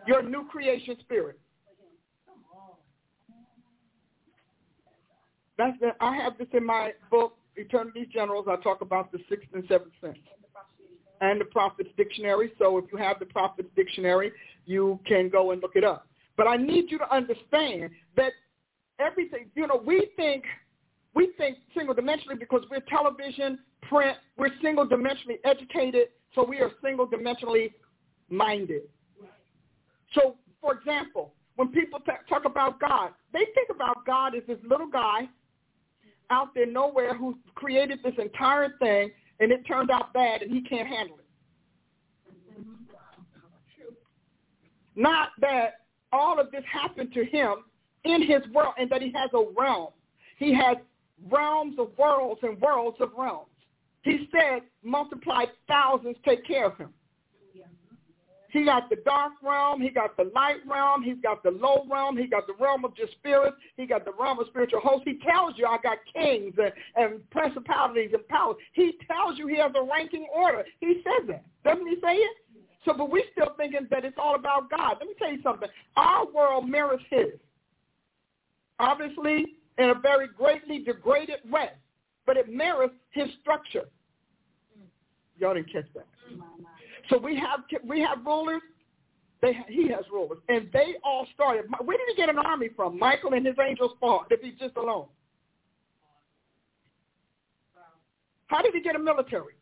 [0.06, 1.38] your new creation spirit.
[5.58, 8.46] That's the, I have this in my book, Eternity's Generals.
[8.48, 10.16] I talk about the sixth and seventh sense
[11.20, 12.52] and the Prophet's Dictionary.
[12.58, 14.32] So if you have the Prophet's Dictionary,
[14.66, 16.06] you can go and look it up.
[16.36, 18.32] But I need you to understand that
[18.98, 20.44] everything, you know, we think
[21.14, 26.70] we think single dimensionally because we're television, print, we're single dimensionally educated, so we are
[26.82, 27.72] single dimensionally
[28.28, 28.82] minded.
[30.14, 34.58] So, for example, when people t- talk about God, they think about God as this
[34.68, 35.28] little guy
[36.30, 39.10] out there nowhere who created this entire thing
[39.40, 41.24] and it turned out bad and he can't handle it.
[44.96, 47.64] Not that all of this happened to him
[48.04, 49.88] in his world and that he has a realm.
[50.38, 50.76] He has
[51.30, 53.46] realms of worlds and worlds of realms.
[54.02, 56.90] He said, multiply thousands, take care of him.
[58.52, 59.80] He got the dark realm.
[59.80, 61.02] He got the light realm.
[61.02, 62.16] He's got the low realm.
[62.16, 63.56] He got the realm of just spirits.
[63.76, 65.04] He got the realm of spiritual hosts.
[65.04, 68.56] He tells you I got kings and, and principalities and powers.
[68.72, 70.64] He tells you he has a ranking order.
[70.80, 71.44] He says that.
[71.64, 72.36] Doesn't he say it?
[72.84, 74.96] So, but we're still thinking that it's all about God.
[74.98, 75.68] Let me tell you something.
[75.96, 77.38] Our world mirrors his.
[78.78, 81.70] Obviously, in a very greatly degraded way,
[82.26, 83.84] but it mirrors his structure.
[85.38, 86.06] Y'all didn't catch that.
[86.32, 86.62] Mm-hmm.
[87.10, 88.62] So we have we have rulers.
[89.42, 91.64] They he has rulers, and they all started.
[91.84, 92.98] Where did he get an army from?
[92.98, 94.26] Michael and his angels fought.
[94.30, 95.06] If he's just alone,
[98.46, 99.54] how did he get a military?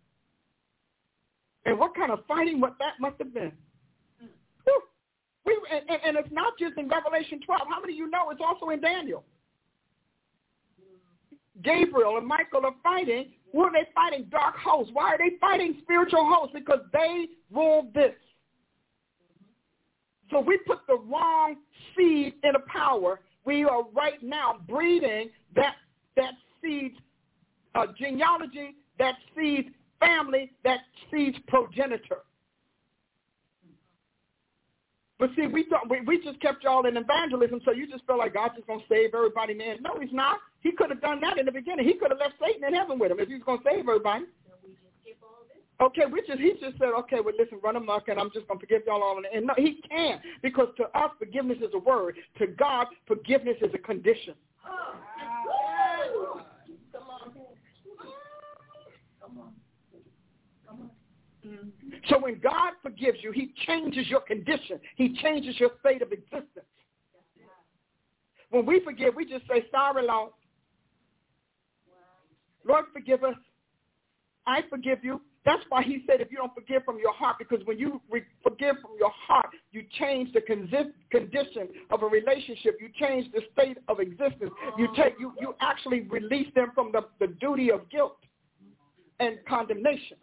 [1.65, 2.61] And what kind of fighting?
[2.61, 3.53] What that must have been.
[5.49, 7.62] We and, and it's not just in Revelation 12.
[7.69, 9.25] How many of you know it's also in Daniel?
[11.65, 14.27] Gabriel and Michael are fighting, who are they fighting?
[14.31, 14.91] Dark hosts.
[14.93, 16.55] Why are they fighting spiritual hosts?
[16.55, 18.15] Because they rule this.
[20.31, 21.57] So we put the wrong
[21.97, 23.20] seed in a power.
[23.45, 25.77] We are right now breeding that
[26.16, 26.97] that seed's
[27.75, 29.69] uh, genealogy, that seed's
[30.01, 30.81] family, that
[31.11, 32.19] seed's progenitor.
[35.19, 38.20] But see, we thought we, we just kept y'all in evangelism, so you just felt
[38.20, 39.78] like God's just gonna save everybody, man.
[39.81, 40.39] No, he's not.
[40.61, 41.86] He could have done that in the beginning.
[41.86, 44.27] He could have left Satan in heaven with him if he was gonna save everybody.
[45.81, 48.61] Okay, we just he just said, okay, well listen, run amok, and I'm just gonna
[48.61, 49.20] forgive y'all all.
[49.32, 52.16] And no, he can't because to us forgiveness is a word.
[52.39, 54.35] To God, forgiveness is a condition.
[62.09, 64.81] So when God forgives you, he changes your condition.
[64.97, 66.66] He changes your state of existence.
[68.51, 70.33] When we forgive, we just say, sorry, Lord.
[72.66, 73.35] Lord, forgive us.
[74.47, 75.20] I forgive you.
[75.45, 78.25] That's why he said if you don't forgive from your heart, because when you re-
[78.43, 80.69] forgive from your heart, you change the con-
[81.11, 82.77] condition of a relationship.
[82.81, 84.51] You change the state of existence.
[84.77, 88.19] You take you you actually release them from the, the duty of guilt
[89.20, 90.19] and condemnation.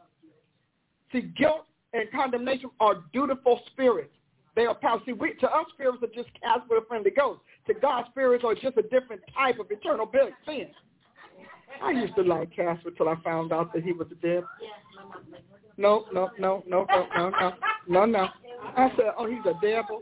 [1.12, 4.12] See, guilt and condemnation are dutiful spirits.
[4.56, 5.02] They are power.
[5.06, 7.42] See, we, to us, spirits are just cast with a friendly ghost.
[7.68, 10.10] To God, spirits are just a different type of eternal
[10.46, 10.68] sin.
[11.84, 14.48] I used to like Casper until I found out that he was a devil.
[15.78, 17.54] No, no, no, no, no, no, no,
[17.88, 18.28] no, no.
[18.78, 20.02] I said, oh, he's a devil.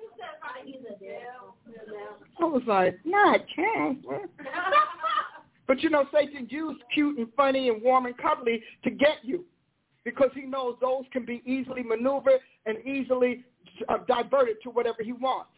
[2.39, 4.29] I was like, not Casper.
[5.65, 9.45] But you know, Satan used cute and funny and warm and cuddly to get you
[10.05, 13.43] because he knows those can be easily maneuvered and easily
[13.89, 15.49] uh, diverted to whatever he wants.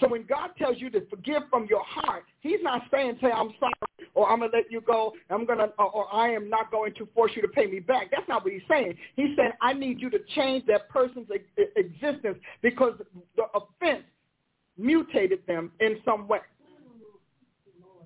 [0.00, 3.52] So when God tells you to forgive from your heart, he's not saying, say, I'm
[3.60, 3.72] sorry,
[4.14, 6.94] or I'm going to let you go, I'm gonna, or, or I am not going
[6.94, 8.10] to force you to pay me back.
[8.10, 8.96] That's not what he's saying.
[9.16, 11.28] He's saying, I need you to change that person's
[11.76, 12.94] existence because
[13.36, 14.04] the offense
[14.78, 16.40] mutated them in some way.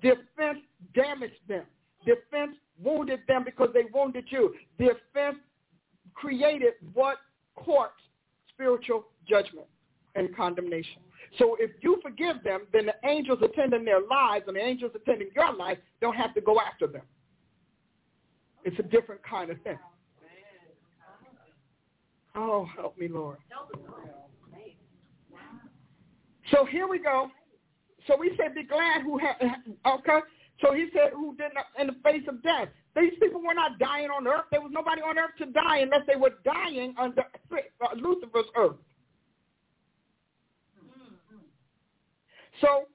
[0.01, 0.59] The offense
[0.93, 1.63] damaged them.
[2.05, 4.53] The offense wounded them because they wounded you.
[4.77, 5.39] The offense
[6.17, 7.17] created what
[7.55, 8.01] courts
[8.53, 9.67] spiritual judgment
[10.15, 11.01] and condemnation.
[11.37, 15.29] So if you forgive them, then the angels attending their lives and the angels attending
[15.35, 17.03] your life don't have to go after them.
[18.63, 19.77] It's a different kind of thing.
[22.35, 23.37] Oh, help me, Lord.
[26.51, 27.29] So here we go.
[28.07, 29.35] So we said, be glad who have,
[29.85, 30.19] okay.
[30.61, 32.69] So he said, who did not in the face of death.
[32.97, 34.45] These people were not dying on earth.
[34.51, 37.23] There was nobody on earth to die unless they were dying under
[37.95, 38.77] Lucifer's earth.
[42.59, 42.85] So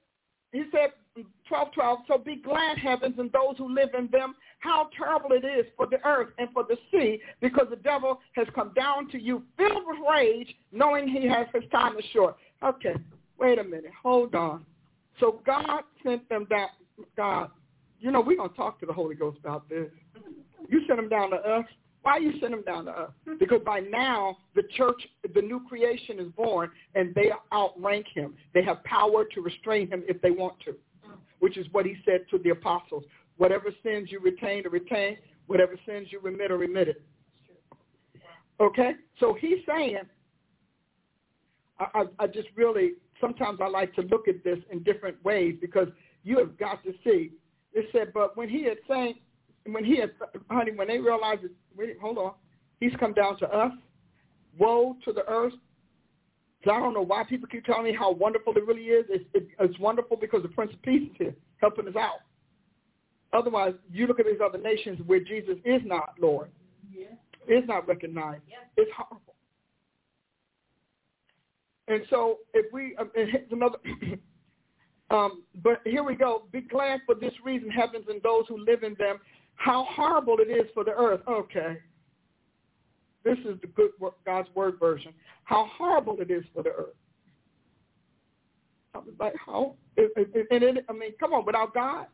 [0.51, 0.89] he said,
[1.47, 4.35] 12, 12, so be glad, heavens, and those who live in them.
[4.59, 8.47] How terrible it is for the earth and for the sea, because the devil has
[8.55, 12.35] come down to you filled with rage, knowing he has his time is short.
[12.63, 12.95] Okay,
[13.37, 13.91] wait a minute.
[14.01, 14.65] Hold on.
[15.19, 16.69] So God sent them down.
[17.15, 17.51] God,
[18.03, 19.89] you know, we're going to talk to the Holy Ghost about this.
[20.67, 21.65] You sent them down to us.
[22.01, 23.11] Why you send them down to us?
[23.39, 25.01] Because by now the church,
[25.33, 28.33] the new creation is born, and they outrank him.
[28.53, 30.75] They have power to restrain him if they want to,
[31.39, 33.05] which is what he said to the apostles.
[33.37, 35.17] Whatever sins you retain to retain,
[35.47, 37.01] whatever sins you remit or remit it.
[38.59, 38.95] Okay?
[39.21, 39.99] So he's saying,
[41.79, 45.55] I, I, I just really, sometimes I like to look at this in different ways
[45.61, 45.87] because
[46.25, 47.31] you have got to see.
[47.73, 49.15] It said, but when he had saying,
[49.65, 50.11] when he had,
[50.49, 52.33] honey, when they realized, that, wait, hold on,
[52.79, 53.71] he's come down to us.
[54.57, 55.53] Woe to the earth.
[56.63, 59.05] So I don't know why people keep telling me how wonderful it really is.
[59.09, 62.19] It's, it, it's wonderful because the Prince of Peace is here, helping us out.
[63.33, 66.51] Otherwise, you look at these other nations where Jesus is not Lord,
[66.95, 67.07] yeah.
[67.47, 68.43] is not recognized.
[68.47, 68.57] Yeah.
[68.77, 69.33] It's horrible.
[71.87, 73.77] And so if we, um, and here's another,
[75.13, 76.43] um, but here we go.
[76.51, 79.17] Be glad for this reason, heavens and those who live in them,
[79.55, 81.21] how horrible it is for the earth.
[81.27, 81.77] Okay.
[83.23, 83.91] This is the good
[84.25, 85.13] God's word version.
[85.43, 86.95] How horrible it is for the earth.
[88.95, 89.75] I was like, how?
[89.97, 92.07] And it, I mean, come on, without God.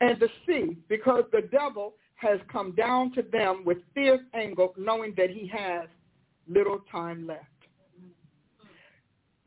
[0.00, 5.14] And the sea, because the devil has come down to them with fierce anger, knowing
[5.16, 5.88] that he has
[6.48, 7.46] little time left.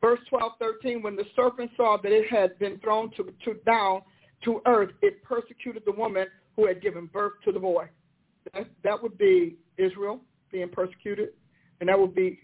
[0.00, 4.02] Verse 12, 13, when the serpent saw that it had been thrown to, to down
[4.44, 7.88] to earth, it persecuted the woman who had given birth to the boy.
[8.52, 10.20] That, that would be Israel
[10.52, 11.30] being persecuted,
[11.80, 12.40] and that would be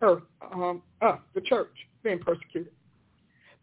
[0.00, 0.22] earth,
[0.52, 1.72] um, us, the church,
[2.02, 2.72] being persecuted.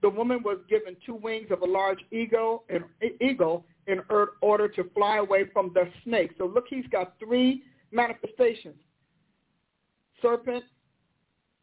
[0.02, 2.84] The woman was given two wings of a large eagle, and
[3.20, 4.02] eagle in
[4.42, 6.32] order to fly away from the snake.
[6.38, 8.76] So look, he's got three manifestations.
[10.22, 10.64] Serpent,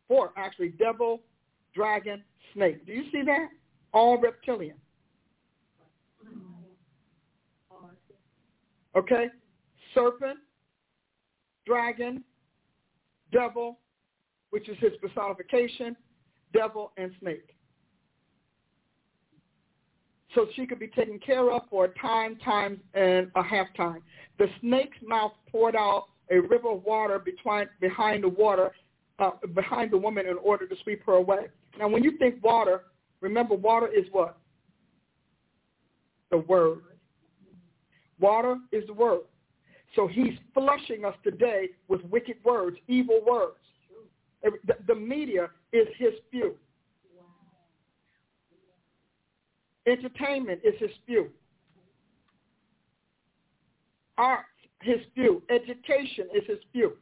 [0.09, 1.21] four actually, devil,
[1.77, 2.25] dragon,
[2.55, 2.85] snake.
[2.87, 3.49] Do you see that?
[3.93, 4.77] All reptilian.
[8.97, 9.27] Okay?
[9.95, 10.39] Serpent,
[11.67, 12.25] dragon,
[13.31, 13.79] devil,
[14.51, 15.95] which is his personification,
[16.53, 17.55] devil, and snake.
[20.35, 24.03] So she could be taken care of for a time, time, and a half time.
[24.39, 28.73] The snake's mouth poured out a river of water between, behind the water,
[29.19, 31.47] uh, behind the woman in order to sweep her away.
[31.79, 32.83] Now, when you think water,
[33.21, 34.39] remember water is what?
[36.31, 36.81] The word.
[38.19, 39.23] Water is the word.
[39.95, 43.57] So he's flushing us today with wicked words, evil words.
[44.87, 46.55] The media is his spew.
[49.87, 51.29] Entertainment is his spew.
[54.19, 54.45] Art,
[54.83, 55.43] his spew.
[55.51, 56.93] Education is his spew.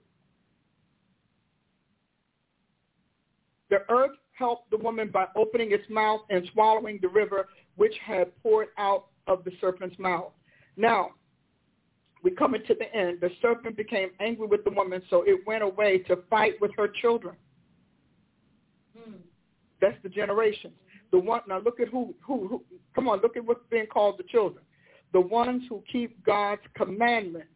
[3.70, 8.30] The earth helped the woman by opening its mouth and swallowing the river which had
[8.42, 10.32] poured out of the serpent's mouth.
[10.76, 11.10] Now,
[12.22, 13.20] we come into the end.
[13.20, 16.88] The serpent became angry with the woman, so it went away to fight with her
[17.02, 17.36] children.
[18.98, 19.16] Hmm.
[19.80, 20.74] That's the generations.
[21.12, 22.62] The one now look at who, who who
[22.94, 24.64] come on, look at what's being called the children.
[25.12, 27.48] The ones who keep God's commandments,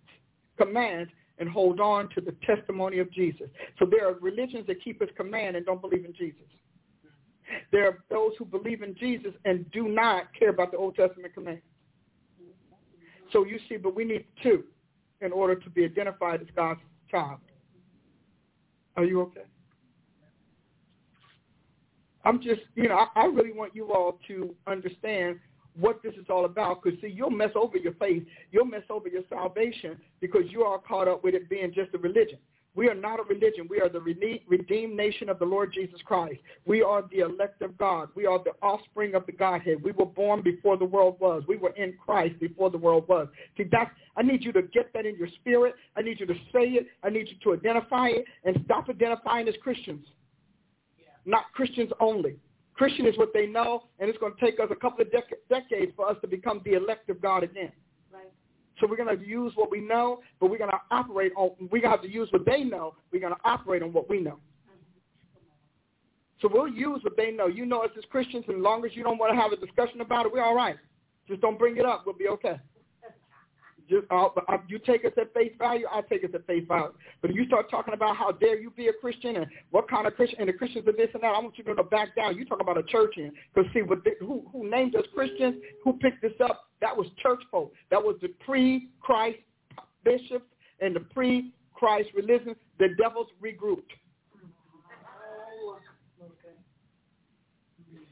[0.57, 3.49] commands and hold on to the testimony of Jesus.
[3.79, 6.47] So there are religions that keep his command and don't believe in Jesus.
[7.73, 11.35] There are those who believe in Jesus and do not care about the Old Testament
[11.35, 11.63] commands.
[13.33, 14.65] So you see, but we need two
[15.21, 16.81] in order to be identified as God's
[17.11, 17.39] child.
[18.97, 19.43] Are you okay?
[22.25, 25.39] I'm just, you know, I, I really want you all to understand
[25.79, 28.25] what this is all about because, see, you'll mess over your faith.
[28.51, 31.99] You'll mess over your salvation because you are caught up with it being just a
[31.99, 32.39] religion.
[32.75, 33.67] We are not a religion.
[33.69, 36.39] We are the redeemed nation of the Lord Jesus Christ.
[36.65, 38.09] We are the elect of God.
[38.15, 39.83] We are the offspring of the Godhead.
[39.83, 41.43] We were born before the world was.
[41.49, 43.27] We were in Christ before the world was.
[43.57, 45.75] See, that's, I need you to get that in your spirit.
[45.97, 46.87] I need you to say it.
[47.03, 50.07] I need you to identify it and stop identifying as Christians,
[50.97, 51.07] yeah.
[51.25, 52.37] not Christians only.
[52.75, 55.35] Christian is what they know, and it's going to take us a couple of dec-
[55.51, 57.73] decades for us to become the elect of God again.
[58.81, 61.81] So we're going to use what we know, but we're going to operate on, we're
[61.81, 62.95] going to have to use what they know.
[63.13, 64.39] We're going to operate on what we know.
[66.41, 67.49] So we'll use what they know.
[67.49, 69.57] You know us as Christians, and as long as you don't want to have a
[69.57, 70.77] discussion about it, we're all right.
[71.27, 72.05] Just don't bring it up.
[72.07, 72.61] We'll be okay.
[73.89, 74.29] Just uh,
[74.69, 76.93] you take us at face value, I'll take us at face value.
[77.23, 80.07] But if you start talking about how dare you be a Christian and what kind
[80.07, 82.37] of Christian and the Christians are this and that, I want you to back down.
[82.37, 85.57] You talk about a church in because see what they, who who named us Christians,
[85.83, 86.65] who picked this up?
[86.81, 87.73] That was church folk.
[87.91, 89.39] That was the pre-Christ
[90.05, 90.47] bishops
[90.81, 92.55] and the pre-Christ religion.
[92.79, 93.83] The devils regrouped.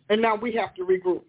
[0.08, 1.22] And now we have to regroup.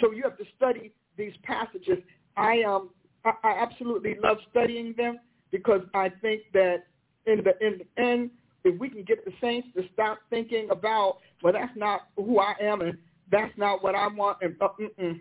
[0.00, 1.98] So you have to study these passages
[2.40, 2.90] I um
[3.24, 5.18] I, absolutely love studying them
[5.50, 6.84] because I think that
[7.26, 8.30] in the in the end,
[8.64, 12.54] if we can get the saints to stop thinking about well that's not who I
[12.60, 12.96] am and
[13.30, 15.20] that's not what I want and uh, mm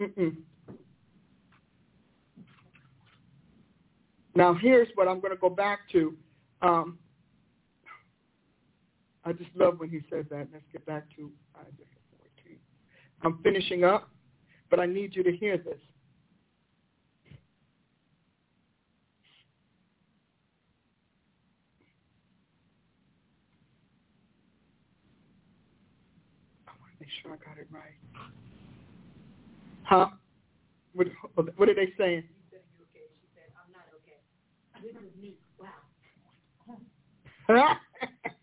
[0.00, 0.36] mm mm
[4.34, 6.14] Now here's what I'm going to go back to.
[6.62, 6.98] Um,
[9.24, 10.48] I just love when he says that.
[10.52, 11.86] Let's get back to Isaiah
[12.44, 12.56] 14.
[13.22, 14.08] I'm finishing up.
[14.70, 15.78] But I need you to hear this.
[26.66, 27.96] I want to make sure I got it right.
[29.84, 30.08] Huh?
[30.92, 31.08] What,
[31.56, 32.24] what are they saying?
[32.24, 33.08] You said you're okay.
[33.20, 34.20] She said, I'm not okay.
[34.82, 35.40] This is meat.
[35.58, 35.68] Wow.
[37.48, 37.74] Huh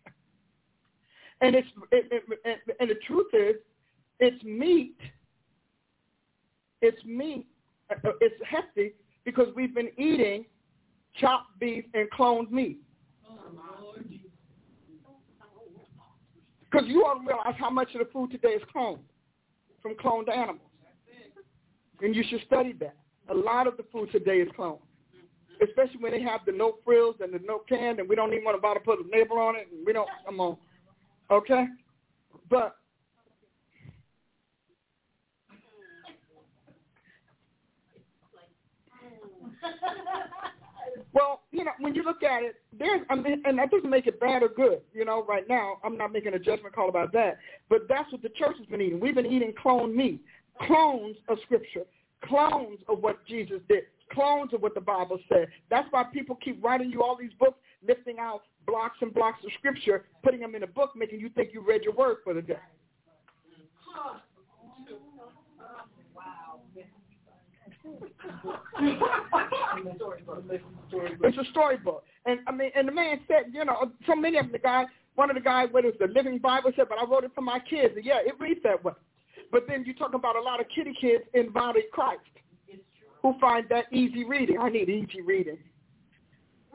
[1.42, 3.56] And it's it, it, and the truth is,
[4.20, 4.96] it's meat
[6.82, 7.46] it's meat.
[7.90, 8.92] Uh, it's hefty
[9.24, 10.44] because we've been eating
[11.16, 12.78] chopped beef and cloned meat.
[16.70, 18.98] Because you don't realize how much of the food today is cloned
[19.80, 20.60] from cloned animals.
[22.02, 22.96] And you should study that.
[23.28, 24.80] A lot of the food today is cloned.
[25.66, 28.44] Especially when they have the no frills and the no can and we don't even
[28.44, 30.56] want to bother put a label on it and we don't come on.
[31.30, 31.66] Okay?
[32.50, 32.76] But
[41.12, 44.06] well, you know, when you look at it, there's, I mean, and that doesn't make
[44.06, 44.80] it bad or good.
[44.92, 47.38] You know, right now, I'm not making a judgment call about that.
[47.68, 49.00] But that's what the church has been eating.
[49.00, 50.22] We've been eating clone meat,
[50.66, 51.84] clones of Scripture,
[52.24, 55.48] clones of what Jesus did, clones of what the Bible said.
[55.70, 59.50] That's why people keep writing you all these books, lifting out blocks and blocks of
[59.58, 62.42] Scripture, putting them in a book, making you think you read your word for the
[62.42, 62.58] day.
[71.22, 72.04] It's a storybook.
[72.24, 74.84] And I mean, and the man said, you know, so many of the guy,
[75.14, 77.40] one of the guys, what is the Living Bible said, but I wrote it for
[77.40, 77.94] my kids.
[77.96, 78.92] And yeah, it reads that way.
[79.52, 82.20] But then you talk about a lot of kitty kids in body Christ
[83.22, 84.58] who find that easy reading.
[84.58, 85.58] I need easy reading.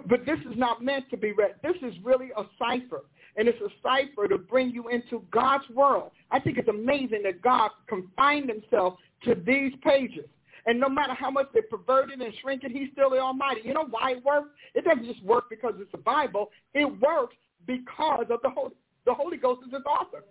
[0.08, 1.56] But this is not meant to be read.
[1.62, 3.02] This is really a cipher.
[3.38, 6.12] And it's a cipher to bring you into God's world.
[6.32, 10.26] I think it's amazing that God confined himself to these pages.
[10.66, 13.62] And no matter how much they pervert it and shrink it, he's still the Almighty.
[13.64, 14.50] You know why it works?
[14.76, 16.52] It doesn't just work because it's the Bible.
[16.74, 17.36] It works
[17.66, 18.72] because of the Holy,
[19.06, 20.24] the Holy Ghost is its author.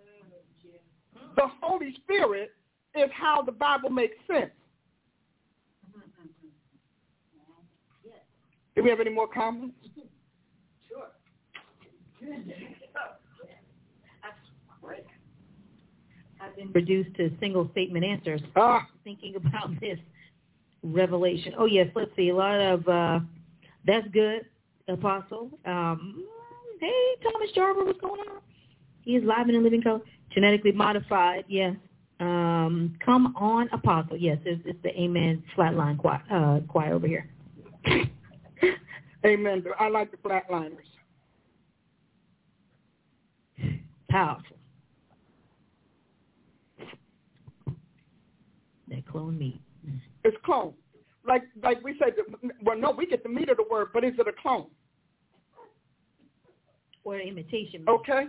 [1.35, 2.51] The Holy Spirit
[2.95, 4.51] is how the Bible makes sense.
[8.75, 9.75] Do we have any more comments?
[10.87, 11.07] Sure.
[16.41, 18.41] I've been reduced to single statement answers.
[18.55, 18.87] Ah.
[19.03, 19.99] Thinking about this.
[20.83, 21.53] Revelation.
[21.57, 22.29] Oh yes, let's see.
[22.29, 23.19] A lot of uh
[23.85, 24.45] that's good,
[24.87, 25.49] Apostle.
[25.65, 26.25] Um
[26.79, 28.41] hey Thomas Jarver, what's going on?
[29.01, 30.01] He is live in living color.
[30.33, 31.75] Genetically modified, yes.
[32.19, 34.17] Um come on, Apostle.
[34.17, 37.29] Yes, it's, it's the Amen flatline choir, uh, choir over here.
[39.25, 39.63] Amen.
[39.79, 40.77] I like the flatliners.
[44.09, 44.57] Powerful.
[48.87, 49.61] That clone meat.
[50.23, 50.73] It's clone.
[51.25, 52.13] Like like we said,
[52.63, 54.67] well, no, we get the meat of the word, but is it a clone?
[57.03, 57.85] Or imitation.
[57.87, 58.25] Okay.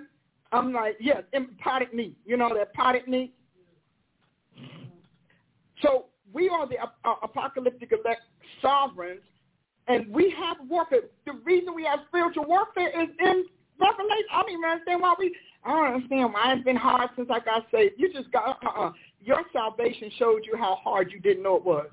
[0.52, 1.22] I'm like, yes,
[1.58, 2.16] potted meat.
[2.26, 3.34] You know that potted meat?
[5.80, 8.22] So we are the uh, apocalyptic elect
[8.60, 9.22] sovereigns,
[9.88, 11.00] and we have warfare.
[11.26, 13.44] The reason we have spiritual warfare is in
[13.80, 14.26] Revelation.
[14.32, 15.34] I don't even understand why we.
[15.64, 17.94] I don't understand why it's been hard since I got saved.
[17.96, 18.58] You just got.
[18.64, 18.92] Uh-uh.
[19.24, 21.88] Your salvation showed you how hard you didn't know it was.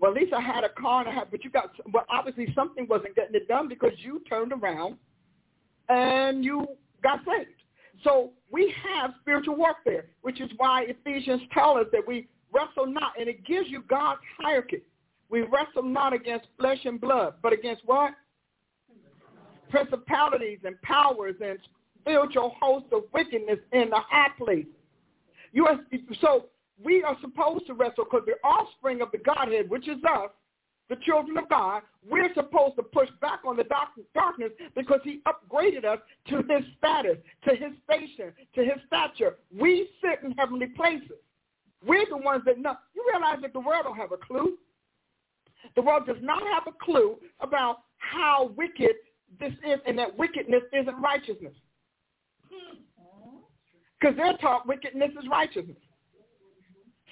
[0.00, 2.52] Well, at least I had a car and I had, but you got, but obviously
[2.54, 4.96] something wasn't getting it done because you turned around
[5.88, 6.66] and you
[7.02, 7.50] got saved.
[8.04, 13.12] So we have spiritual warfare, which is why Ephesians tell us that we wrestle not,
[13.18, 14.82] and it gives you God's hierarchy.
[15.30, 18.12] We wrestle not against flesh and blood, but against what?
[19.68, 21.58] Principalities and powers and
[22.08, 24.66] spiritual host of wickedness in the high place.
[25.52, 25.78] You are,
[26.20, 26.46] so
[26.82, 30.30] we are supposed to wrestle because the offspring of the Godhead, which is us,
[30.88, 35.84] the children of God, we're supposed to push back on the darkness because he upgraded
[35.84, 35.98] us
[36.28, 39.36] to his status, to his station, to his stature.
[39.54, 41.18] We sit in heavenly places.
[41.86, 42.74] We're the ones that know.
[42.94, 44.56] You realize that the world don't have a clue.
[45.76, 48.92] The world does not have a clue about how wicked
[49.38, 51.52] this is and that wickedness isn't righteousness.
[54.00, 55.76] Because they're taught wickedness is righteousness.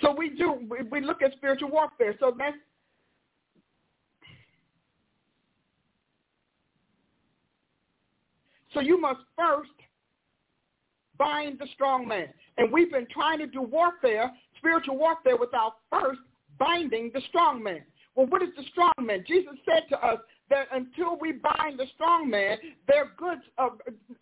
[0.02, 2.14] So we do, we look at spiritual warfare.
[2.20, 2.56] So that's,
[8.74, 9.70] so you must first
[11.18, 12.28] bind the strong man.
[12.58, 16.20] And we've been trying to do warfare, spiritual warfare, without first
[16.58, 17.82] binding the strong man.
[18.14, 19.24] Well, what is the strong man?
[19.26, 20.18] Jesus said to us
[20.50, 23.72] that until we bind the strong man, their goods are,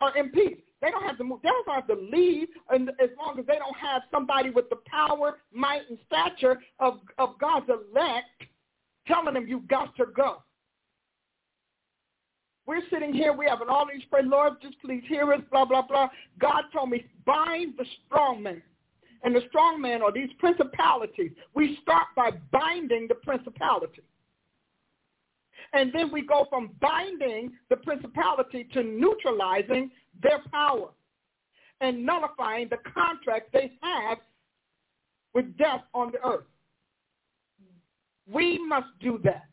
[0.00, 0.58] are in peace.
[0.80, 1.40] They don't have to move.
[1.42, 4.78] They don't have to leave and as long as they don't have somebody with the
[4.86, 8.26] power, might, and stature of, of God's elect
[9.06, 10.42] telling them you've got to go.
[12.66, 15.66] We're sitting here, we have an all these prayer, Lord, just please hear us, blah,
[15.66, 16.08] blah, blah.
[16.38, 18.62] God told me, bind the strong man.
[19.22, 21.30] And the strong man are these principalities.
[21.54, 24.02] We start by binding the principality.
[25.72, 29.90] And then we go from binding the principality to neutralizing
[30.22, 30.90] their power
[31.80, 34.18] and nullifying the contract they have
[35.34, 36.44] with death on the earth.
[38.30, 39.44] We must do that.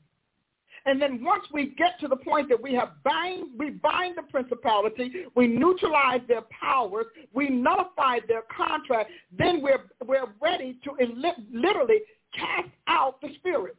[0.86, 4.24] And then once we get to the point that we have bind, we bind the
[4.24, 10.92] principality, we neutralize their powers, we nullify their contract, then we're, we're ready to
[11.54, 12.00] literally
[12.34, 13.78] cast out the spirits.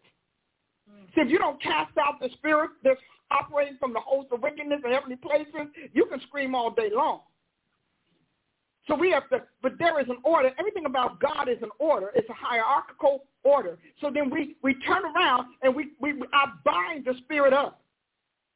[1.14, 3.01] See, if you don't cast out the spirit that's
[3.31, 7.20] operating from the host of wickedness in heavenly places, you can scream all day long.
[8.89, 10.51] So we have to, but there is an order.
[10.59, 12.10] Everything about God is an order.
[12.14, 13.78] It's a hierarchical order.
[14.01, 17.81] So then we, we turn around and we, we, I bind the spirit up.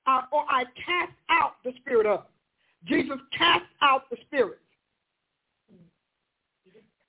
[0.07, 2.31] Uh, or I cast out the spirit up.
[2.85, 4.61] Jesus cast out the spirit.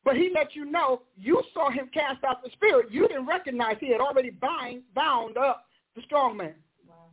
[0.08, 2.90] But he let you know you saw him cast out the spirit.
[2.90, 5.66] You didn't recognize he had already bind, bound up
[5.98, 6.54] the strong man.
[6.88, 7.10] Wow.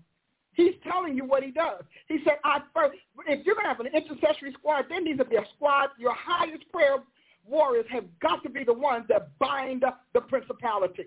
[0.52, 1.82] He's telling you what he does.
[2.06, 2.96] He said, I first,
[3.26, 5.88] if you're going to have an intercessory squad, there needs to be a squad.
[5.98, 6.98] Your highest prayer
[7.44, 11.06] warriors have got to be the ones that bind up the principality.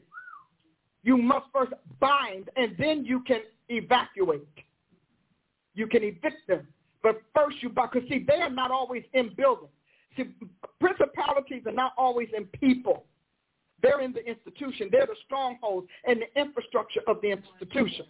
[1.04, 4.46] You must first bind, and then you can evacuate.
[5.74, 6.68] You can evict them.
[7.02, 9.72] But first you, because see, they are not always in buildings.
[10.80, 13.06] Principalities are not always in people.
[13.82, 14.90] They're in the institution.
[14.92, 18.06] They're the strongholds and the infrastructure of the institution.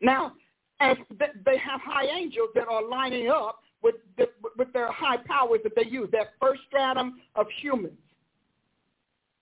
[0.00, 0.32] Now,
[0.80, 0.96] as
[1.44, 5.74] they have high angels that are lining up with, the, with their high powers that
[5.76, 7.98] they use, that first stratum of humans.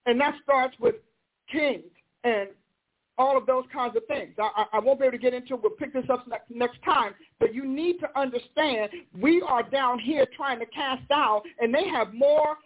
[0.06, 0.96] And that starts with
[1.50, 1.84] kings
[2.24, 2.48] and
[3.18, 4.34] all of those kinds of things.
[4.38, 5.60] I, I, won't be able to get into it.
[5.62, 7.14] We'll pick this up next, next time.
[7.40, 8.90] But you need to understand
[9.20, 12.56] we are down here trying to cast out, and they have more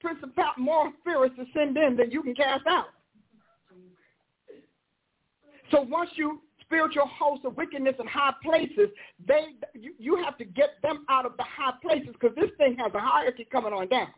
[0.00, 2.86] principal, more spirits to send in than you can cast out.
[5.70, 8.88] So once you spiritual hosts of wickedness in high places,
[9.26, 12.76] they you, you have to get them out of the high places because this thing
[12.78, 14.08] has a hierarchy coming on down.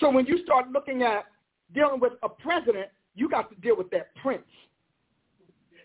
[0.00, 1.24] So when you start looking at
[1.74, 4.42] dealing with a president, you got to deal with that prince.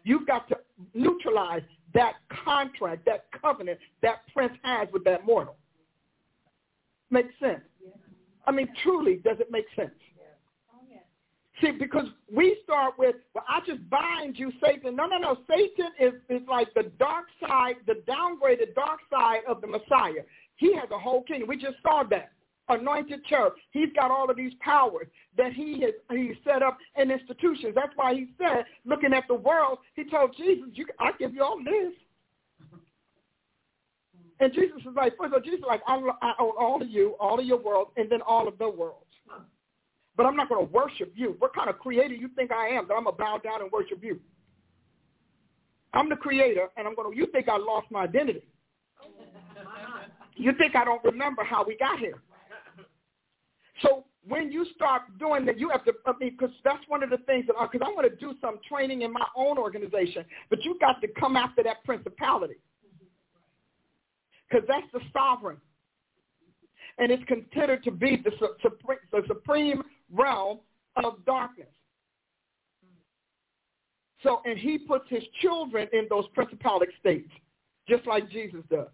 [0.04, 0.58] You've got to
[0.94, 1.62] neutralize
[1.94, 5.56] that contract, that covenant that prince has with that mortal.
[7.10, 7.62] Makes sense?
[8.46, 9.92] I mean, truly, does it make sense?
[11.62, 14.96] See, because we start with, well, I just bind you, Satan.
[14.96, 15.38] No, no, no.
[15.48, 20.24] Satan is, is like the dark side, the downgraded dark side of the Messiah.
[20.56, 21.48] He has a whole kingdom.
[21.48, 22.32] We just saw that
[22.70, 23.54] anointed church.
[23.72, 25.08] He's got all of these powers
[25.38, 27.74] that he has he set up in institutions.
[27.76, 31.44] That's why he said, looking at the world, he told Jesus, you, I give you
[31.44, 31.94] all this.
[34.40, 36.90] And Jesus is like, first of all, Jesus is like, I, I own all of
[36.90, 39.06] you, all of your world, and then all of the worlds.
[40.16, 41.36] But I'm not going to worship you.
[41.40, 43.72] What kind of creator you think I am that I'm going to bow down and
[43.72, 44.20] worship you?
[45.94, 48.44] I'm the creator, and I'm going to, you think I lost my identity.
[50.36, 52.22] You think I don't remember how we got here.
[53.84, 57.10] So when you start doing that, you have to, I mean, because that's one of
[57.10, 60.64] the things that, because I want to do some training in my own organization, but
[60.64, 62.56] you got to come after that principality.
[64.50, 65.58] Because that's the sovereign.
[66.98, 68.32] And it's considered to be the,
[69.12, 70.60] the supreme realm
[71.04, 71.68] of darkness.
[74.22, 77.30] So, and he puts his children in those principalic states.
[77.88, 78.88] just like Jesus does.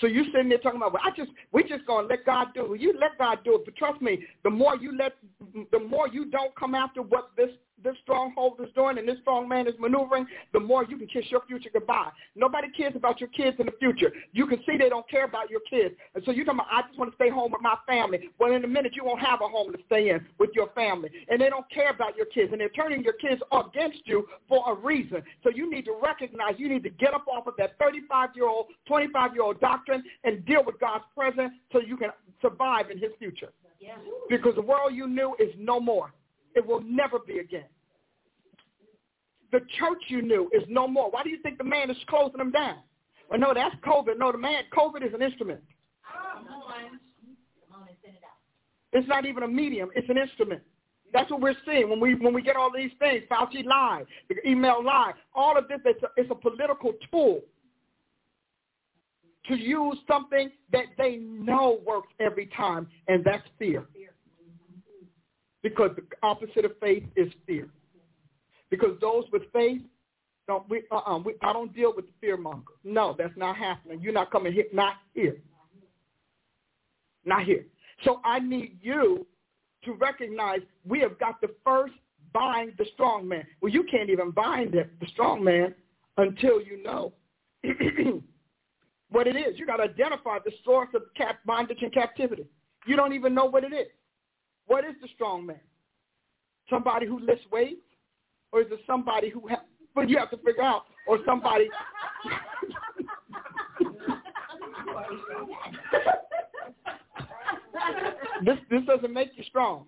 [0.00, 2.74] So you sitting there talking about, well, I just we just gonna let God do
[2.74, 2.80] it.
[2.80, 5.12] You let God do it, but trust me, the more you let,
[5.70, 7.50] the more you don't come after what this
[7.82, 11.24] this stronghold is doing and this strong man is maneuvering, the more you can kiss
[11.30, 12.10] your future goodbye.
[12.36, 14.12] Nobody cares about your kids in the future.
[14.32, 15.94] You can see they don't care about your kids.
[16.14, 18.30] And so you're talking about, I just want to stay home with my family.
[18.38, 21.10] Well, in a minute, you won't have a home to stay in with your family.
[21.28, 22.52] And they don't care about your kids.
[22.52, 25.22] And they're turning your kids against you for a reason.
[25.42, 29.60] So you need to recognize, you need to get up off of that 35-year-old, 25-year-old
[29.60, 32.10] doctrine and deal with God's presence so you can
[32.40, 33.50] survive in his future.
[33.80, 33.96] Yeah.
[34.30, 36.12] Because the world you knew is no more.
[36.54, 37.66] It will never be again.
[39.52, 41.10] The church you knew is no more.
[41.10, 42.78] Why do you think the man is closing them down?
[43.30, 44.18] Well, no, that's COVID.
[44.18, 45.60] No, the man, COVID is an instrument.
[48.92, 49.90] It's not even a medium.
[49.94, 50.62] It's an instrument.
[51.12, 53.22] That's what we're seeing when we when we get all these things.
[53.30, 54.06] Fauci lied,
[54.44, 55.14] email lied.
[55.34, 57.40] All of this is a, it's a political tool
[59.46, 63.84] to use something that they know works every time, and that's fear.
[65.64, 67.68] Because the opposite of faith is fear.
[68.70, 69.80] Because those with faith,
[70.46, 72.74] don't we, uh-uh, we, I don't deal with the fear monger.
[72.84, 74.00] No, that's not happening.
[74.02, 75.38] You're not coming here, not here.
[77.24, 77.64] Not here.
[78.04, 79.26] So I need you
[79.84, 81.94] to recognize we have got to first
[82.34, 83.46] bind the strong man.
[83.62, 85.74] Well, you can't even bind the, the strong man
[86.18, 87.14] until you know
[89.10, 89.58] what it is.
[89.58, 92.44] You got to identify the source of cap- bondage and captivity.
[92.86, 93.86] You don't even know what it is.
[94.66, 95.60] What is the strong man?
[96.70, 97.82] Somebody who lifts weights?
[98.54, 99.64] or is it somebody who ha-
[99.96, 101.64] but you have to figure out or somebody
[108.44, 109.84] this this doesn't make you strong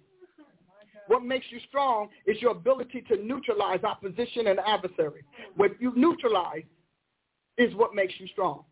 [1.06, 5.22] what makes you strong is your ability to neutralize opposition and adversary
[5.54, 6.64] what you neutralize
[7.58, 8.64] is what makes you strong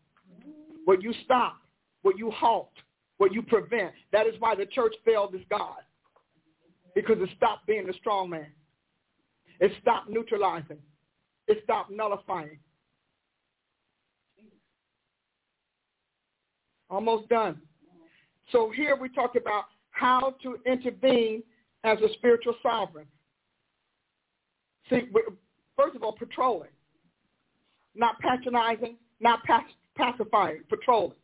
[0.83, 1.55] what you stop
[2.01, 2.71] what you halt
[3.17, 5.84] what you prevent that is why the church failed as god
[6.95, 8.47] because it stopped being the strong man
[9.59, 10.77] it stopped neutralizing.
[11.47, 12.59] It stopped nullifying.
[16.89, 17.61] Almost done.
[18.51, 21.43] So here we talk about how to intervene
[21.83, 23.07] as a spiritual sovereign.
[24.89, 25.01] See,
[25.77, 26.69] first of all, patrolling.
[27.95, 29.39] Not patronizing, not
[29.97, 31.15] pacifying, patrolling.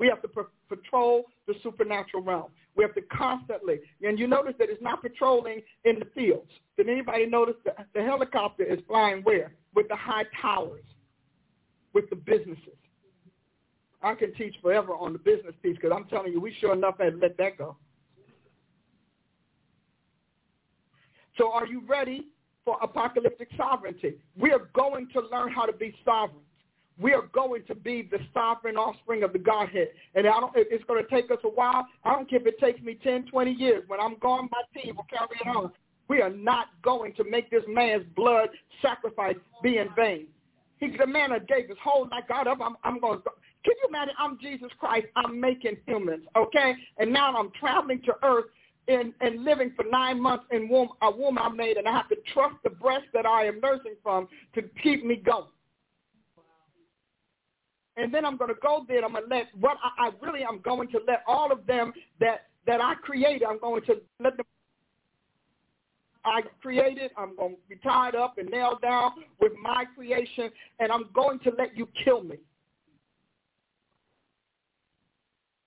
[0.00, 0.28] We have to
[0.70, 2.46] patrol the supernatural realm.
[2.74, 6.50] We have to constantly, and you notice that it's not patrolling in the fields.
[6.78, 9.52] Did anybody notice that the helicopter is flying where?
[9.74, 10.84] With the high towers,
[11.92, 12.78] with the businesses.
[14.02, 16.94] I can teach forever on the business piece because I'm telling you, we sure enough
[16.98, 17.76] had let that go.
[21.36, 22.28] So are you ready
[22.64, 24.14] for apocalyptic sovereignty?
[24.34, 26.40] We are going to learn how to be sovereign
[27.00, 29.88] we are going to be the sovereign offspring of the Godhead.
[30.14, 31.86] And I don't, it's going to take us a while.
[32.04, 33.84] I don't care if it takes me 10, 20 years.
[33.86, 35.72] When I'm gone, my team will carry it on.
[36.08, 38.48] We are not going to make this man's blood
[38.82, 40.26] sacrifice be in vain.
[40.78, 43.30] He's the man gave his whole life, God up, I'm, I'm going to go.
[43.64, 44.14] Can you imagine?
[44.18, 45.06] I'm Jesus Christ.
[45.14, 46.74] I'm making humans, okay?
[46.98, 48.46] And now I'm traveling to earth
[48.88, 52.08] and, and living for nine months in womb, a womb I made, and I have
[52.08, 55.44] to trust the breast that I am nursing from to keep me going
[57.96, 59.04] and then I'm going to go there.
[59.04, 61.92] I'm going to let what I, I really I'm going to let all of them
[62.20, 63.42] that that I created.
[63.48, 64.46] I'm going to let them.
[66.24, 67.10] I created.
[67.16, 71.38] I'm going to be tied up and nailed down with my creation, and I'm going
[71.40, 72.36] to let you kill me.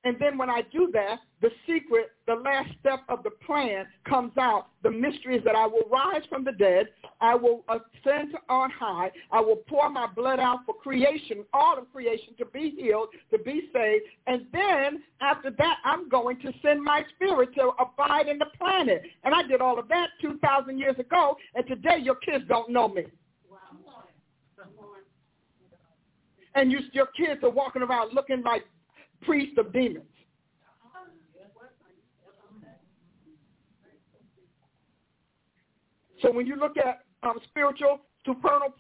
[0.06, 4.34] And then when I do that, the secret, the last step of the plan comes
[4.38, 4.68] out.
[4.84, 6.88] The mystery is that I will rise from the dead.
[7.22, 9.12] I will ascend on high.
[9.32, 13.38] I will pour my blood out for creation, all of creation, to be healed, to
[13.40, 14.04] be saved.
[14.28, 19.04] And then after that, I'm going to send my spirit to abide in the planet.
[19.24, 21.38] And I did all of that 2,000 years ago.
[21.56, 23.04] And today your kids don't know me.
[26.56, 28.64] And you, your kids are walking around looking like
[29.26, 30.06] priest of demons.
[36.22, 38.74] So when you look at um, spiritual, supernal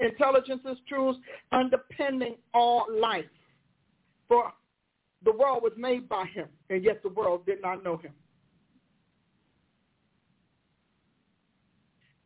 [0.00, 1.18] intelligences, truths,
[1.50, 3.24] underpinning all life.
[4.28, 4.52] For
[5.24, 8.12] the world was made by him, and yet the world did not know him.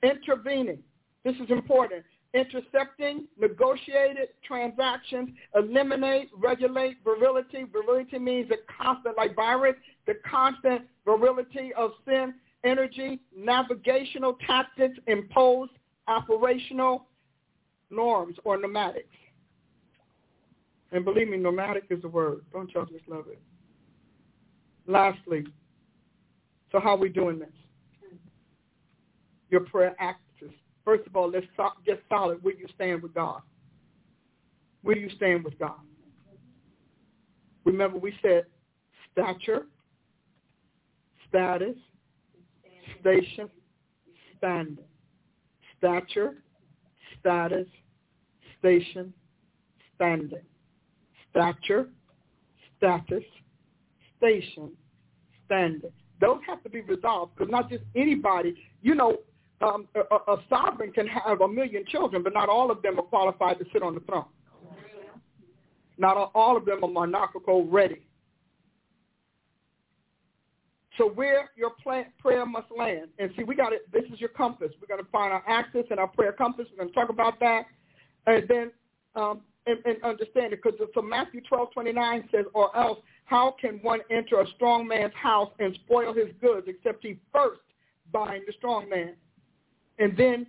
[0.03, 0.79] Intervening.
[1.25, 2.05] This is important
[2.37, 7.65] intercepting negotiated transactions, eliminate, regulate virility.
[7.73, 9.75] Virility means the constant, like virus,
[10.07, 12.35] the constant virility of sin,
[12.65, 15.73] energy, navigational tactics, imposed,
[16.09, 17.07] operational,
[17.91, 19.05] norms or nomadics.
[20.93, 22.45] And believe me, nomadic is a word.
[22.53, 23.41] Don't y'all just love it.
[24.87, 25.45] Lastly,
[26.71, 27.49] so how are we doing this?
[29.51, 30.21] Your prayer acts.
[30.87, 31.47] First of all, let's
[31.85, 33.43] get solid where you stand with God.
[34.83, 35.81] Where you stand with God?
[37.65, 38.45] Remember we said
[39.11, 39.67] stature,
[41.29, 41.75] status,
[43.01, 43.51] station,
[44.39, 44.79] standing.
[45.79, 46.35] Stature,
[47.19, 47.67] status,
[48.61, 49.13] station,
[49.97, 50.39] standing.
[51.31, 51.89] Stature,
[52.79, 53.25] status,
[54.19, 54.71] station,
[55.47, 55.91] standing.
[56.21, 59.17] Those have to be resolved because not just anybody, you know,
[59.62, 63.03] um, a, a sovereign can have a million children, but not all of them are
[63.03, 64.27] qualified to sit on the throne.
[65.99, 68.03] Not all of them are monarchical ready.
[70.99, 71.73] So where your
[72.20, 73.91] prayer must land, and see, we got it.
[73.93, 74.70] This is your compass.
[74.81, 76.66] We're going to find our axis and our prayer compass.
[76.70, 77.65] We're going to talk about that,
[78.27, 78.70] and then
[79.15, 80.62] um, and, and understand it.
[80.62, 84.89] Because so Matthew twelve twenty nine says, "Or else, how can one enter a strong
[84.89, 87.61] man's house and spoil his goods, except he first
[88.11, 89.15] bind the strong man,
[89.98, 90.47] and then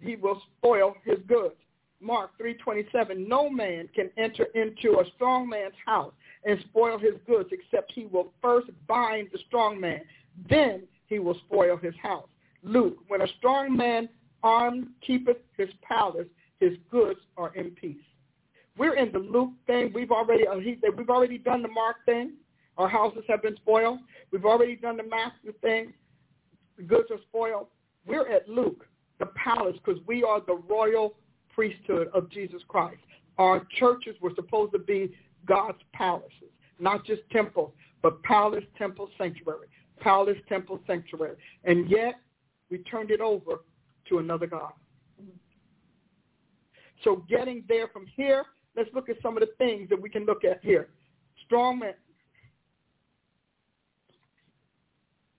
[0.00, 1.54] he will spoil his goods."
[2.00, 6.12] Mark 3:27, no man can enter into a strong man's house
[6.44, 10.02] and spoil his goods except he will first bind the strong man.
[10.48, 12.28] Then he will spoil his house.
[12.62, 14.08] Luke, when a strong man
[14.42, 16.28] armed keepeth his palace,
[16.60, 17.96] his goods are in peace.
[18.76, 19.92] We're in the Luke thing.
[19.94, 20.56] We've already uh,
[20.96, 22.34] we've already done the Mark thing.
[22.76, 24.00] Our houses have been spoiled.
[24.30, 25.94] We've already done the Matthew thing.
[26.76, 27.68] The goods are spoiled.
[28.06, 28.86] We're at Luke,
[29.18, 31.14] the palace, because we are the royal
[31.54, 33.00] priesthood of Jesus Christ.
[33.38, 35.14] Our churches were supposed to be
[35.46, 37.72] God's palaces, not just temples,
[38.02, 39.66] but palace, temple, sanctuary.
[40.00, 41.36] Palace, temple, sanctuary.
[41.64, 42.20] And yet,
[42.70, 43.62] we turned it over
[44.08, 44.72] to another God.
[47.02, 48.44] So getting there from here,
[48.76, 50.88] let's look at some of the things that we can look at here.
[51.44, 51.82] Strong.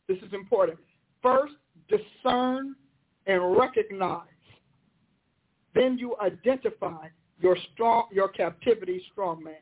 [0.07, 0.80] This is important.
[1.22, 1.53] First,
[1.89, 2.76] discern
[3.26, 4.27] and recognize
[5.77, 7.07] then you identify
[7.39, 9.55] your strong, your captivity strong man.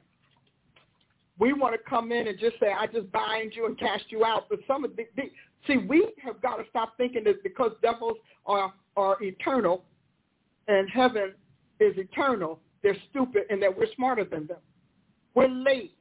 [1.37, 4.23] We want to come in and just say, I just bind you and cast you
[4.23, 4.45] out.
[4.49, 5.23] But some of the, the
[5.67, 8.15] see, we have got to stop thinking that because devils
[8.45, 9.83] are, are eternal
[10.69, 11.33] and heaven
[11.81, 14.59] is eternal, they're stupid and that we're smarter than them.
[15.33, 15.97] We're late.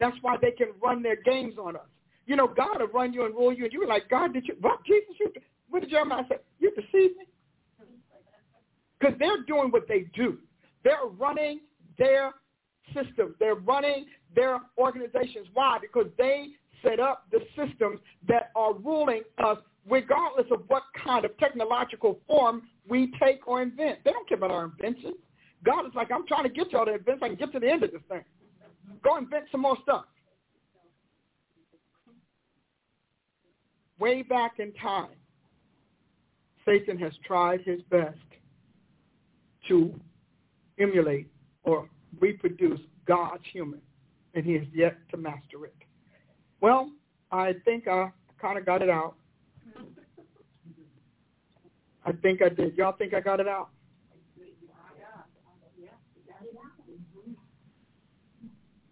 [0.00, 1.82] That's why they can run their games on us.
[2.26, 4.48] You know, God will run you and rule you, and you were like, God, did
[4.48, 5.30] you, what, Jesus, you,
[5.74, 6.36] what did Jeremiah say?
[6.60, 7.24] You deceive me?
[9.04, 10.38] because they're doing what they do.
[10.84, 11.60] They're running
[11.98, 12.32] their
[12.94, 13.34] systems.
[13.38, 14.06] They're running
[14.36, 15.48] their organizations.
[15.52, 15.78] Why?
[15.80, 16.48] Because they
[16.82, 17.98] set up the systems
[18.28, 23.98] that are ruling us regardless of what kind of technological form we take or invent.
[24.04, 25.16] They don't care about our inventions.
[25.64, 27.58] God is like, I'm trying to get y'all to invent so I can get to
[27.58, 28.22] the end of this thing.
[29.02, 30.04] Go invent some more stuff.
[33.98, 35.08] Way back in time,
[36.64, 38.16] Satan has tried his best
[39.68, 39.94] to
[40.78, 41.28] emulate
[41.62, 41.88] or
[42.20, 43.80] reproduce God's human,
[44.34, 45.74] and he has yet to master it.
[46.60, 46.90] Well,
[47.30, 48.10] I think I
[48.40, 49.14] kind of got it out.
[52.06, 52.76] I think I did.
[52.76, 53.70] Y'all think I got it out?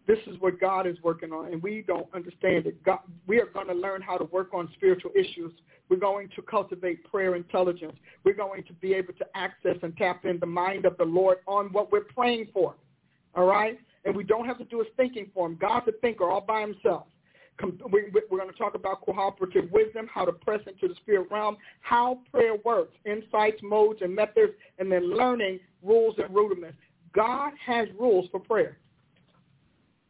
[0.07, 2.83] This is what God is working on, and we don't understand it.
[2.83, 5.53] God, we are going to learn how to work on spiritual issues.
[5.93, 7.93] We're going to cultivate prayer intelligence.
[8.25, 11.41] We're going to be able to access and tap in the mind of the Lord
[11.47, 12.77] on what we're praying for.
[13.35, 13.79] All right?
[14.07, 15.59] And we don't have to do a thinking for him.
[15.61, 17.09] God's a thinker all by himself.
[17.61, 22.21] We're going to talk about cooperative wisdom, how to press into the spirit realm, how
[22.33, 26.79] prayer works, insights, modes, and methods, and then learning rules and rudiments.
[27.15, 28.79] God has rules for prayer.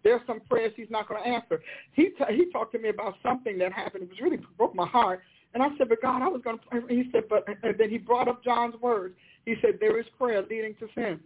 [0.05, 1.61] There's some prayers he's not going to answer.
[1.91, 4.05] He t- he talked to me about something that happened.
[4.05, 5.23] It was really broke my heart.
[5.55, 6.81] And I said, but God, I was going to pray.
[6.89, 9.15] He said, but and then he brought up John's words.
[9.45, 11.21] He said, there is prayer leading to sin.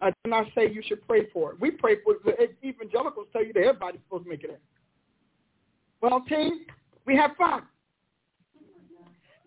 [0.00, 1.60] I did not say you should pray for it.
[1.60, 2.56] We pray for it.
[2.64, 4.60] Evangelicals tell you that everybody's supposed to make it.
[6.00, 6.66] Well, team,
[7.06, 7.62] we have fun.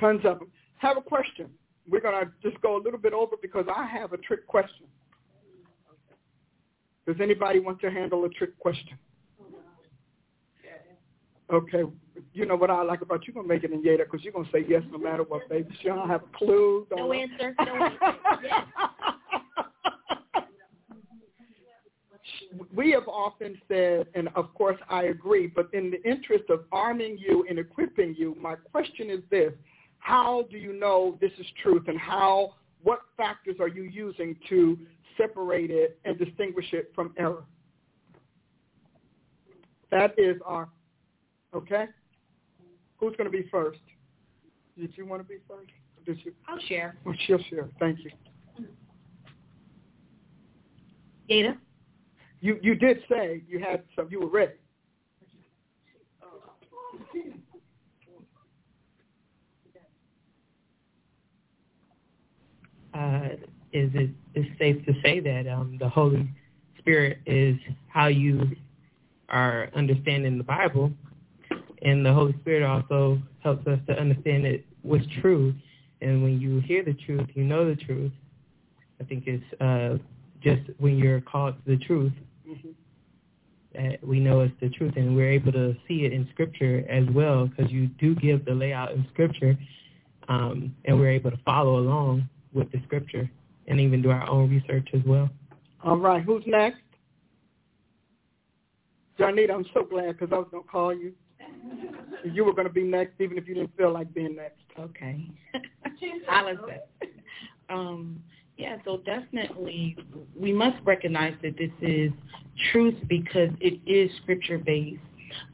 [0.00, 0.48] Tons of them.
[0.78, 1.50] Have a question.
[1.88, 4.86] We're going to just go a little bit over because I have a trick question.
[7.06, 8.96] Does anybody want to handle a trick question?
[11.52, 11.82] Okay.
[12.32, 13.34] You know what I like about you?
[13.34, 15.24] You're going to make it in Yada because you're going to say yes no matter
[15.24, 15.68] what, baby.
[15.82, 16.86] She don't have a clue.
[16.96, 17.54] No answer.
[17.58, 17.98] No answer.
[18.42, 18.64] Yes.
[22.74, 27.18] we have often said, and of course I agree, but in the interest of arming
[27.18, 29.52] you and equipping you, my question is this.
[30.04, 34.78] How do you know this is truth and how, what factors are you using to
[35.16, 37.44] separate it and distinguish it from error?
[39.90, 40.68] That is our,
[41.56, 41.86] okay?
[42.98, 43.78] Who's going to be first?
[44.78, 45.70] Did you want to be first?
[46.04, 46.34] Did you?
[46.48, 46.96] I'll share.
[47.06, 47.70] Well, she'll share.
[47.80, 48.10] Thank you.
[51.30, 51.56] Ada?
[52.42, 54.08] You you did say you had some.
[54.10, 54.52] You were ready.
[62.94, 63.28] Uh,
[63.72, 66.30] is it is safe to say that um, the Holy
[66.78, 67.56] Spirit is
[67.88, 68.50] how you
[69.28, 70.92] are understanding the Bible,
[71.82, 75.52] and the Holy Spirit also helps us to understand it what's true.
[76.02, 78.12] And when you hear the truth, you know the truth.
[79.00, 79.98] I think it's uh,
[80.40, 82.12] just when you're called to the truth,
[82.48, 82.68] mm-hmm.
[83.74, 87.04] that we know it's the truth, and we're able to see it in Scripture as
[87.12, 89.58] well, because you do give the layout in Scripture,
[90.28, 93.28] um, and we're able to follow along with the Scripture,
[93.68, 95.28] and even do our own research as well.
[95.82, 96.80] All right, who's next?
[99.18, 101.12] Janita, I'm so glad because I was going to call you.
[102.24, 104.60] You were going to be next, even if you didn't feel like being next.
[104.78, 105.26] Okay.
[106.30, 106.56] I was
[107.68, 108.22] um,
[108.56, 109.96] yeah, so definitely
[110.38, 112.12] we must recognize that this is
[112.72, 115.00] truth because it is scripture-based.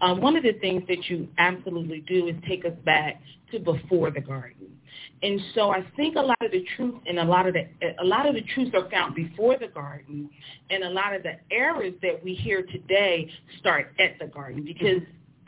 [0.02, 3.20] Um, one of the things that you absolutely do is take us back
[3.52, 4.68] to before the garden.
[5.22, 7.66] And so I think a lot of the truth and a lot of the
[8.00, 10.30] a lot of the truths are found before the garden,
[10.70, 14.64] and a lot of the errors that we hear today start at the garden.
[14.64, 15.02] Because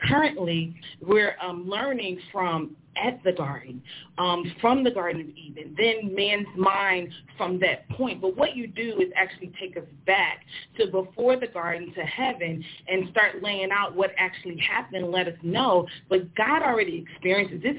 [0.07, 3.81] currently we're um, learning from at the garden,
[4.17, 8.21] um, from the Garden of Eden, then man's mind from that point.
[8.21, 10.41] But what you do is actually take us back
[10.77, 15.37] to before the garden, to heaven, and start laying out what actually happened let us
[15.41, 15.87] know.
[16.09, 17.75] But God already experienced this.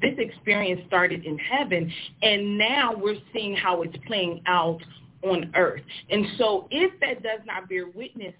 [0.00, 1.92] This experience started in heaven,
[2.22, 4.80] and now we're seeing how it's playing out
[5.22, 5.82] on earth.
[6.10, 8.34] And so if that does not bear witness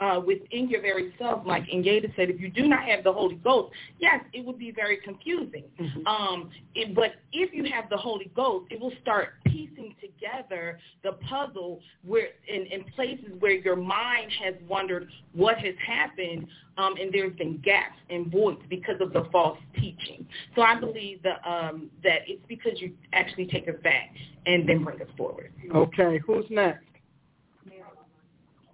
[0.00, 3.34] uh, within your very self, like Ingeda said, if you do not have the Holy
[3.36, 5.64] Ghost, yes, it would be very confusing.
[5.80, 6.06] Mm-hmm.
[6.06, 11.12] Um, it, but if you have the Holy Ghost, it will start piecing together the
[11.28, 16.46] puzzle where in, in places where your mind has wondered what has happened,
[16.76, 20.26] um, and there's been gaps and voids because of the false teaching.
[20.54, 24.10] So I believe that um, that it's because you actually take us back
[24.46, 25.52] and then bring us forward.
[25.74, 26.84] Okay, who's next?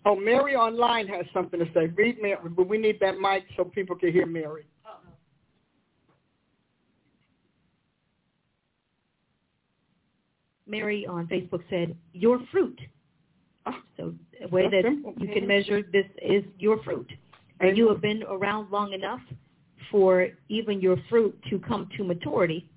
[0.07, 1.87] Oh, Mary online has something to say.
[1.87, 4.67] Read Mary, but we need that mic so people can hear Mary.
[10.67, 12.79] Mary on Facebook said, your fruit.
[13.67, 14.85] Oh, so a way that
[15.19, 17.11] you can measure this is your fruit.
[17.61, 19.21] And you have been around long enough
[19.91, 22.69] for even your fruit to come to maturity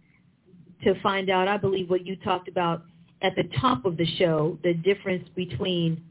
[0.83, 2.83] to find out, I believe, what you talked about
[3.21, 6.03] at the top of the show, the difference between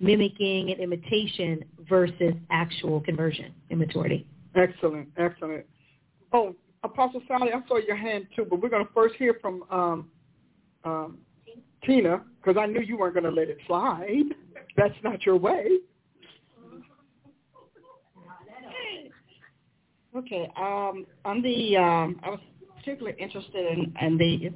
[0.00, 4.26] mimicking and imitation versus actual conversion in maturity.
[4.54, 5.64] Excellent, excellent.
[6.32, 9.64] Oh, Apostle Sally, I saw your hand too, but we're going to first hear from
[9.70, 10.10] um,
[10.84, 11.18] um,
[11.84, 14.34] Tina because I knew you weren't going to let it slide.
[14.76, 15.78] That's not your way.
[20.16, 20.50] Okay.
[20.56, 22.40] Um, on the, um, I was
[22.78, 24.52] particularly interested in, in the, is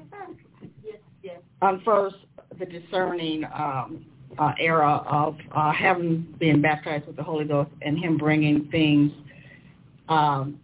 [0.83, 1.39] Yes, yes.
[1.61, 2.17] On first,
[2.59, 4.07] the discerning um,
[4.39, 9.13] uh, era of uh, having been baptized with the Holy Ghost and Him bringing things
[10.09, 10.59] um,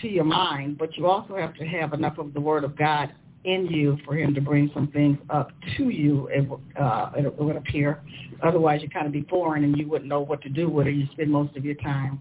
[0.00, 3.12] to your mind, but you also have to have enough of the Word of God
[3.44, 6.28] in you for Him to bring some things up to you.
[6.28, 6.48] It,
[6.80, 8.00] uh, it would appear.
[8.42, 10.94] Otherwise, you kind of be foreign and you wouldn't know what to do with it.
[10.94, 12.20] You spend most of your time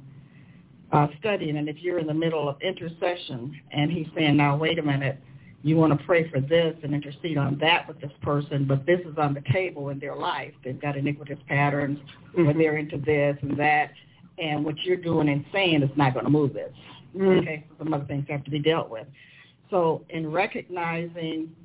[0.92, 4.80] uh, studying, and if you're in the middle of intercession and He's saying, "Now, wait
[4.80, 5.20] a minute."
[5.64, 9.00] You want to pray for this and intercede on that with this person, but this
[9.02, 10.54] is on the table in their life.
[10.64, 12.00] They've got iniquitous patterns,
[12.36, 12.48] mm-hmm.
[12.48, 13.92] or they're into this and that,
[14.40, 16.74] and what you're doing and saying is not going to move this.
[17.16, 17.40] Mm-hmm.
[17.40, 19.06] Okay, so some other things have to be dealt with.
[19.70, 21.56] So in recognizing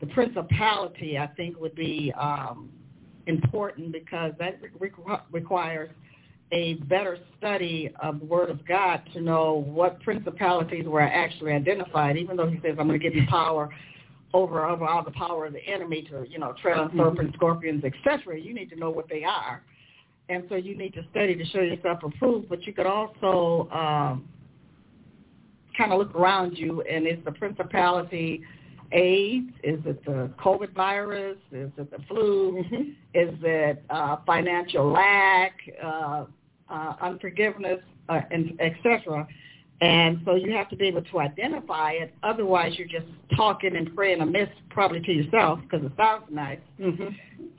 [0.00, 2.70] the principality, I think would be um,
[3.26, 4.90] important because that re-
[5.30, 5.90] requires
[6.52, 12.16] a better study of the Word of God to know what principalities were actually identified,
[12.16, 13.70] even though he says, I'm going to give you power
[14.34, 17.00] over, over all the power of the enemy to, you know, tread on mm-hmm.
[17.00, 18.38] serpents, scorpions, etc.
[18.38, 19.62] You need to know what they are.
[20.28, 24.28] And so you need to study to show yourself approved, but you could also um,
[25.76, 28.42] kind of look around you, and is the principality
[28.92, 29.50] AIDS?
[29.62, 31.38] Is it the COVID virus?
[31.50, 32.62] Is it the flu?
[32.62, 32.90] Mm-hmm.
[33.14, 35.52] Is it uh, financial lack?
[35.82, 36.26] Uh,
[36.72, 39.26] uh, unforgiveness, uh, and etc.
[39.82, 42.14] And so you have to be able to identify it.
[42.22, 46.60] Otherwise, you're just talking and praying amiss, probably to yourself, because it sounds nice.
[46.80, 47.08] Mm-hmm.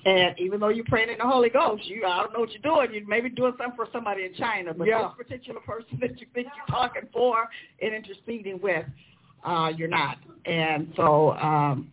[0.05, 2.61] And even though you're praying in the Holy Ghost, you I don't know what you're
[2.61, 2.93] doing.
[2.93, 5.09] You may be doing something for somebody in China, but yeah.
[5.17, 7.49] this particular person that you think you're talking for
[7.81, 8.85] and interceding with,
[9.43, 10.17] uh, you're not.
[10.45, 11.89] And so um,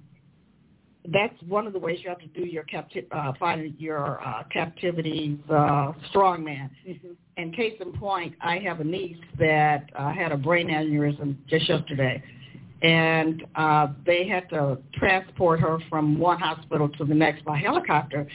[1.08, 4.42] that's one of the ways you have to do your capti- uh, find your uh,
[4.52, 6.70] captivities uh, strongman.
[6.86, 7.12] Mm-hmm.
[7.36, 11.68] And case in point, I have a niece that uh, had a brain aneurysm just
[11.68, 12.22] yesterday,
[12.82, 18.26] and uh, they had to transport her from one hospital to the next by helicopter.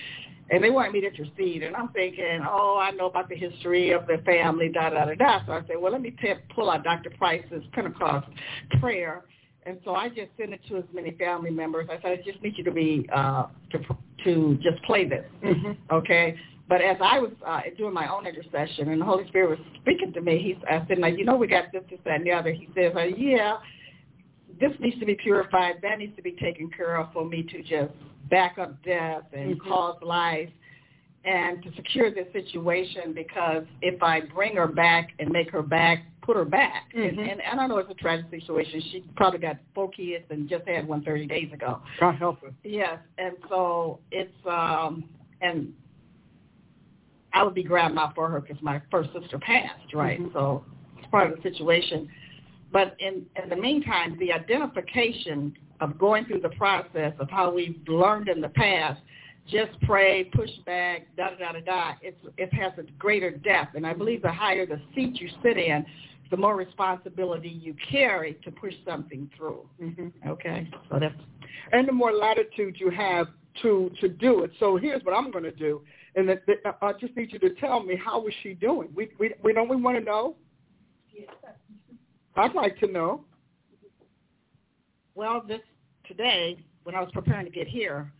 [0.49, 3.91] And they wanted me to intercede, and I'm thinking, oh, I know about the history
[3.91, 5.45] of the family, da da da da.
[5.45, 7.09] So I said, well, let me t- pull out Dr.
[7.17, 8.27] Price's Pentecost
[8.79, 9.23] prayer
[9.65, 11.87] and so I just sent it to as many family members.
[11.89, 13.79] I said, I just need you to be uh, to
[14.23, 15.71] to just play this, mm-hmm.
[15.93, 16.35] okay?
[16.67, 20.13] But as I was uh, doing my own intercession, and the Holy Spirit was speaking
[20.13, 22.31] to me, he I said, now you know we got this, this, that, and the
[22.31, 22.51] other.
[22.51, 23.57] He says, uh, yeah,
[24.59, 25.75] this needs to be purified.
[25.81, 27.93] That needs to be taken care of for me to just
[28.29, 29.69] back up death and mm-hmm.
[29.69, 30.49] cause life
[31.25, 36.03] and to secure this situation because if I bring her back and make her back
[36.26, 36.91] put her back.
[36.95, 37.19] Mm-hmm.
[37.19, 38.81] And, and, I know it's a tragic situation.
[38.91, 41.81] She probably got four kids and just had one 30 days ago.
[41.99, 42.52] God help her.
[42.64, 45.06] Yes, and so it's um
[45.41, 45.73] and
[47.34, 50.19] I would be grandma for her because my first sister passed, right?
[50.19, 50.34] Mm-hmm.
[50.34, 50.65] So
[50.97, 52.10] it's part of the situation.
[52.72, 57.80] But in in the meantime, the identification of going through the process of how we've
[57.88, 59.02] learned in the past
[59.47, 61.91] just pray, push back, da da da da da.
[62.02, 65.57] It's it has a greater depth, and I believe the higher the seat you sit
[65.57, 65.85] in,
[66.31, 69.68] the more responsibility you carry to push something through.
[69.81, 70.30] Mm-hmm.
[70.30, 71.15] Okay, so that's
[71.72, 73.27] and the more latitude you have
[73.61, 74.52] to to do it.
[74.60, 75.81] So here's what I'm going to do,
[76.15, 78.89] and that, that, I just need you to tell me how is she doing.
[78.95, 80.35] We we we don't we want to know.
[81.14, 81.30] Yes.
[82.35, 83.23] I'd like to know.
[85.15, 85.61] Well, this
[86.07, 88.11] today when I was preparing to get here,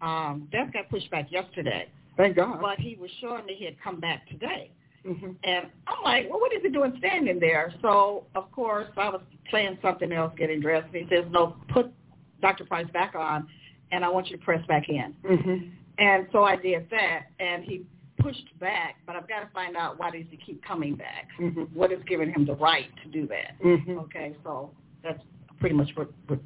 [0.00, 1.88] um, Death got pushed back yesterday.
[2.16, 2.60] Thank God.
[2.60, 4.70] But he was showing me he had come back today.
[5.06, 5.30] Mm-hmm.
[5.44, 7.72] And I'm like, well, what is he doing standing there?
[7.82, 10.86] So, of course, I was playing something else, getting dressed.
[10.92, 11.92] And he says, no, put
[12.40, 12.64] Dr.
[12.64, 13.48] Price back on,
[13.92, 15.14] and I want you to press back in.
[15.24, 15.68] Mm-hmm.
[15.98, 17.84] And so I did that, and he
[18.18, 21.28] pushed back, but I've got to find out why does he keep coming back?
[21.40, 21.62] Mm-hmm.
[21.74, 23.60] What is giving him the right to do that?
[23.64, 23.98] Mm-hmm.
[24.00, 24.70] Okay, so
[25.02, 25.22] that's
[25.60, 26.40] pretty much what, what.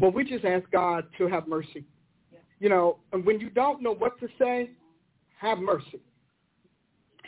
[0.00, 1.84] Well, we just ask God to have mercy.
[2.32, 2.38] Yeah.
[2.58, 4.70] You know, when you don't know what to say,
[5.38, 6.00] have mercy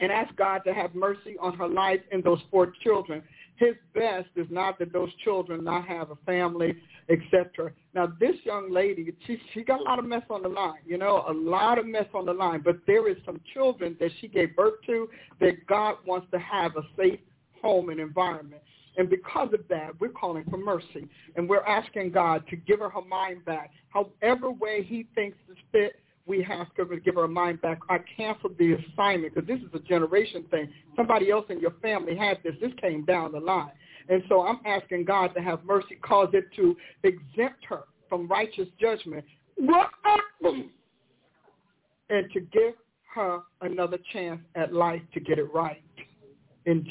[0.03, 3.23] and ask God to have mercy on her life and those four children.
[3.57, 6.75] His best is not that those children not have a family,
[7.09, 7.71] etc.
[7.95, 10.99] Now, this young lady, she she got a lot of mess on the line, you
[10.99, 12.63] know, a lot of mess on the line.
[12.65, 15.09] But there is some children that she gave birth to
[15.41, 17.21] that God wants to have a safe
[17.63, 18.63] home and environment.
[18.97, 21.09] And because of that, we're calling for mercy.
[21.37, 25.57] And we're asking God to give her her mind back, however way he thinks is
[25.71, 27.81] fit we have to give her a mind back.
[27.89, 30.69] I canceled the assignment because this is a generation thing.
[30.97, 32.55] Somebody else in your family had this.
[32.61, 33.73] This came down the line.
[34.09, 38.69] And so I'm asking God to have mercy, cause it to exempt her from righteous
[38.81, 39.25] judgment
[42.11, 42.75] and to give
[43.15, 45.83] her another chance at life to get it right.
[46.67, 46.87] And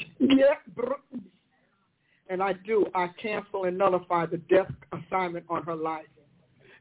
[2.28, 2.86] and I do.
[2.94, 6.06] I cancel and nullify the death assignment on her life.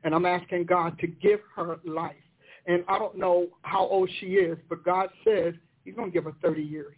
[0.03, 2.15] And I'm asking God to give her life.
[2.67, 6.25] And I don't know how old she is, but God says he's going to give
[6.25, 6.95] her 30 years.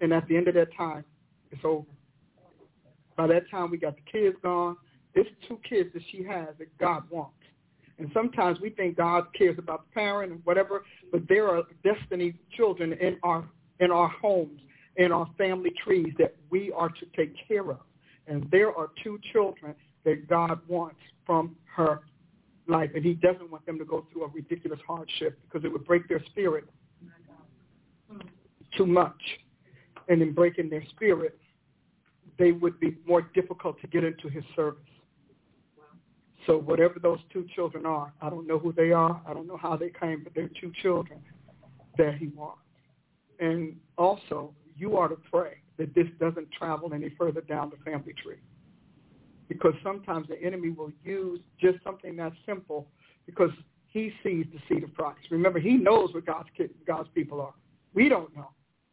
[0.00, 1.04] And at the end of that time,
[1.50, 1.86] it's over.
[3.16, 4.76] By that time, we got the kids gone.
[5.14, 7.34] There's two kids that she has that God wants.
[7.98, 12.34] And sometimes we think God cares about the parent and whatever, but there are destiny
[12.56, 13.46] children in our
[13.78, 14.60] in our homes,
[14.96, 17.80] in our family trees that we are to take care of.
[18.26, 19.74] And there are two children
[20.04, 22.00] that God wants from her
[22.66, 25.84] life, and he doesn't want them to go through a ridiculous hardship because it would
[25.84, 26.64] break their spirit
[28.76, 29.20] too much.
[30.08, 31.38] And in breaking their spirit,
[32.38, 34.82] they would be more difficult to get into his service.
[36.46, 39.20] So whatever those two children are, I don't know who they are.
[39.26, 41.20] I don't know how they came, but they're two children
[41.98, 42.62] that he wants.
[43.40, 48.14] And also, you are to pray that this doesn't travel any further down the family
[48.22, 48.38] tree.
[49.50, 52.86] Because sometimes the enemy will use just something that simple
[53.26, 53.50] because
[53.88, 55.18] he sees the seed of Christ.
[55.28, 56.48] Remember, he knows what God's,
[56.86, 57.52] God's people are.
[57.92, 58.50] We don't know.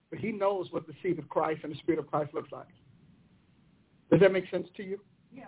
[0.10, 2.66] But he knows what the seed of Christ and the Spirit of Christ looks like.
[4.10, 5.00] Does that make sense to you?
[5.32, 5.44] Yeah.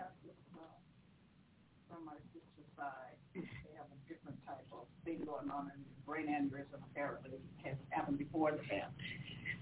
[1.88, 3.40] From my sister's side, they
[3.76, 8.52] have a different type of thing going on, and brain aneurysm apparently has happened before
[8.52, 8.94] the family.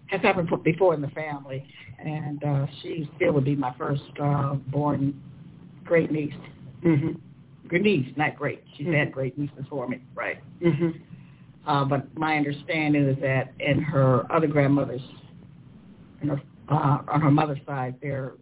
[0.08, 1.66] Has happened before in the family,
[1.98, 5.18] and uh, she still would be my first uh, born
[5.88, 6.34] great niece.
[6.84, 7.12] Mm-hmm.
[7.66, 8.62] Great niece, not great.
[8.76, 8.96] She's mm-hmm.
[8.96, 10.38] had great nieces for me, right?
[10.60, 10.90] Mm-hmm.
[11.68, 15.02] Uh, but my understanding is that in her other grandmothers,
[16.22, 16.40] in her,
[16.70, 18.34] uh, on her mother's side, they're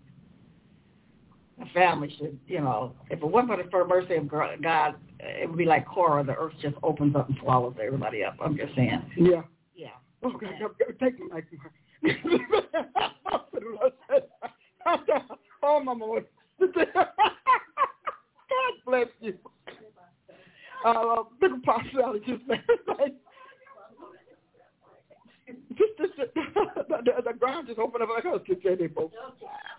[1.73, 5.65] family should, you know, if it wasn't for the mercy of God, it would be
[5.65, 6.25] like Korah.
[6.25, 8.37] The earth just opens up and swallows everybody up.
[8.43, 9.03] I'm just saying.
[9.17, 9.43] Yeah.
[9.75, 9.89] Yeah.
[10.23, 11.45] Oh, God, God, take me like
[15.63, 16.21] Oh, Mama.
[16.61, 17.09] God
[18.87, 19.35] bless you.
[20.85, 23.15] Uh, big apostle just like,
[25.77, 28.41] just, just, the, the ground just opened up like, oh,
[28.77, 29.11] they both.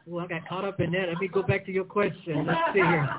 [0.05, 1.09] Well, I got caught up in that.
[1.09, 2.45] Let me go back to your question.
[2.45, 3.09] Let's see here.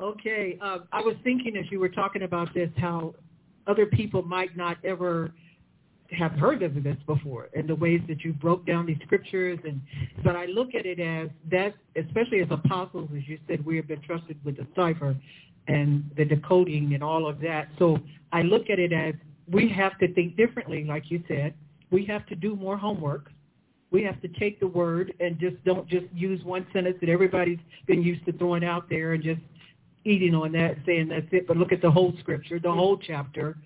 [0.00, 3.14] okay, uh, I was thinking as you were talking about this, how
[3.66, 5.32] other people might not ever
[6.14, 9.80] have heard of this before and the ways that you broke down these scriptures and
[10.22, 13.88] but I look at it as that especially as apostles as you said we have
[13.88, 15.16] been trusted with the cipher
[15.68, 17.98] and the decoding and all of that so
[18.32, 19.14] I look at it as
[19.50, 21.54] we have to think differently, like you said.
[21.90, 23.30] We have to do more homework.
[23.90, 27.60] We have to take the word and just don't just use one sentence that everybody's
[27.86, 29.40] been used to throwing out there and just
[30.04, 31.46] eating on that, saying that's it.
[31.46, 33.56] But look at the whole scripture, the whole chapter,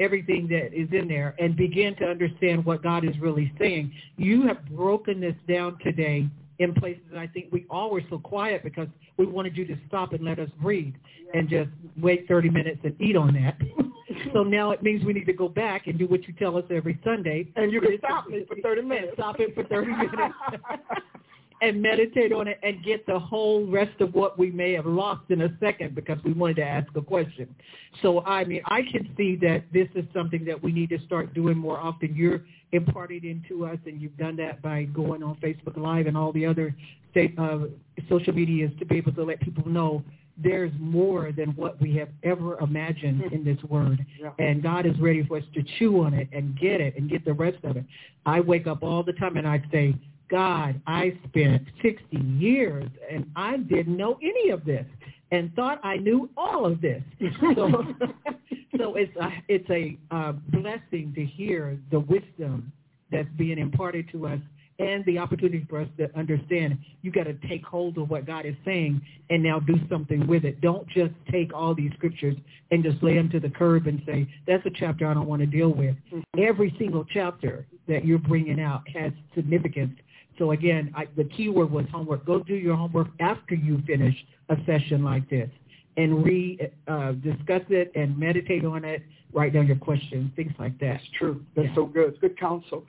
[0.00, 3.92] everything that is in there, and begin to understand what God is really saying.
[4.16, 8.18] You have broken this down today in places that I think we all were so
[8.18, 10.94] quiet because we wanted you to stop and let us breathe
[11.34, 13.58] and just wait 30 minutes and eat on that.
[14.32, 16.64] so now it means we need to go back and do what you tell us
[16.70, 17.48] every Sunday.
[17.56, 19.12] And you can stop me for 30 minutes.
[19.14, 20.12] Stop it for 30 minutes.
[21.62, 25.30] and meditate on it and get the whole rest of what we may have lost
[25.30, 27.54] in a second because we wanted to ask a question.
[28.02, 31.34] So, I mean, I can see that this is something that we need to start
[31.34, 32.14] doing more often.
[32.14, 36.32] You're imparting into us, and you've done that by going on Facebook Live and all
[36.32, 36.74] the other
[37.10, 37.60] state, uh,
[38.08, 40.02] social medias to be able to let people know
[40.36, 44.04] there's more than what we have ever imagined in this word.
[44.38, 47.24] And God is ready for us to chew on it and get it and get
[47.24, 47.84] the rest of it.
[48.26, 49.94] I wake up all the time and I say,
[50.28, 54.86] God, I spent 60 years and I didn't know any of this
[55.30, 57.02] and thought I knew all of this.
[57.40, 57.84] So,
[58.78, 62.72] so it's a, it's a uh, blessing to hear the wisdom
[63.10, 64.40] that's being imparted to us
[64.78, 68.44] and the opportunity for us to understand you got to take hold of what God
[68.44, 70.60] is saying and now do something with it.
[70.60, 72.36] Don't just take all these scriptures
[72.70, 75.40] and just lay them to the curb and say, that's a chapter I don't want
[75.40, 75.94] to deal with.
[76.12, 76.42] Mm-hmm.
[76.42, 79.96] Every single chapter that you're bringing out has significance
[80.38, 82.24] so again, I, the key word was homework.
[82.24, 84.14] Go do your homework after you finish
[84.48, 85.48] a session like this
[85.96, 86.58] and re
[86.88, 89.02] uh, discuss it and meditate on it.
[89.32, 90.98] Write down your questions, things like that.
[90.98, 91.44] That's true.
[91.54, 91.74] That's yeah.
[91.74, 92.10] so good.
[92.10, 92.84] It's good counsel.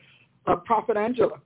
[0.45, 1.41] Uh, Prophet Angela.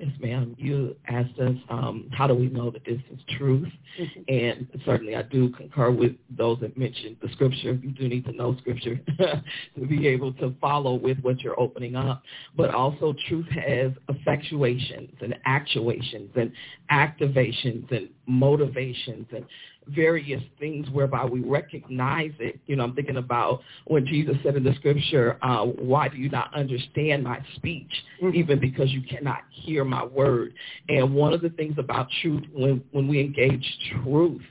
[0.00, 0.56] Yes, ma'am.
[0.58, 3.68] You asked us um, how do we know that this is truth,
[4.00, 4.22] mm-hmm.
[4.26, 7.74] and certainly I do concur with those that mentioned the scripture.
[7.74, 11.94] You do need to know scripture to be able to follow with what you're opening
[11.94, 12.24] up.
[12.56, 16.50] But also, truth has effectuations and actuations and
[16.90, 19.44] activations and motivations, and
[19.88, 22.58] various things whereby we recognize it.
[22.66, 26.28] You know, I'm thinking about when Jesus said in the scripture, uh, why do you
[26.28, 28.34] not understand my speech, mm-hmm.
[28.34, 30.54] even because you cannot hear my word?
[30.88, 33.64] And one of the things about truth, when, when we engage
[34.02, 34.42] truth,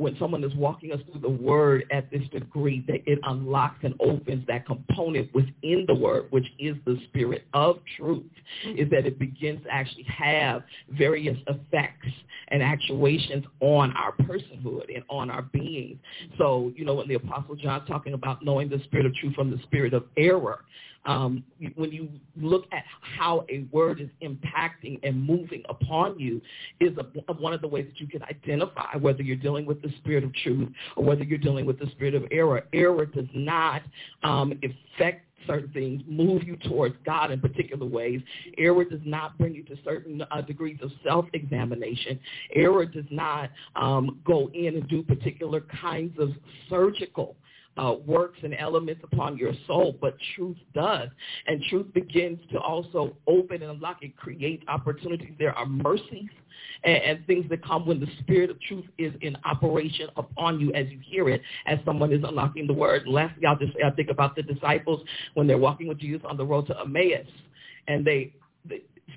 [0.00, 3.94] when someone is walking us through the word at this degree that it unlocks and
[4.00, 8.24] opens that component within the word, which is the spirit of truth,
[8.64, 12.08] is that it begins to actually have various effects
[12.48, 15.98] and actuations on our personhood and on our being.
[16.38, 19.50] So, you know, when the Apostle John's talking about knowing the spirit of truth from
[19.50, 20.64] the spirit of error,
[21.06, 21.42] um,
[21.76, 26.40] when you look at how a word is impacting and moving upon you
[26.80, 29.92] is a, one of the ways that you can identify whether you're dealing with the
[29.98, 32.64] spirit of truth or whether you're dealing with the spirit of error.
[32.72, 33.82] Error does not
[34.22, 38.20] um, affect certain things, move you towards God in particular ways.
[38.58, 42.20] Error does not bring you to certain uh, degrees of self-examination.
[42.54, 46.30] Error does not um, go in and do particular kinds of
[46.68, 47.36] surgical
[47.80, 51.08] uh, works and elements upon your soul, but truth does.
[51.46, 55.32] And truth begins to also open and unlock and create opportunities.
[55.38, 56.28] There are mercies
[56.84, 60.72] and, and things that come when the spirit of truth is in operation upon you
[60.74, 63.04] as you hear it, as someone is unlocking the word.
[63.06, 65.00] Lastly, I'll just say, I think about the disciples
[65.32, 67.26] when they're walking with Jesus on the road to Emmaus,
[67.88, 68.49] and they, the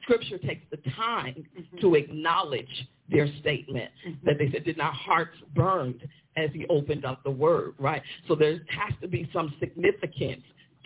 [0.02, 1.78] scripture takes the time mm-hmm.
[1.80, 4.26] to acknowledge their statement mm-hmm.
[4.26, 6.02] that they said, did not hearts burned
[6.36, 8.02] as he opened up the word, right?
[8.28, 10.42] So there has to be some significance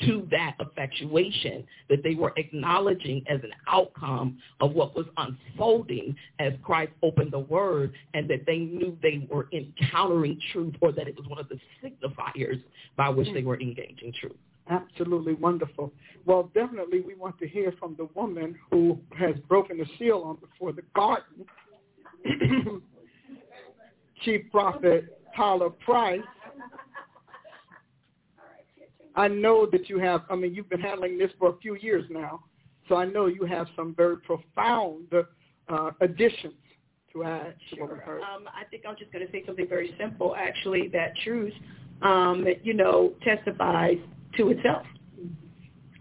[0.05, 6.53] to that effectuation that they were acknowledging as an outcome of what was unfolding as
[6.63, 11.15] Christ opened the word and that they knew they were encountering truth or that it
[11.17, 12.61] was one of the signifiers
[12.95, 14.35] by which they were engaging truth.
[14.69, 15.93] Absolutely wonderful.
[16.25, 20.37] Well, definitely we want to hear from the woman who has broken the seal on
[20.37, 21.45] before the garden.
[24.23, 26.19] Chief Prophet Paula Price.
[29.15, 32.05] I know that you have, I mean, you've been handling this for a few years
[32.09, 32.43] now,
[32.87, 35.07] so I know you have some very profound
[35.69, 36.53] uh, additions
[37.13, 37.85] to add to sure.
[37.87, 38.21] what we heard.
[38.21, 41.53] Um, I think I'm just going to say something very simple, actually, that truth,
[42.03, 43.97] um, you know, testifies
[44.37, 44.85] to itself.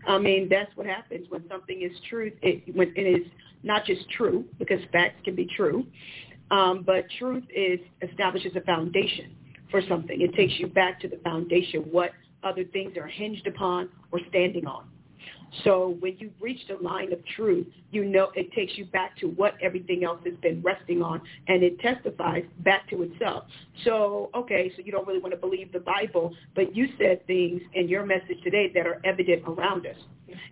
[0.06, 2.34] I mean, that's what happens when something is truth.
[2.42, 3.26] It, when it is
[3.62, 5.84] not just true, because facts can be true,
[6.50, 9.34] um, but truth is establishes a foundation
[9.70, 10.20] for something.
[10.20, 12.12] It takes you back to the foundation, what
[12.44, 14.86] other things are hinged upon or standing on.
[15.64, 19.26] So when you reach the line of truth, you know it takes you back to
[19.28, 23.44] what everything else has been resting on, and it testifies back to itself.
[23.84, 27.62] So, okay, so you don't really want to believe the Bible, but you said things
[27.74, 29.96] in your message today that are evident around us.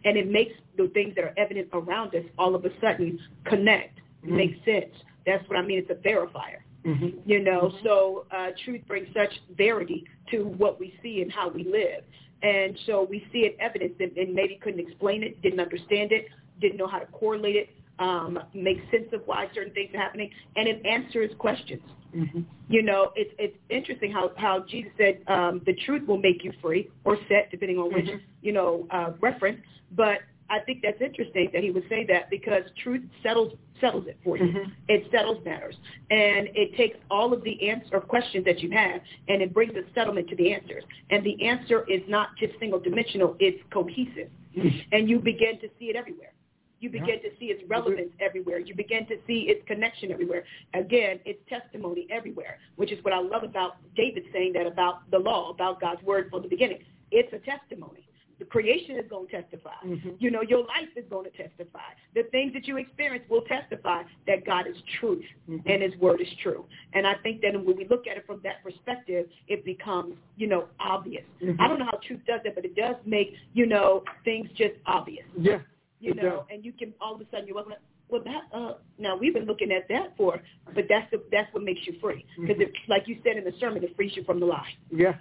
[0.05, 3.99] And it makes the things that are evident around us all of a sudden connect,
[4.25, 4.37] mm-hmm.
[4.37, 4.95] make sense.
[5.27, 5.79] That's what I mean.
[5.79, 6.61] It's a verifier.
[6.87, 7.19] Mm-hmm.
[7.29, 7.87] You know, mm-hmm.
[7.87, 12.05] so uh, truth brings such verity to what we see and how we live.
[12.45, 16.27] And so we see it evidence and, and maybe couldn't explain it, didn't understand it,
[16.61, 20.31] didn't know how to correlate it, um, make sense of why certain things are happening,
[20.57, 21.83] and it answers questions.
[22.15, 22.41] Mm-hmm.
[22.69, 26.53] You know, it's it's interesting how how Jesus said um, the truth will make you
[26.61, 28.19] free or set, depending on which mm-hmm.
[28.43, 29.61] you know uh, reference.
[29.97, 30.19] But
[30.51, 34.37] I think that's interesting that he would say that because truth settles settles it for
[34.37, 34.45] you.
[34.45, 34.71] Mm-hmm.
[34.89, 35.75] It settles matters,
[36.11, 39.75] and it takes all of the answer or questions that you have, and it brings
[39.75, 40.85] a settlement to the answers.
[41.11, 44.69] And the answer is not just single dimensional; it's cohesive, mm-hmm.
[44.93, 46.33] and you begin to see it everywhere.
[46.81, 47.31] You begin yeah.
[47.31, 48.59] to see its relevance everywhere.
[48.59, 50.45] You begin to see its connection everywhere.
[50.75, 55.19] Again, its testimony everywhere, which is what I love about David saying that about the
[55.19, 56.81] law, about God's word from the beginning.
[57.11, 58.07] It's a testimony.
[58.45, 59.71] The creation is going to testify.
[59.87, 60.11] Mm-hmm.
[60.19, 61.89] You know, your life is going to testify.
[62.15, 65.67] The things that you experience will testify that God is truth mm-hmm.
[65.67, 66.67] and his word is true.
[66.93, 70.47] And I think that when we look at it from that perspective, it becomes, you
[70.47, 71.25] know, obvious.
[71.43, 71.59] Mm-hmm.
[71.59, 74.75] I don't know how truth does that, but it does make, you know, things just
[74.87, 75.25] obvious.
[75.39, 75.61] Yeah.
[76.01, 76.47] You know, does.
[76.51, 77.79] and you can all of a sudden you're like,
[78.11, 80.39] well, that uh, now we've been looking at that for,
[80.75, 82.91] but that's the, that's what makes you free because, mm-hmm.
[82.91, 84.69] like you said in the sermon, it frees you from the lie.
[84.95, 85.15] Yeah,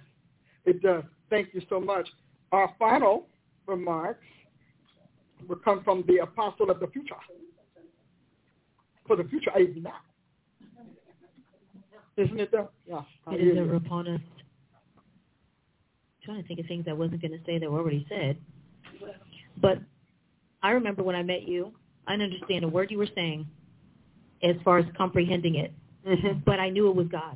[0.65, 1.03] it does.
[1.29, 2.09] Thank you so much.
[2.53, 3.25] Our final
[3.65, 4.23] remarks
[5.49, 7.15] will come from the apostle of the future.
[9.07, 9.95] For the future age now.
[12.15, 12.69] Isn't it though?
[12.87, 13.01] Yeah.
[13.31, 14.21] It is upon us.
[14.95, 18.37] I'm trying to think of things I wasn't going to say that were already said.
[19.59, 19.79] But
[20.61, 21.73] I remember when I met you,
[22.07, 23.47] I didn't understand a word you were saying
[24.43, 25.73] as far as comprehending it.
[26.07, 26.39] Mm-hmm.
[26.45, 27.35] But I knew it was God.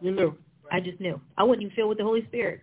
[0.00, 0.36] You knew.
[0.72, 1.20] I just knew.
[1.38, 2.62] I wasn't even filled with the Holy Spirit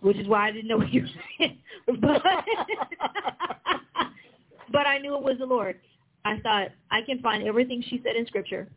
[0.00, 1.58] which is why I didn't know what you were saying.
[2.00, 2.22] But,
[4.72, 5.78] but I knew it was the Lord.
[6.24, 8.68] I thought I can find everything she said in Scripture,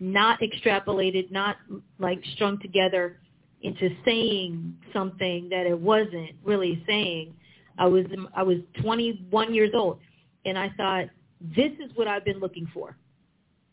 [0.00, 1.56] not extrapolated, not
[1.98, 3.18] like strung together
[3.62, 7.34] into saying something that it wasn't really saying.
[7.78, 9.98] I was I was 21 years old,
[10.44, 11.04] and I thought
[11.40, 12.96] this is what I've been looking for.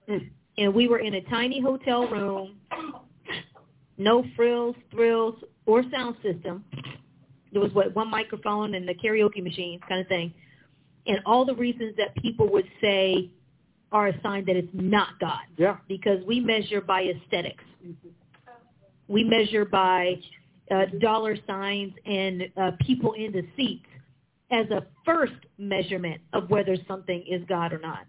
[0.08, 0.30] Mm.
[0.58, 2.58] And we were in a tiny hotel room,
[3.98, 6.64] no frills, thrills, or sound system.
[7.52, 10.34] There was what one microphone and the karaoke machine kind of thing,
[11.08, 13.30] and all the reasons that people would say
[13.92, 15.40] are a sign that it's not God.
[15.58, 15.78] Yeah.
[15.88, 17.64] Because we measure by esthetics
[19.08, 20.16] We measure by
[20.72, 23.86] uh, dollar signs and uh, people in the seats
[24.52, 28.06] as a first measurement of whether something is God or not.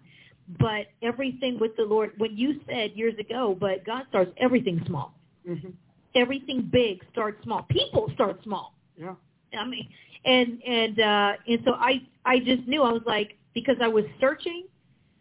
[0.58, 5.15] But everything with the Lord, when you said years ago, but God starts everything small.
[5.48, 5.68] Mm-hmm.
[6.14, 7.62] Everything big starts small.
[7.70, 8.74] People start small.
[8.96, 9.14] Yeah.
[9.58, 9.88] I mean,
[10.24, 14.04] and and uh, and so I I just knew I was like because I was
[14.20, 14.64] searching,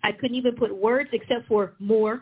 [0.04, 2.22] I couldn't even put words except for more.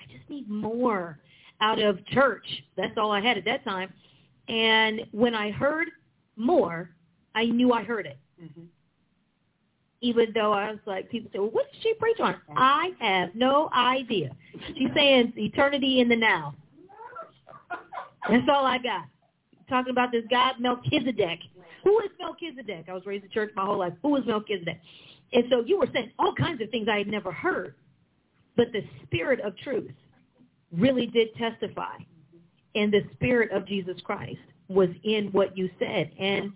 [0.00, 1.18] I just need more
[1.60, 2.46] out of church.
[2.76, 3.92] That's all I had at that time.
[4.48, 5.88] And when I heard
[6.36, 6.90] more,
[7.34, 8.18] I knew I heard it.
[8.42, 8.62] Mm-hmm.
[10.00, 12.36] Even though I was like, people say, well, what did she preach on?
[12.56, 14.30] I have no idea.
[14.76, 16.54] She's saying eternity in the now.
[18.28, 19.04] That's all I got.
[19.68, 21.40] Talking about this guy, Melchizedek.
[21.84, 22.86] Who is Melchizedek?
[22.88, 23.92] I was raised in church my whole life.
[24.02, 24.80] Who is Melchizedek?
[25.32, 27.74] And so you were saying all kinds of things I had never heard.
[28.56, 29.92] But the spirit of truth
[30.72, 31.96] really did testify.
[32.74, 34.38] And the spirit of Jesus Christ
[34.68, 36.10] was in what you said.
[36.18, 36.52] And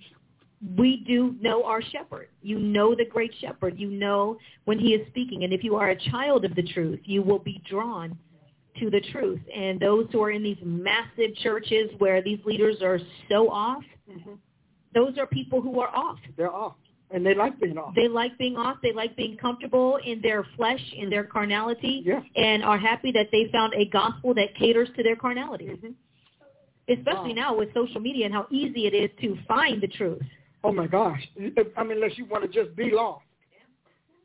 [0.76, 2.28] we do know our shepherd.
[2.42, 3.78] You know the great shepherd.
[3.78, 5.44] You know when he is speaking.
[5.44, 8.16] And if you are a child of the truth, you will be drawn
[8.80, 9.40] to the truth.
[9.54, 12.98] And those who are in these massive churches where these leaders are
[13.30, 14.34] so off, mm-hmm.
[14.94, 16.18] those are people who are off.
[16.36, 16.74] They're off.
[17.10, 17.94] And they like being off.
[17.94, 18.78] They like being off.
[18.82, 22.20] They like being comfortable in their flesh, in their carnality, yeah.
[22.36, 25.66] and are happy that they found a gospel that caters to their carnality.
[25.66, 25.90] Mm-hmm.
[26.88, 27.50] Especially wow.
[27.50, 30.22] now with social media and how easy it is to find the truth.
[30.64, 31.20] Oh my gosh!
[31.76, 33.24] I mean, unless you want to just be lost,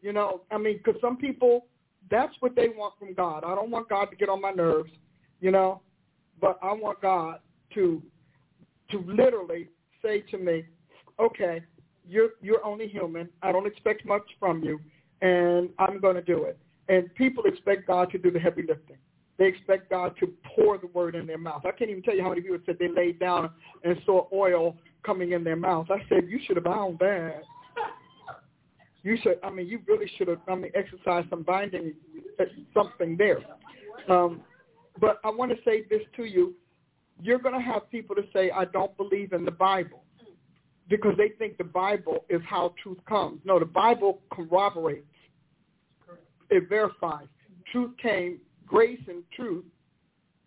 [0.01, 0.41] you know.
[0.51, 1.65] I mean, because some people,
[2.09, 3.43] that's what they want from God.
[3.43, 4.91] I don't want God to get on my nerves,
[5.41, 5.81] you know,
[6.39, 7.39] but I want God
[7.73, 8.01] to,
[8.91, 9.69] to literally
[10.01, 10.63] say to me,
[11.19, 11.61] okay,
[12.09, 13.27] you're you're only human.
[13.41, 14.79] I don't expect much from you,
[15.21, 16.57] and I'm going to do it.
[16.89, 18.97] And people expect God to do the heavy lifting.
[19.37, 21.63] They expect God to pour the word in their mouth.
[21.65, 23.51] I can't even tell you how many people said they laid down
[23.83, 25.87] and saw oil coming in their mouth.
[25.91, 27.43] I said, you should have bound that.
[29.03, 31.93] You should, I mean, you really should have, I mean, exercised some binding,
[32.73, 33.39] something there.
[34.09, 34.41] Um,
[34.99, 36.55] but I want to say this to you.
[37.21, 40.03] You're going to have people to say, I don't believe in the Bible
[40.89, 43.41] because they think the Bible is how truth comes.
[43.43, 45.05] No, the Bible corroborates.
[46.49, 47.27] It verifies.
[47.71, 49.65] Truth came, grace and truth,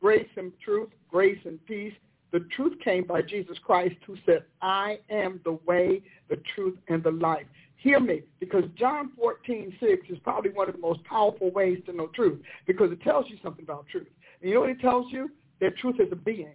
[0.00, 1.92] grace and truth, grace and peace.
[2.32, 7.02] The truth came by Jesus Christ who said, I am the way, the truth, and
[7.02, 7.46] the life.
[7.81, 11.94] Hear me, because John 14, 6 is probably one of the most powerful ways to
[11.94, 14.07] know truth because it tells you something about truth.
[14.41, 15.31] And you know what it tells you?
[15.62, 16.55] That truth is a being.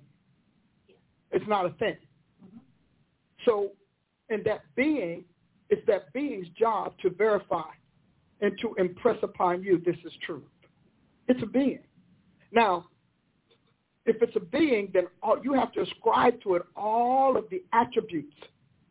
[1.32, 1.98] It's not a thing.
[2.46, 2.58] Mm-hmm.
[3.44, 3.72] So,
[4.30, 5.24] and that being,
[5.72, 7.72] it's that being's job to verify
[8.42, 10.44] and to impress upon you this is truth.
[11.28, 11.80] It's a being.
[12.52, 12.86] Now,
[14.06, 17.64] if it's a being, then all, you have to ascribe to it all of the
[17.74, 18.36] attributes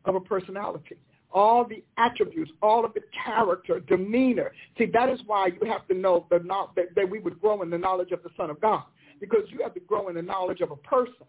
[0.04, 0.96] of a personality,
[1.34, 4.52] all the attributes, all of the character, demeanor.
[4.78, 6.38] See, that is why you have to know the,
[6.76, 8.84] that, that we would grow in the knowledge of the Son of God,
[9.20, 11.26] because you have to grow in the knowledge of a person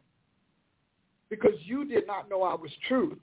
[1.30, 3.20] because you did not know I was truth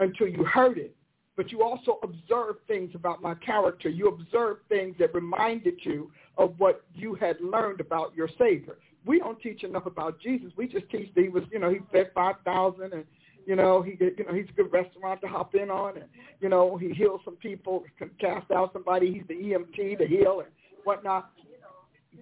[0.00, 0.94] until you heard it.
[1.36, 3.88] But you also observed things about my character.
[3.88, 8.78] You observed things that reminded you of what you had learned about your Savior.
[9.06, 10.50] We don't teach enough about Jesus.
[10.56, 13.04] We just teach that he was, you know, he fed 5,000 and,
[13.48, 16.04] you know, he, you know, he's a good restaurant to hop in on and,
[16.38, 19.10] you know, he heals some people, can cast out somebody.
[19.10, 20.50] He's the EMT to heal and
[20.84, 21.30] whatnot.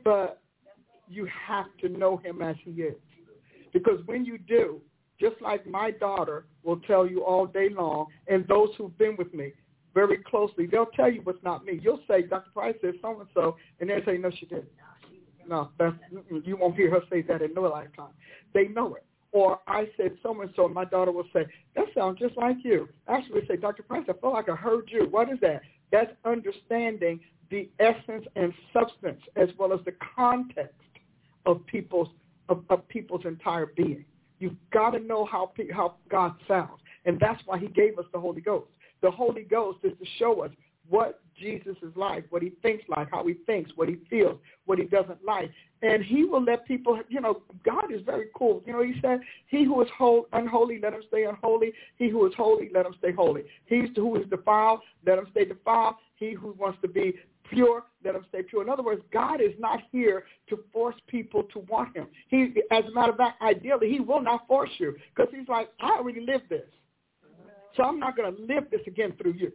[0.04, 0.40] But
[1.08, 2.94] you have to know him as he is.
[3.72, 4.80] Because when you do,
[5.20, 9.34] just like my daughter will tell you all day long, and those who've been with
[9.34, 9.50] me
[9.94, 11.80] very closely, they'll tell you what's not me.
[11.82, 12.50] You'll say, Dr.
[12.54, 14.70] Price said so-and-so, and they'll say, no, she didn't.
[15.48, 15.96] No, that's,
[16.44, 18.12] you won't hear her say that in no lifetime.
[18.54, 19.04] They know it.
[19.36, 22.88] Or I said so-and-so, and my daughter will say, that sounds just like you.
[23.06, 23.82] Actually, say, Dr.
[23.82, 25.08] Price, I feel like I heard you.
[25.10, 25.60] What is that?
[25.92, 30.80] That's understanding the essence and substance as well as the context
[31.44, 32.08] of people's
[32.48, 34.06] of, of people's entire being.
[34.38, 38.18] You've got to know how how God sounds, and that's why He gave us the
[38.18, 38.70] Holy Ghost.
[39.02, 40.50] The Holy Ghost is to show us
[40.88, 44.78] what Jesus is like, what he thinks like, how he thinks, what he feels, what
[44.78, 45.50] he doesn't like.
[45.82, 48.62] And he will let people, you know, God is very cool.
[48.66, 51.72] You know, he said, he who is whole, unholy, let him stay unholy.
[51.96, 53.42] He who is holy, let him stay holy.
[53.66, 55.96] He who is defiled, let him stay defiled.
[56.16, 57.14] He who wants to be
[57.50, 58.62] pure, let him stay pure.
[58.62, 62.06] In other words, God is not here to force people to want him.
[62.28, 65.68] He, as a matter of fact, ideally, he will not force you because he's like,
[65.80, 66.64] I already lived this.
[67.76, 69.52] So I'm not going to live this again through you.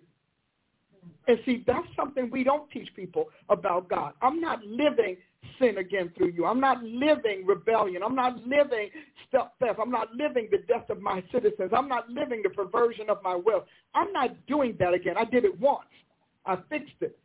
[1.27, 4.13] And see, that's something we don't teach people about God.
[4.21, 5.17] I'm not living
[5.59, 6.45] sin again through you.
[6.45, 8.03] I'm not living rebellion.
[8.03, 8.89] I'm not living
[9.31, 9.79] theft.
[9.81, 11.71] I'm not living the death of my citizens.
[11.75, 13.65] I'm not living the perversion of my will.
[13.95, 15.15] I'm not doing that again.
[15.17, 15.87] I did it once.
[16.45, 17.17] I fixed it.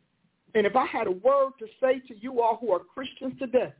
[0.55, 3.73] And if I had a word to say to you all who are Christians today,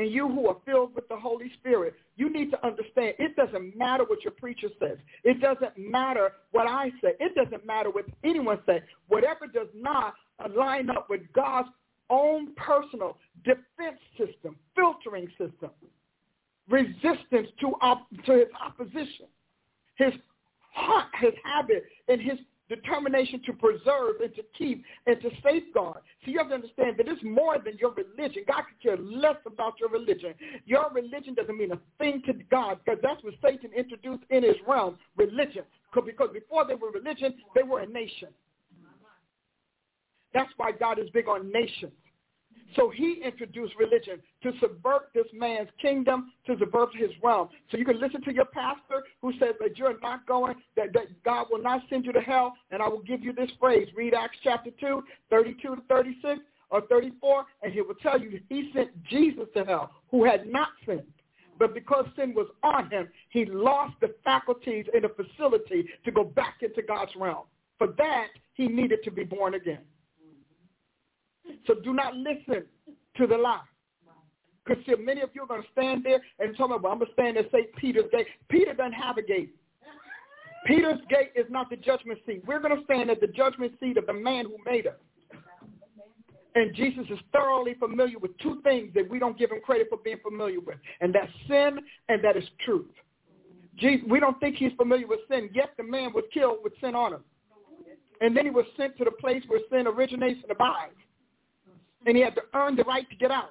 [0.00, 3.76] and you who are filled with the Holy Spirit, you need to understand it doesn't
[3.76, 4.96] matter what your preacher says.
[5.24, 7.10] It doesn't matter what I say.
[7.20, 8.80] It doesn't matter what anyone says.
[9.08, 10.14] Whatever does not
[10.56, 11.68] line up with God's
[12.08, 15.68] own personal defense system, filtering system,
[16.70, 19.26] resistance to, op- to his opposition,
[19.96, 20.14] his
[20.72, 22.38] heart, his habit, and his
[22.70, 25.98] determination to preserve and to keep and to safeguard.
[26.24, 28.44] So you have to understand that it's more than your religion.
[28.46, 30.32] God could care less about your religion.
[30.64, 34.56] Your religion doesn't mean a thing to God because that's what Satan introduced in his
[34.66, 35.64] realm, religion.
[35.92, 38.28] Because before they were religion, they were a nation.
[40.32, 41.92] That's why God is big on nations.
[42.76, 47.48] So he introduced religion to subvert this man's kingdom, to subvert his realm.
[47.70, 51.22] So you can listen to your pastor who says that you're not going, that, that
[51.24, 53.88] God will not send you to hell, and I will give you this phrase.
[53.96, 56.40] Read Acts chapter 2, 32 to 36
[56.70, 60.68] or 34, and he will tell you he sent Jesus to hell, who had not
[60.86, 61.02] sinned.
[61.58, 66.24] But because sin was on him, he lost the faculties and the facility to go
[66.24, 67.44] back into God's realm.
[67.76, 69.80] For that, he needed to be born again.
[71.66, 72.64] So do not listen
[73.16, 73.60] to the lie.
[74.64, 77.08] Because many of you are going to stand there and tell me, well, I'm going
[77.08, 78.26] to stand and say Peter's gate.
[78.48, 79.54] Peter doesn't have a gate.
[80.66, 82.42] Peter's gate is not the judgment seat.
[82.46, 84.94] We're going to stand at the judgment seat of the man who made us.
[86.54, 89.98] And Jesus is thoroughly familiar with two things that we don't give him credit for
[89.98, 92.90] being familiar with, and that's sin and that is truth.
[93.76, 96.94] Jesus, we don't think he's familiar with sin, yet the man was killed with sin
[96.94, 97.24] on him.
[98.20, 100.92] And then he was sent to the place where sin originates and abides
[102.06, 103.50] and he had to earn the right to get out.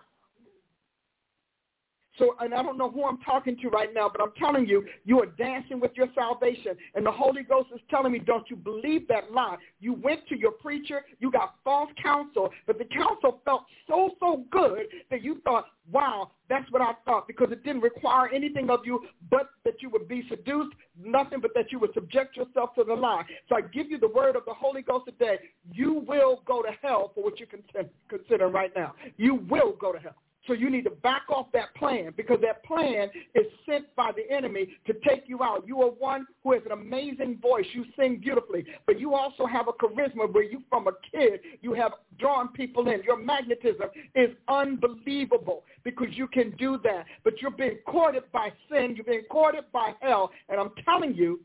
[2.18, 4.86] So, and I don't know who I'm talking to right now, but I'm telling you,
[5.06, 6.76] you are dancing with your salvation.
[6.96, 9.56] And the Holy Ghost is telling me, don't you believe that lie.
[9.80, 14.44] You went to your preacher, you got false counsel, but the counsel felt so, so
[14.52, 18.82] good that you thought, wow, that's what I thought, because it didn't require anything of
[18.86, 22.84] you but that you would be seduced, nothing but that you would subject yourself to
[22.84, 23.24] the lie.
[23.48, 25.38] So I give you the word of the Holy Ghost today.
[25.72, 27.46] You will go to hell for what you
[28.10, 28.94] consider right now.
[29.18, 30.16] You will go to hell.
[30.50, 34.36] So you need to back off that plan because that plan is sent by the
[34.36, 35.64] enemy to take you out.
[35.68, 37.68] You are one who has an amazing voice.
[37.72, 41.74] You sing beautifully, but you also have a charisma where you, from a kid, you
[41.76, 43.04] have drawn people in.
[43.04, 47.06] Your magnetism is unbelievable because you can do that.
[47.24, 48.96] But you're being courted by sin.
[48.96, 50.32] You're being courted by hell.
[50.50, 51.42] And I'm telling you,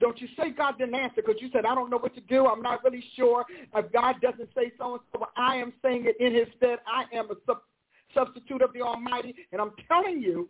[0.00, 2.46] don't you say God didn't answer because you said, I don't know what to do.
[2.46, 3.46] I'm not really sure.
[3.74, 6.78] If God doesn't say so and so, I am saying it in his stead.
[6.86, 7.34] I am a
[8.18, 9.34] substitute of the Almighty.
[9.52, 10.48] And I'm telling you,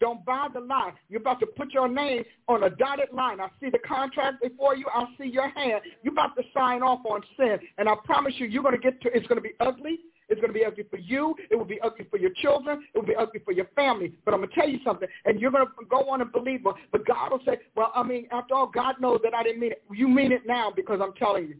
[0.00, 0.92] don't buy the lie.
[1.08, 3.40] You're about to put your name on a dotted line.
[3.40, 4.84] I see the contract before you.
[4.92, 5.80] I see your hand.
[6.02, 7.58] You're about to sign off on sin.
[7.78, 10.00] And I promise you, you're going to get to, it's going to be ugly.
[10.28, 11.34] It's going to be ugly for you.
[11.50, 12.82] It will be ugly for your children.
[12.94, 14.14] It will be ugly for your family.
[14.24, 16.64] But I'm going to tell you something, and you're going to go on and believe
[16.64, 16.72] me.
[16.90, 19.72] But God will say, well, I mean, after all, God knows that I didn't mean
[19.72, 19.84] it.
[19.92, 21.56] You mean it now because I'm telling you.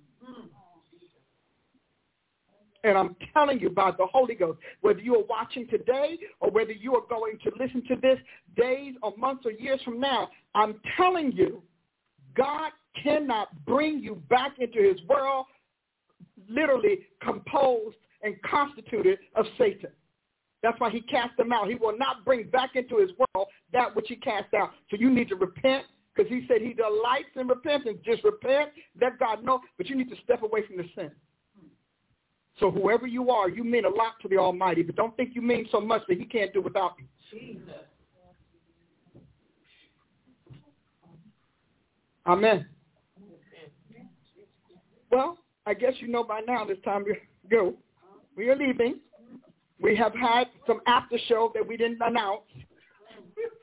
[2.85, 6.73] And I'm telling you by the Holy Ghost, whether you are watching today or whether
[6.73, 8.19] you are going to listen to this
[8.57, 11.63] days or months or years from now, I'm telling you,
[12.37, 15.47] God cannot bring you back into his world
[16.49, 19.91] literally composed and constituted of Satan.
[20.63, 21.69] That's why he cast them out.
[21.69, 24.71] He will not bring back into his world that which he cast out.
[24.91, 27.99] So you need to repent because he said he delights in repentance.
[28.05, 28.71] Just repent,
[29.01, 31.11] let God know, but you need to step away from the sin.
[32.61, 35.43] So whoever you are, you mean a lot to the Almighty, but don't think you
[35.43, 37.07] mean so much that he can't do without you.
[37.31, 37.75] Jesus.
[42.27, 42.67] Amen.
[45.11, 47.15] Well, I guess you know by now this time to
[47.51, 47.75] go.
[48.37, 49.01] We are leaving.
[49.81, 52.43] We have had some after show that we didn't announce.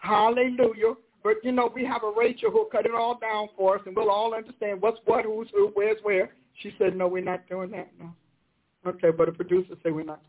[0.01, 0.95] Hallelujah.
[1.23, 3.95] But you know, we have a Rachel who'll cut it all down for us, and
[3.95, 6.31] we'll all understand what's what, who's who, where's where.
[6.61, 8.15] She said, "No, we're not doing that now."
[8.87, 10.21] Okay, but the producer said we're not.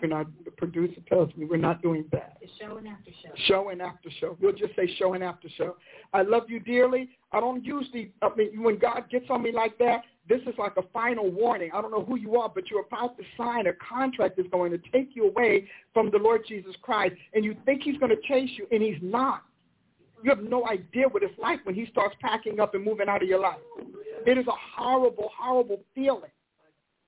[0.00, 0.26] We're not.
[0.44, 2.38] The producer tells me we're not doing that.
[2.58, 3.30] Show and after show.
[3.46, 4.36] Show and after show.
[4.40, 5.76] We'll just say show and after show.
[6.12, 7.10] I love you dearly.
[7.32, 8.12] I don't usually.
[8.22, 11.70] I mean, when God gets on me like that, this is like a final warning.
[11.74, 14.70] I don't know who you are, but you're about to sign a contract that's going
[14.70, 18.22] to take you away from the Lord Jesus Christ, and you think He's going to
[18.28, 19.42] chase you, and He's not.
[20.22, 23.22] You have no idea what it's like when He starts packing up and moving out
[23.22, 23.58] of your life.
[24.26, 26.30] It is a horrible, horrible feeling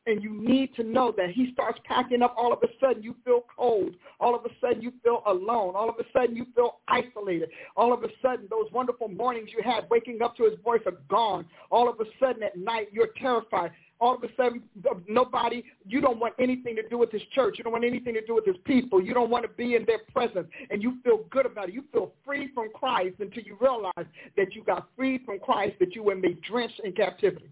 [0.06, 3.14] and you need to know that he starts packing up, all of a sudden you
[3.24, 3.94] feel cold.
[4.20, 5.74] All of a sudden you feel alone.
[5.76, 7.50] All of a sudden you feel isolated.
[7.76, 10.96] All of a sudden those wonderful mornings you had waking up to his voice are
[11.08, 11.44] gone.
[11.70, 13.70] All of a sudden at night you're terrified.
[14.00, 17.54] All of a sudden uh, nobody, you don't want anything to do with his church.
[17.56, 19.00] You don't want anything to do with his people.
[19.00, 20.48] You don't want to be in their presence.
[20.70, 21.74] And you feel good about it.
[21.74, 24.06] You feel free from Christ until you realize
[24.36, 27.48] that you got freed from Christ, that you were made drenched in captivity.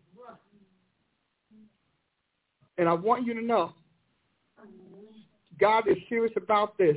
[2.81, 3.75] And I want you to know,
[5.61, 6.97] God is serious about this.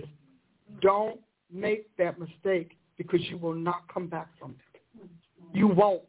[0.82, 1.20] Don't
[1.52, 5.10] make that mistake because you will not come back from it.
[5.54, 6.04] You won't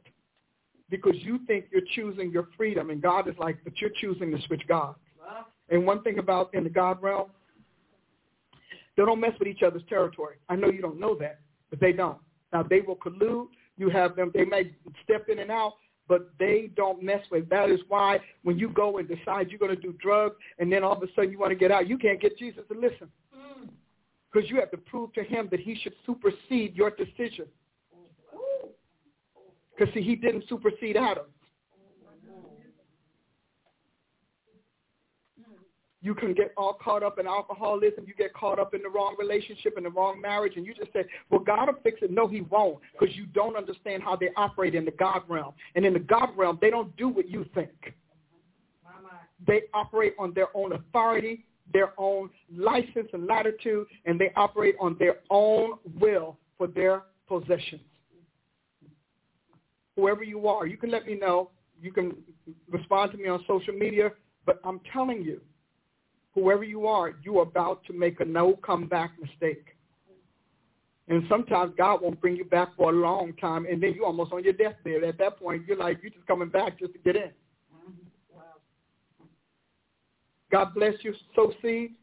[0.90, 4.40] because you think you're choosing your freedom, and God is like, but you're choosing to
[4.46, 4.94] switch God.
[5.70, 7.30] And one thing about in the God realm,
[8.96, 10.36] they don't mess with each other's territory.
[10.48, 12.18] I know you don't know that, but they don't.
[12.52, 13.48] Now they will collude.
[13.76, 14.30] You have them.
[14.32, 14.70] They may
[15.02, 15.72] step in and out,
[16.08, 17.48] but they don't mess with.
[17.48, 20.84] That is why when you go and decide you're going to do drugs and then
[20.84, 23.08] all of a sudden you want to get out, you can't get Jesus to listen.
[24.32, 27.46] Because you have to prove to him that he should supersede your decision.
[29.76, 31.24] Because, see, he didn't supersede Adam.
[36.04, 38.04] You can get all caught up in alcoholism.
[38.06, 40.92] You get caught up in the wrong relationship, in the wrong marriage, and you just
[40.92, 42.10] say, well, God will fix it.
[42.10, 45.54] No, he won't because you don't understand how they operate in the God realm.
[45.74, 47.94] And in the God realm, they don't do what you think.
[49.46, 54.96] They operate on their own authority, their own license and latitude, and they operate on
[54.98, 57.80] their own will for their possessions.
[59.96, 61.48] Whoever you are, you can let me know.
[61.80, 62.14] You can
[62.70, 64.12] respond to me on social media,
[64.44, 65.40] but I'm telling you,
[66.34, 69.66] whoever you are, you're about to make a no comeback mistake.
[71.06, 74.32] And sometimes God won't bring you back for a long time, and then you're almost
[74.32, 75.04] on your deathbed.
[75.04, 77.30] At that point, you're like, you're just coming back just to get in.
[80.50, 81.14] God bless you.
[81.34, 81.94] Sow seed.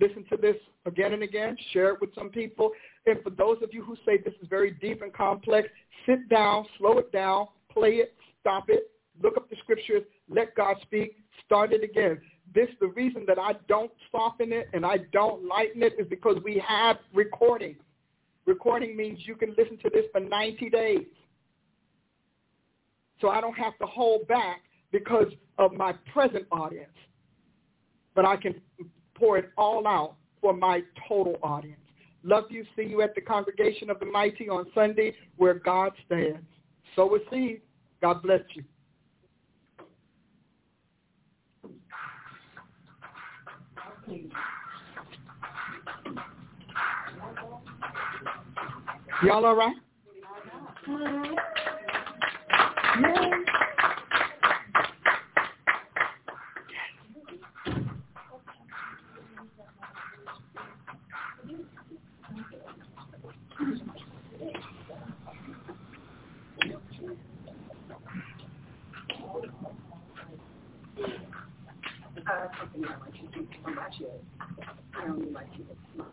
[0.00, 0.56] Listen to this
[0.86, 1.56] again and again.
[1.72, 2.70] Share it with some people.
[3.06, 5.68] And for those of you who say this is very deep and complex,
[6.06, 8.90] sit down, slow it down, play it, stop it,
[9.22, 12.20] look up the scriptures, let God speak, start it again
[12.54, 16.36] this the reason that I don't soften it and I don't lighten it is because
[16.44, 17.76] we have recording.
[18.46, 21.06] Recording means you can listen to this for 90 days.
[23.20, 24.62] So I don't have to hold back
[24.92, 25.26] because
[25.58, 26.90] of my present audience.
[28.14, 28.54] But I can
[29.14, 31.80] pour it all out for my total audience.
[32.22, 32.64] Love you.
[32.76, 36.46] See you at the Congregation of the Mighty on Sunday where God stands.
[36.96, 37.58] So he.
[38.00, 38.64] God bless you.
[49.24, 49.74] Y'all all right?
[53.00, 53.30] Yeah.
[72.28, 73.17] uh,
[73.98, 74.06] do so
[74.94, 76.08] I only like to